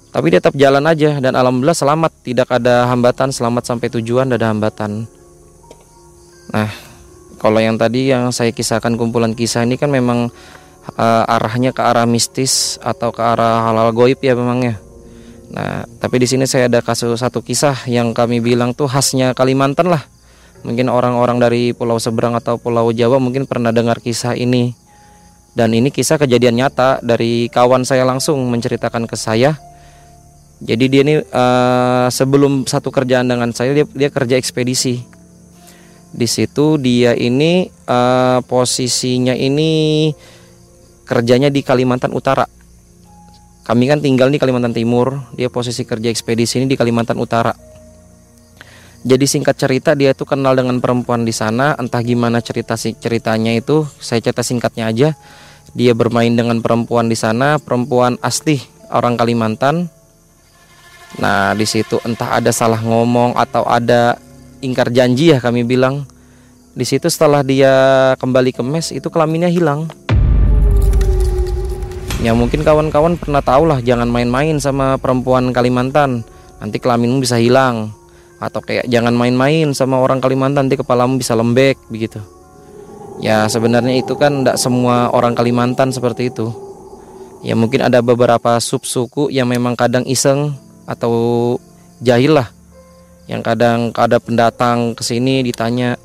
Tapi 0.09 0.34
dia 0.34 0.41
tetap 0.41 0.57
jalan 0.57 0.82
aja 0.89 1.22
dan 1.22 1.38
alhamdulillah 1.38 1.78
selamat. 1.78 2.11
Tidak 2.26 2.47
ada 2.49 2.89
hambatan 2.89 3.30
selamat 3.30 3.63
sampai 3.70 3.88
tujuan 3.99 4.26
tidak 4.26 4.41
ada 4.41 4.47
hambatan. 4.49 4.91
Nah 6.55 6.70
kalau 7.38 7.61
yang 7.61 7.78
tadi 7.78 8.09
yang 8.09 8.34
saya 8.34 8.49
kisahkan 8.49 8.97
kumpulan 8.97 9.38
kisah 9.38 9.61
ini 9.61 9.78
kan 9.78 9.93
memang 9.93 10.34
uh, 10.95 11.24
arahnya 11.38 11.76
ke 11.76 11.82
arah 11.84 12.09
mistis 12.09 12.82
atau 12.82 13.13
ke 13.13 13.22
arah 13.22 13.70
halal 13.70 13.93
goib 13.93 14.18
ya 14.24 14.34
memangnya 14.34 14.82
nah 15.48 15.88
tapi 16.04 16.20
di 16.20 16.28
sini 16.28 16.43
saya 16.43 16.68
ada 16.68 16.84
kasus 16.84 17.24
satu 17.24 17.39
kisah 17.39 17.88
yang 17.88 18.12
kami 18.12 18.43
bilang 18.43 18.76
tuh 18.76 18.91
khasnya 18.91 19.32
Kalimantan 19.32 19.88
lah 19.88 20.04
mungkin 20.68 20.91
orang-orang 20.91 21.39
dari 21.39 21.72
Pulau 21.72 21.95
Seberang 22.02 22.36
atau 22.36 22.60
Pulau 22.60 22.91
Jawa 22.91 23.22
mungkin 23.22 23.48
pernah 23.48 23.72
dengar 23.72 24.04
kisah 24.04 24.36
ini 24.36 24.76
dan 25.58 25.74
ini 25.74 25.89
kisah 25.89 26.22
kejadian 26.22 26.62
nyata 26.62 27.02
dari 27.02 27.50
kawan 27.50 27.82
saya 27.82 28.06
langsung 28.06 28.45
menceritakan 28.45 29.10
ke 29.10 29.18
saya. 29.18 29.58
Jadi 30.62 30.86
dia 30.86 31.02
ini 31.02 31.18
uh, 31.18 32.06
sebelum 32.14 32.70
satu 32.70 32.93
kerjaan 32.93 33.26
dengan 33.26 33.50
saya 33.58 33.74
dia, 33.74 33.86
dia 33.89 34.14
kerja 34.14 34.38
ekspedisi. 34.38 35.02
Di 36.14 36.30
situ 36.30 36.78
dia 36.78 37.18
ini 37.18 37.74
uh, 37.89 38.45
posisinya 38.45 39.34
ini 39.34 40.14
kerjanya 41.10 41.50
di 41.50 41.66
Kalimantan 41.66 42.14
Utara. 42.14 42.45
Kami 43.68 43.84
kan 43.91 43.99
tinggal 43.99 44.32
di 44.32 44.39
Kalimantan 44.39 44.72
Timur, 44.72 45.28
dia 45.36 45.51
posisi 45.51 45.84
kerja 45.84 46.07
ekspedisi 46.07 46.63
ini 46.63 46.72
di 46.72 46.80
Kalimantan 46.80 47.20
Utara. 47.20 47.51
Jadi 49.03 49.28
singkat 49.28 49.59
cerita 49.59 49.91
dia 49.91 50.15
itu 50.15 50.24
kenal 50.24 50.55
dengan 50.55 50.80
perempuan 50.80 51.28
di 51.28 51.36
sana, 51.36 51.76
entah 51.76 51.99
gimana 51.99 52.39
cerita 52.39 52.80
ceritanya 52.80 53.51
itu, 53.51 53.84
saya 53.99 54.24
cerita 54.24 54.39
singkatnya 54.39 54.88
aja 54.88 55.09
dia 55.76 55.91
bermain 55.91 56.32
dengan 56.32 56.63
perempuan 56.63 57.11
di 57.11 57.13
sana, 57.13 57.59
perempuan 57.59 58.15
asli 58.24 58.57
orang 58.88 59.20
Kalimantan. 59.20 59.91
Nah, 61.20 61.51
di 61.53 61.68
situ 61.68 61.99
entah 62.07 62.39
ada 62.39 62.49
salah 62.55 62.80
ngomong 62.80 63.36
atau 63.36 63.68
ada 63.68 64.15
ingkar 64.63 64.89
janji 64.89 65.36
ya 65.36 65.43
kami 65.43 65.68
bilang. 65.68 66.07
Di 66.78 66.86
situ 66.86 67.09
setelah 67.09 67.41
dia 67.41 67.74
kembali 68.22 68.53
ke 68.53 68.61
mes 68.61 68.93
itu 68.93 69.09
kelaminnya 69.09 69.49
hilang. 69.49 69.89
Ya 72.18 72.34
mungkin 72.34 72.65
kawan-kawan 72.65 73.13
pernah 73.22 73.45
tahu 73.45 73.70
lah 73.70 73.78
jangan 73.78 74.09
main-main 74.09 74.57
sama 74.57 74.97
perempuan 74.97 75.53
Kalimantan. 75.53 76.26
Nanti 76.57 76.82
kelaminmu 76.82 77.22
bisa 77.22 77.38
hilang. 77.38 77.93
Atau 78.41 78.65
kayak 78.65 78.89
jangan 78.89 79.13
main-main 79.13 79.70
sama 79.78 80.01
orang 80.01 80.18
Kalimantan 80.18 80.65
nanti 80.65 80.82
kepalamu 80.82 81.22
bisa 81.22 81.38
lembek 81.38 81.78
begitu. 81.93 82.18
Ya 83.22 83.45
sebenarnya 83.45 84.01
itu 84.01 84.18
kan 84.18 84.41
tidak 84.41 84.57
semua 84.57 85.13
orang 85.13 85.38
Kalimantan 85.38 85.93
seperti 85.93 86.34
itu. 86.34 86.49
Ya 87.45 87.53
mungkin 87.53 87.86
ada 87.86 88.01
beberapa 88.01 88.57
sub 88.57 88.82
suku 88.82 89.30
yang 89.30 89.45
memang 89.53 89.78
kadang 89.78 90.01
iseng 90.09 90.57
atau 90.89 91.57
jahil 92.01 92.34
lah. 92.34 92.49
Yang 93.30 93.41
kadang 93.45 93.80
ada 93.93 94.18
pendatang 94.18 94.97
ke 94.97 95.05
sini 95.05 95.45
ditanya 95.45 96.01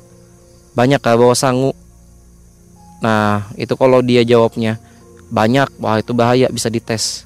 banyak 0.77 1.01
kah 1.01 1.17
bawa 1.17 1.33
sangu. 1.33 1.73
Nah 3.01 3.49
itu 3.57 3.73
kalau 3.73 4.05
dia 4.05 4.21
jawabnya 4.21 4.77
banyak, 5.33 5.65
wah 5.81 5.97
itu 5.97 6.13
bahaya 6.13 6.45
bisa 6.53 6.69
dites. 6.69 7.25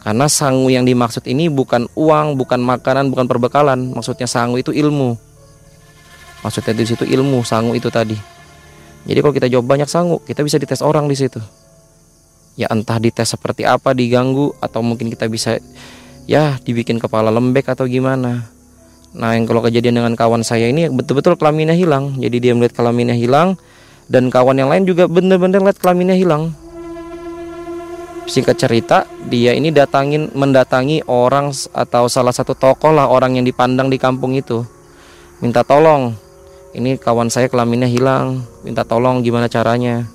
Karena 0.00 0.28
sangu 0.28 0.72
yang 0.72 0.88
dimaksud 0.88 1.24
ini 1.28 1.52
bukan 1.52 1.88
uang, 1.96 2.40
bukan 2.40 2.60
makanan, 2.60 3.12
bukan 3.12 3.28
perbekalan. 3.28 3.92
Maksudnya 3.92 4.28
sangu 4.28 4.56
itu 4.56 4.72
ilmu. 4.72 5.16
Maksudnya 6.44 6.76
di 6.76 6.84
situ 6.84 7.04
ilmu 7.08 7.40
sangu 7.40 7.72
itu 7.72 7.88
tadi. 7.88 8.16
Jadi 9.04 9.18
kalau 9.20 9.32
kita 9.36 9.48
jawab 9.48 9.64
banyak 9.64 9.88
sanggup, 9.88 10.24
kita 10.24 10.44
bisa 10.44 10.60
dites 10.60 10.80
orang 10.80 11.08
di 11.08 11.16
situ. 11.16 11.40
Ya 12.56 12.68
entah 12.68 13.00
dites 13.00 13.32
seperti 13.32 13.64
apa, 13.64 13.96
diganggu 13.96 14.52
atau 14.60 14.80
mungkin 14.84 15.08
kita 15.08 15.28
bisa 15.28 15.56
ya 16.28 16.56
dibikin 16.60 17.00
kepala 17.00 17.32
lembek 17.32 17.72
atau 17.72 17.88
gimana. 17.88 18.48
Nah 19.16 19.30
yang 19.36 19.48
kalau 19.48 19.64
kejadian 19.64 20.00
dengan 20.00 20.12
kawan 20.16 20.44
saya 20.44 20.68
ini 20.68 20.88
betul-betul 20.92 21.36
kelaminnya 21.40 21.76
hilang. 21.76 22.16
Jadi 22.20 22.36
dia 22.44 22.52
melihat 22.52 22.76
kelaminnya 22.76 23.16
hilang 23.16 23.56
dan 24.08 24.28
kawan 24.28 24.60
yang 24.60 24.68
lain 24.68 24.84
juga 24.84 25.08
benar-benar 25.08 25.64
lihat 25.64 25.80
kelaminnya 25.80 26.16
hilang. 26.16 26.52
Singkat 28.24 28.56
cerita, 28.56 29.04
dia 29.28 29.52
ini 29.52 29.68
datangin 29.68 30.32
mendatangi 30.32 31.04
orang 31.04 31.52
atau 31.76 32.08
salah 32.08 32.32
satu 32.32 32.56
tokoh 32.56 32.88
lah 32.88 33.04
orang 33.12 33.36
yang 33.36 33.44
dipandang 33.44 33.92
di 33.92 34.00
kampung 34.00 34.32
itu. 34.32 34.64
Minta 35.44 35.60
tolong. 35.60 36.16
Ini 36.72 36.96
kawan 36.96 37.28
saya 37.28 37.52
kelaminnya 37.52 37.84
hilang. 37.84 38.40
Minta 38.64 38.80
tolong 38.82 39.20
gimana 39.20 39.46
caranya. 39.52 40.08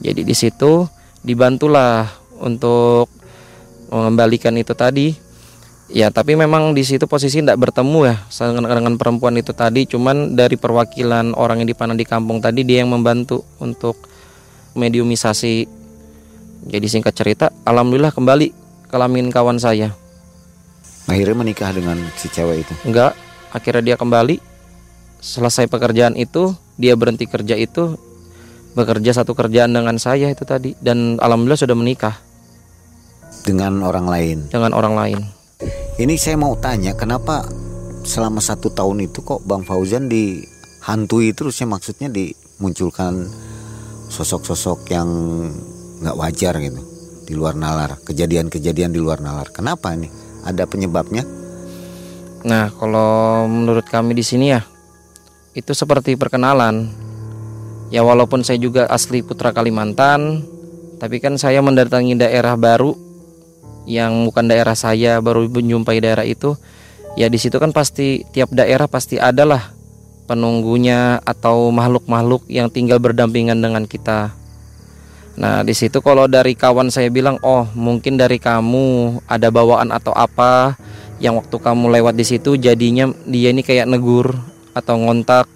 Jadi 0.00 0.24
di 0.24 0.32
situ 0.32 0.88
dibantulah 1.20 2.08
untuk 2.40 3.12
mengembalikan 3.92 4.56
itu 4.56 4.72
tadi. 4.72 5.12
Ya 5.92 6.08
tapi 6.08 6.32
memang 6.32 6.72
di 6.72 6.80
situ 6.80 7.04
posisi 7.04 7.44
tidak 7.44 7.60
bertemu 7.60 8.08
ya 8.08 8.16
dengan 8.56 8.96
perempuan 8.96 9.36
itu 9.36 9.52
tadi. 9.52 9.84
Cuman 9.84 10.32
dari 10.32 10.56
perwakilan 10.56 11.36
orang 11.36 11.60
yang 11.60 11.68
dipandang 11.68 12.00
di 12.00 12.08
kampung 12.08 12.40
tadi 12.40 12.64
dia 12.64 12.80
yang 12.80 12.88
membantu 12.88 13.44
untuk 13.60 14.00
mediumisasi 14.72 15.81
jadi 16.62 16.86
singkat 16.86 17.14
cerita 17.18 17.50
alhamdulillah 17.66 18.14
kembali 18.14 18.54
kelamin 18.86 19.32
kawan 19.34 19.58
saya. 19.58 19.90
Akhirnya 21.10 21.34
menikah 21.34 21.74
dengan 21.74 21.98
si 22.14 22.30
cewek 22.30 22.62
itu? 22.62 22.74
Enggak 22.86 23.18
akhirnya 23.50 23.94
dia 23.94 23.96
kembali. 23.98 24.38
Selesai 25.22 25.70
pekerjaan 25.70 26.18
itu 26.18 26.54
dia 26.74 26.98
berhenti 26.98 27.30
kerja 27.30 27.54
itu 27.54 27.94
bekerja 28.74 29.22
satu 29.22 29.38
kerjaan 29.38 29.70
dengan 29.70 29.94
saya 30.00 30.32
itu 30.32 30.42
tadi 30.42 30.74
dan 30.82 31.18
alhamdulillah 31.18 31.60
sudah 31.60 31.76
menikah. 31.78 32.14
Dengan 33.42 33.82
orang 33.82 34.06
lain? 34.06 34.38
Dengan 34.50 34.74
orang 34.74 34.94
lain. 34.94 35.18
Ini 35.98 36.14
saya 36.18 36.38
mau 36.38 36.54
tanya 36.58 36.94
kenapa 36.94 37.46
selama 38.02 38.42
satu 38.42 38.70
tahun 38.70 39.06
itu 39.06 39.22
kok 39.22 39.46
Bang 39.46 39.62
Fauzan 39.62 40.10
dihantui 40.10 41.30
terusnya 41.34 41.70
maksudnya 41.70 42.10
dimunculkan 42.10 43.30
sosok-sosok 44.10 44.78
yang 44.90 45.10
nggak 46.02 46.18
wajar 46.18 46.58
gitu 46.58 46.82
di 47.22 47.32
luar 47.38 47.54
nalar 47.54 48.02
kejadian-kejadian 48.02 48.90
di 48.90 48.98
luar 48.98 49.22
nalar 49.22 49.48
kenapa 49.54 49.94
nih 49.94 50.10
ada 50.42 50.66
penyebabnya 50.66 51.22
nah 52.42 52.68
kalau 52.74 53.46
menurut 53.46 53.86
kami 53.86 54.18
di 54.18 54.26
sini 54.26 54.46
ya 54.50 54.66
itu 55.52 55.72
seperti 55.76 56.16
perkenalan. 56.16 56.88
Ya 57.92 58.00
walaupun 58.00 58.40
saya 58.40 58.56
juga 58.56 58.88
asli 58.88 59.20
putra 59.20 59.52
Kalimantan, 59.52 60.48
tapi 60.96 61.20
kan 61.20 61.36
saya 61.36 61.60
mendatangi 61.60 62.16
daerah 62.16 62.56
baru 62.56 62.96
yang 63.84 64.24
bukan 64.32 64.48
daerah 64.48 64.72
saya 64.72 65.20
baru 65.20 65.44
menjumpai 65.50 66.00
daerah 66.00 66.24
itu 66.24 66.54
ya 67.18 67.26
di 67.26 67.34
situ 67.36 67.58
kan 67.58 67.74
pasti 67.74 68.22
tiap 68.30 68.54
daerah 68.54 68.86
pasti 68.86 69.18
adalah 69.18 69.74
penunggunya 70.30 71.18
atau 71.20 71.68
makhluk-makhluk 71.74 72.48
yang 72.48 72.72
tinggal 72.72 72.96
berdampingan 72.96 73.60
dengan 73.60 73.84
kita. 73.84 74.32
Nah, 75.32 75.64
di 75.64 75.72
situ 75.72 76.04
kalau 76.04 76.28
dari 76.28 76.52
kawan 76.52 76.92
saya 76.92 77.08
bilang, 77.08 77.40
"Oh, 77.40 77.64
mungkin 77.72 78.20
dari 78.20 78.36
kamu 78.36 79.18
ada 79.24 79.48
bawaan 79.48 79.88
atau 79.88 80.12
apa 80.12 80.76
yang 81.16 81.40
waktu 81.40 81.56
kamu 81.56 81.88
lewat 82.00 82.14
di 82.18 82.24
situ 82.26 82.60
jadinya 82.60 83.08
dia 83.24 83.48
ini 83.48 83.64
kayak 83.64 83.88
negur 83.88 84.36
atau 84.76 85.00
ngontak 85.00 85.48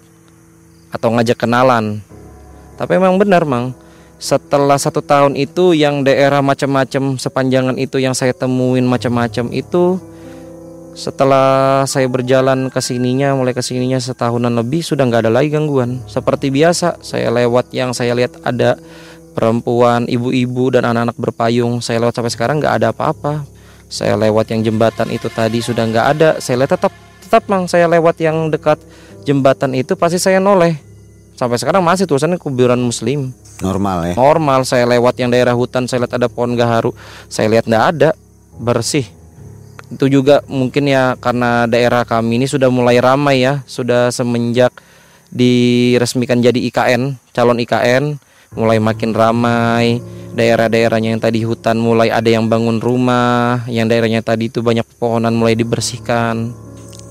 atau 0.89 1.09
ngajak 1.13 1.37
kenalan." 1.37 2.01
Tapi 2.77 2.97
memang 2.97 3.21
benar, 3.21 3.45
Mang. 3.45 3.77
Setelah 4.17 4.81
satu 4.81 5.05
tahun 5.05 5.37
itu 5.37 5.77
yang 5.77 6.01
daerah 6.01 6.41
macam-macam 6.41 7.21
sepanjangan 7.21 7.77
itu 7.77 8.01
yang 8.01 8.17
saya 8.17 8.33
temuin 8.33 8.81
macam-macam 8.81 9.53
itu 9.53 10.01
setelah 10.97 11.85
saya 11.85 12.09
berjalan 12.09 12.73
ke 12.73 12.81
sininya 12.81 13.37
mulai 13.37 13.53
ke 13.53 13.61
sininya 13.61 14.01
setahunan 14.01 14.49
lebih 14.49 14.81
sudah 14.81 15.05
nggak 15.05 15.29
ada 15.29 15.31
lagi 15.37 15.53
gangguan 15.53 16.01
seperti 16.09 16.49
biasa 16.49 17.05
saya 17.05 17.29
lewat 17.29 17.69
yang 17.69 17.93
saya 17.93 18.17
lihat 18.17 18.41
ada 18.41 18.81
perempuan 19.37 20.09
ibu-ibu 20.09 20.73
dan 20.73 20.89
anak-anak 20.89 21.13
berpayung. 21.13 21.77
Saya 21.77 22.01
lewat 22.01 22.17
sampai 22.17 22.33
sekarang 22.33 22.57
nggak 22.57 22.81
ada 22.81 22.89
apa-apa. 22.89 23.45
Saya 23.85 24.17
lewat 24.17 24.49
yang 24.49 24.65
jembatan 24.65 25.13
itu 25.13 25.29
tadi 25.29 25.61
sudah 25.61 25.85
nggak 25.85 26.07
ada. 26.17 26.29
Saya 26.41 26.65
lihat 26.65 26.73
tetap 26.73 26.89
tetap 27.21 27.45
mang 27.45 27.69
saya 27.69 27.85
lewat 27.85 28.17
yang 28.17 28.49
dekat 28.49 28.81
jembatan 29.29 29.77
itu 29.77 29.93
pasti 29.93 30.17
saya 30.17 30.41
noleh. 30.41 30.81
Sampai 31.37 31.61
sekarang 31.61 31.85
masih 31.85 32.09
tulisannya 32.09 32.41
kuburan 32.41 32.81
muslim. 32.81 33.29
Normal 33.61 34.09
ya? 34.09 34.13
Normal 34.17 34.65
saya 34.65 34.89
lewat 34.89 35.21
yang 35.21 35.29
daerah 35.29 35.53
hutan 35.53 35.85
saya 35.85 36.01
lihat 36.01 36.17
ada 36.17 36.25
pohon 36.33 36.57
gaharu. 36.57 36.97
Saya 37.29 37.45
lihat 37.53 37.69
nggak 37.69 37.85
ada 37.93 38.09
bersih. 38.57 39.05
Itu 39.93 40.09
juga 40.09 40.41
mungkin 40.49 40.89
ya 40.89 41.13
karena 41.21 41.69
daerah 41.69 42.09
kami 42.09 42.41
ini 42.41 42.49
sudah 42.49 42.73
mulai 42.73 42.97
ramai 42.97 43.45
ya 43.45 43.61
sudah 43.69 44.09
semenjak 44.09 44.73
diresmikan 45.29 46.41
jadi 46.41 46.57
IKN 46.57 47.21
calon 47.37 47.61
IKN 47.61 48.17
mulai 48.53 48.79
makin 48.79 49.11
ramai. 49.11 49.99
Daerah-daerahnya 50.37 51.17
yang 51.17 51.23
tadi 51.23 51.41
hutan 51.41 51.81
mulai 51.81 52.13
ada 52.13 52.29
yang 52.29 52.45
bangun 52.45 52.77
rumah. 52.77 53.65
Yang 53.65 53.87
daerahnya 53.91 54.21
tadi 54.21 54.53
itu 54.53 54.61
banyak 54.61 54.85
pohonan 55.01 55.33
mulai 55.33 55.57
dibersihkan. 55.57 56.53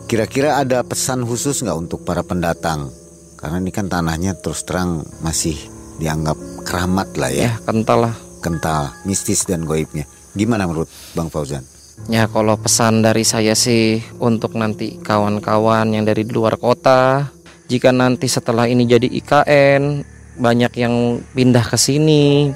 Kira-kira 0.07 0.63
ada 0.63 0.87
pesan 0.87 1.27
khusus 1.27 1.67
nggak 1.67 1.75
untuk 1.75 2.07
para 2.07 2.23
pendatang? 2.23 2.95
Karena 3.35 3.59
ini 3.59 3.75
kan 3.75 3.91
tanahnya 3.91 4.39
terus 4.39 4.63
terang 4.63 5.03
masih 5.21 5.59
dianggap 5.99 6.39
keramat 6.63 7.19
lah 7.19 7.31
ya, 7.35 7.51
ya 7.51 7.53
kental 7.67 8.07
lah. 8.07 8.15
Kental 8.39 8.95
mistis 9.03 9.43
dan 9.43 9.67
goibnya. 9.67 10.07
Gimana 10.39 10.71
menurut 10.71 10.87
Bang 11.19 11.27
Fauzan? 11.27 11.67
Ya 12.07 12.29
kalau 12.29 12.55
pesan 12.61 13.01
dari 13.01 13.25
saya 13.25 13.57
sih 13.57 13.99
untuk 14.21 14.55
nanti 14.55 15.01
kawan-kawan 15.01 15.97
yang 15.97 16.05
dari 16.05 16.29
luar 16.29 16.61
kota 16.61 17.33
Jika 17.73 17.89
nanti 17.89 18.29
setelah 18.29 18.69
ini 18.69 18.85
jadi 18.85 19.09
IKN 19.09 20.05
Banyak 20.37 20.73
yang 20.77 21.25
pindah 21.33 21.65
ke 21.65 21.77
sini 21.81 22.53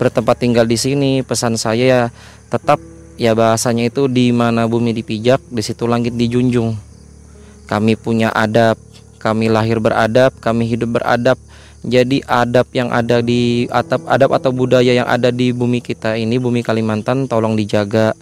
Bertempat 0.00 0.40
tinggal 0.40 0.64
di 0.64 0.80
sini. 0.80 1.20
Pesan 1.20 1.60
saya 1.60 1.84
ya 1.84 2.02
tetap 2.48 2.80
ya 3.20 3.36
bahasanya 3.36 3.92
itu 3.92 4.08
di 4.08 4.32
mana 4.32 4.64
bumi 4.64 4.96
dipijak 4.96 5.44
di 5.52 5.60
situ 5.60 5.84
langit 5.84 6.16
dijunjung. 6.16 6.72
Kami 7.68 7.94
punya 8.00 8.32
adab 8.32 8.80
Kami 9.20 9.52
lahir 9.52 9.78
beradab 9.78 10.32
Kami 10.40 10.64
hidup 10.64 10.96
beradab. 10.96 11.36
Jadi 11.80 12.20
adab 12.28 12.68
yang 12.76 12.92
ada 12.92 13.24
di 13.24 13.64
atap 13.72 14.04
adab 14.04 14.36
atau 14.36 14.52
budaya 14.52 14.92
yang 14.92 15.08
ada 15.08 15.32
di 15.32 15.52
bumi 15.52 15.80
kita 15.80 16.12
ini 16.16 16.36
bumi 16.36 16.60
Kalimantan 16.60 17.24
tolong 17.24 17.56
dijaga. 17.56 18.12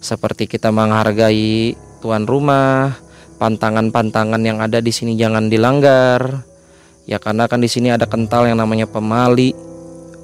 Seperti 0.00 0.44
kita 0.44 0.68
menghargai 0.68 1.72
tuan 2.04 2.28
rumah, 2.28 2.92
pantangan-pantangan 3.40 4.40
yang 4.44 4.60
ada 4.60 4.84
di 4.84 4.92
sini 4.92 5.16
jangan 5.16 5.48
dilanggar. 5.48 6.44
Ya 7.06 7.22
karena 7.22 7.46
kan 7.46 7.62
di 7.62 7.70
sini 7.70 7.94
ada 7.94 8.04
kental 8.04 8.50
yang 8.50 8.58
namanya 8.58 8.90
pemali, 8.90 9.54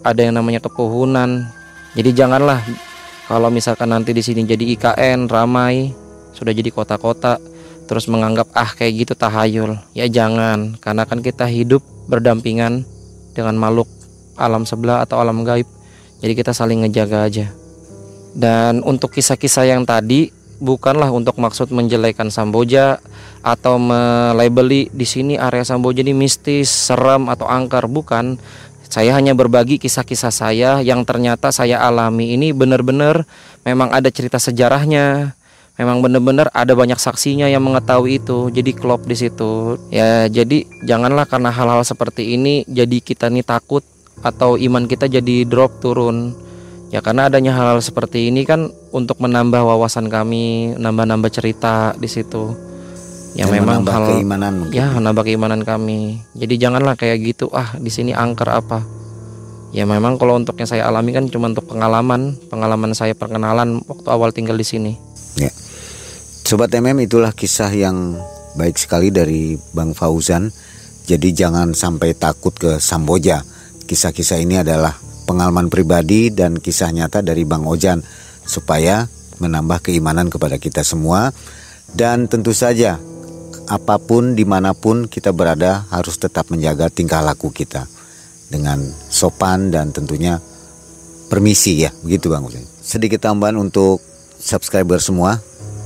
ada 0.03 0.19
yang 0.19 0.35
namanya 0.35 0.59
kepuhunan. 0.59 1.47
Jadi 1.95 2.11
janganlah 2.11 2.59
kalau 3.31 3.49
misalkan 3.55 3.95
nanti 3.95 4.11
di 4.11 4.21
sini 4.21 4.43
jadi 4.43 4.67
IKN 4.75 5.31
ramai, 5.31 5.95
sudah 6.35 6.51
jadi 6.51 6.75
kota-kota, 6.75 7.39
terus 7.87 8.11
menganggap 8.11 8.51
ah 8.59 8.67
kayak 8.75 9.07
gitu 9.07 9.15
tahayul. 9.15 9.79
Ya 9.95 10.11
jangan, 10.11 10.75
karena 10.83 11.07
kan 11.07 11.23
kita 11.23 11.47
hidup 11.47 11.87
berdampingan 12.11 12.83
dengan 13.31 13.55
makhluk 13.55 13.87
alam 14.35 14.67
sebelah 14.67 15.07
atau 15.07 15.23
alam 15.23 15.47
gaib. 15.47 15.71
Jadi 16.19 16.33
kita 16.35 16.51
saling 16.51 16.83
ngejaga 16.83 17.31
aja. 17.31 17.47
Dan 18.35 18.83
untuk 18.83 19.15
kisah-kisah 19.15 19.71
yang 19.71 19.87
tadi 19.87 20.35
bukanlah 20.63 21.11
untuk 21.11 21.35
maksud 21.43 21.75
menjelekan 21.75 22.31
Samboja 22.31 23.03
atau 23.43 23.83
melabeli 23.83 24.87
di 24.95 25.03
sini 25.03 25.35
area 25.35 25.67
Samboja 25.67 26.07
ini 26.07 26.15
mistis, 26.15 26.71
seram 26.71 27.27
atau 27.27 27.51
angker, 27.51 27.91
bukan. 27.91 28.39
Saya 28.87 29.17
hanya 29.19 29.35
berbagi 29.35 29.81
kisah-kisah 29.83 30.31
saya 30.31 30.71
yang 30.85 31.03
ternyata 31.03 31.51
saya 31.51 31.81
alami 31.83 32.37
ini 32.37 32.55
benar-benar 32.55 33.27
memang 33.67 33.91
ada 33.91 34.07
cerita 34.13 34.39
sejarahnya. 34.39 35.35
Memang 35.81 36.05
benar-benar 36.05 36.53
ada 36.53 36.77
banyak 36.77 37.01
saksinya 37.01 37.49
yang 37.49 37.65
mengetahui 37.65 38.21
itu. 38.21 38.53
Jadi 38.53 38.77
klop 38.77 39.09
di 39.09 39.17
situ. 39.17 39.81
Ya, 39.89 40.29
jadi 40.29 40.69
janganlah 40.85 41.25
karena 41.25 41.49
hal-hal 41.49 41.81
seperti 41.83 42.37
ini 42.37 42.69
jadi 42.69 43.01
kita 43.01 43.33
nih 43.33 43.43
takut 43.43 43.81
atau 44.21 44.61
iman 44.61 44.85
kita 44.85 45.09
jadi 45.09 45.49
drop 45.49 45.81
turun 45.81 46.37
Ya 46.93 47.01
karena 47.01 47.33
adanya 47.33 47.57
hal-hal 47.57 47.81
seperti 47.81 48.29
ini 48.29 48.45
kan 48.45 48.69
untuk 48.93 49.17
menambah 49.17 49.65
wawasan 49.65 50.13
kami, 50.13 50.77
nambah-nambah 50.77 51.33
cerita 51.33 51.97
di 51.97 52.05
situ. 52.05 52.53
Ya 53.33 53.49
Dan 53.49 53.65
memang 53.65 53.89
hal 53.89 54.21
keimanan 54.21 54.53
mungkin. 54.61 54.77
Ya, 54.77 54.93
menambah 54.93 55.25
keimanan 55.25 55.65
kami. 55.65 56.21
Jadi 56.37 56.55
janganlah 56.61 57.01
kayak 57.01 57.25
gitu, 57.25 57.49
ah 57.49 57.81
di 57.81 57.89
sini 57.89 58.13
angker 58.13 58.45
apa. 58.45 58.85
Ya 59.73 59.89
memang 59.89 60.21
kalau 60.21 60.37
untuk 60.37 60.53
yang 60.61 60.69
saya 60.69 60.85
alami 60.85 61.17
kan 61.17 61.33
cuma 61.33 61.49
untuk 61.49 61.65
pengalaman, 61.65 62.37
pengalaman 62.53 62.93
saya 62.93 63.17
perkenalan 63.17 63.81
waktu 63.89 64.09
awal 64.13 64.29
tinggal 64.29 64.61
di 64.61 64.69
sini. 64.69 64.93
Ya. 65.41 65.49
Sobat 66.45 66.77
MM 66.77 67.09
itulah 67.09 67.33
kisah 67.33 67.73
yang 67.73 68.21
baik 68.61 68.77
sekali 68.77 69.09
dari 69.09 69.57
Bang 69.73 69.97
Fauzan. 69.97 70.53
Jadi 71.09 71.33
jangan 71.33 71.73
sampai 71.73 72.13
takut 72.13 72.53
ke 72.53 72.77
Samboja. 72.77 73.41
Kisah-kisah 73.89 74.45
ini 74.45 74.61
adalah 74.61 74.93
pengalaman 75.25 75.71
pribadi 75.73 76.31
dan 76.31 76.59
kisah 76.59 76.91
nyata 76.91 77.23
dari 77.23 77.47
Bang 77.47 77.65
Ojan 77.67 78.03
supaya 78.43 79.07
menambah 79.39 79.89
keimanan 79.91 80.31
kepada 80.31 80.59
kita 80.59 80.83
semua. 80.83 81.31
Dan 81.93 82.25
tentu 82.25 82.57
saja 82.57 82.97
apa 83.69 84.01
pun 84.01 84.33
di 84.33 84.49
mana 84.49 84.73
pun 84.73 85.07
kita 85.07 85.31
berada 85.31 85.85
harus 85.93 86.17
tetap 86.17 86.49
menjaga 86.49 86.89
tingkah 86.89 87.21
laku 87.21 87.53
kita 87.53 87.85
dengan 88.49 88.81
sopan 89.13 89.69
dan 89.69 89.93
tentunya 89.93 90.41
permisi 91.29 91.85
ya. 91.85 91.93
Begitu 92.01 92.33
Bang 92.33 92.49
Ojan. 92.49 92.65
Sedikit 92.81 93.21
tambahan 93.23 93.61
untuk 93.61 94.01
subscriber 94.41 94.99
semua 94.99 95.39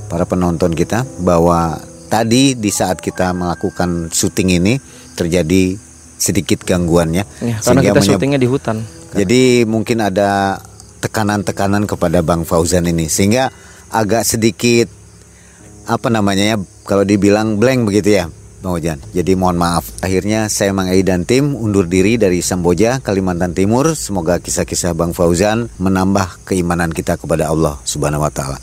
para 0.07 0.23
penonton 0.23 0.71
kita 0.71 1.03
bahwa 1.19 1.77
tadi 2.07 2.55
di 2.55 2.71
saat 2.71 3.03
kita 3.03 3.35
melakukan 3.35 4.07
syuting 4.09 4.63
ini 4.63 4.79
terjadi 5.19 5.75
sedikit 6.17 6.65
gangguannya 6.65 7.23
ya, 7.45 7.57
karena 7.61 7.81
kita 7.83 8.01
syutingnya 8.01 8.41
di 8.41 8.49
hutan 8.49 8.81
jadi 9.13 9.63
mungkin 9.63 10.03
ada 10.03 10.59
tekanan-tekanan 10.99 11.85
kepada 11.85 12.25
Bang 12.25 12.43
Fauzan 12.43 12.89
ini 12.89 13.07
sehingga 13.07 13.53
agak 13.93 14.27
sedikit 14.27 14.89
apa 15.87 16.11
namanya 16.11 16.43
ya 16.43 16.57
kalau 16.83 17.07
dibilang 17.07 17.55
blank 17.55 17.87
begitu 17.87 18.19
ya 18.19 18.25
Bang 18.57 18.73
Ojan. 18.83 18.97
Jadi 19.13 19.37
mohon 19.37 19.55
maaf. 19.55 19.85
Akhirnya 20.01 20.49
saya 20.49 20.73
Mang 20.73 20.89
Ei 20.89 21.05
dan 21.05 21.29
tim 21.29 21.53
undur 21.53 21.85
diri 21.85 22.17
dari 22.17 22.41
Samboja, 22.41 22.99
Kalimantan 23.05 23.53
Timur. 23.53 23.93
Semoga 23.93 24.41
kisah-kisah 24.41 24.97
Bang 24.97 25.13
Fauzan 25.13 25.69
menambah 25.77 26.41
keimanan 26.43 26.89
kita 26.89 27.21
kepada 27.21 27.53
Allah 27.53 27.77
Subhanahu 27.85 28.25
wa 28.25 28.33
taala. 28.33 28.57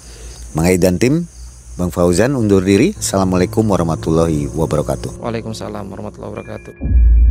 Mang 0.52 0.66
Ei 0.66 0.76
dan 0.82 0.98
tim 0.98 1.30
Bang 1.78 1.94
Fauzan 1.94 2.34
undur 2.34 2.66
diri. 2.66 2.94
Assalamualaikum 2.98 3.62
warahmatullahi 3.66 4.50
wabarakatuh. 4.50 5.22
Waalaikumsalam 5.22 5.86
warahmatullahi 5.86 6.30
wabarakatuh. 6.36 7.23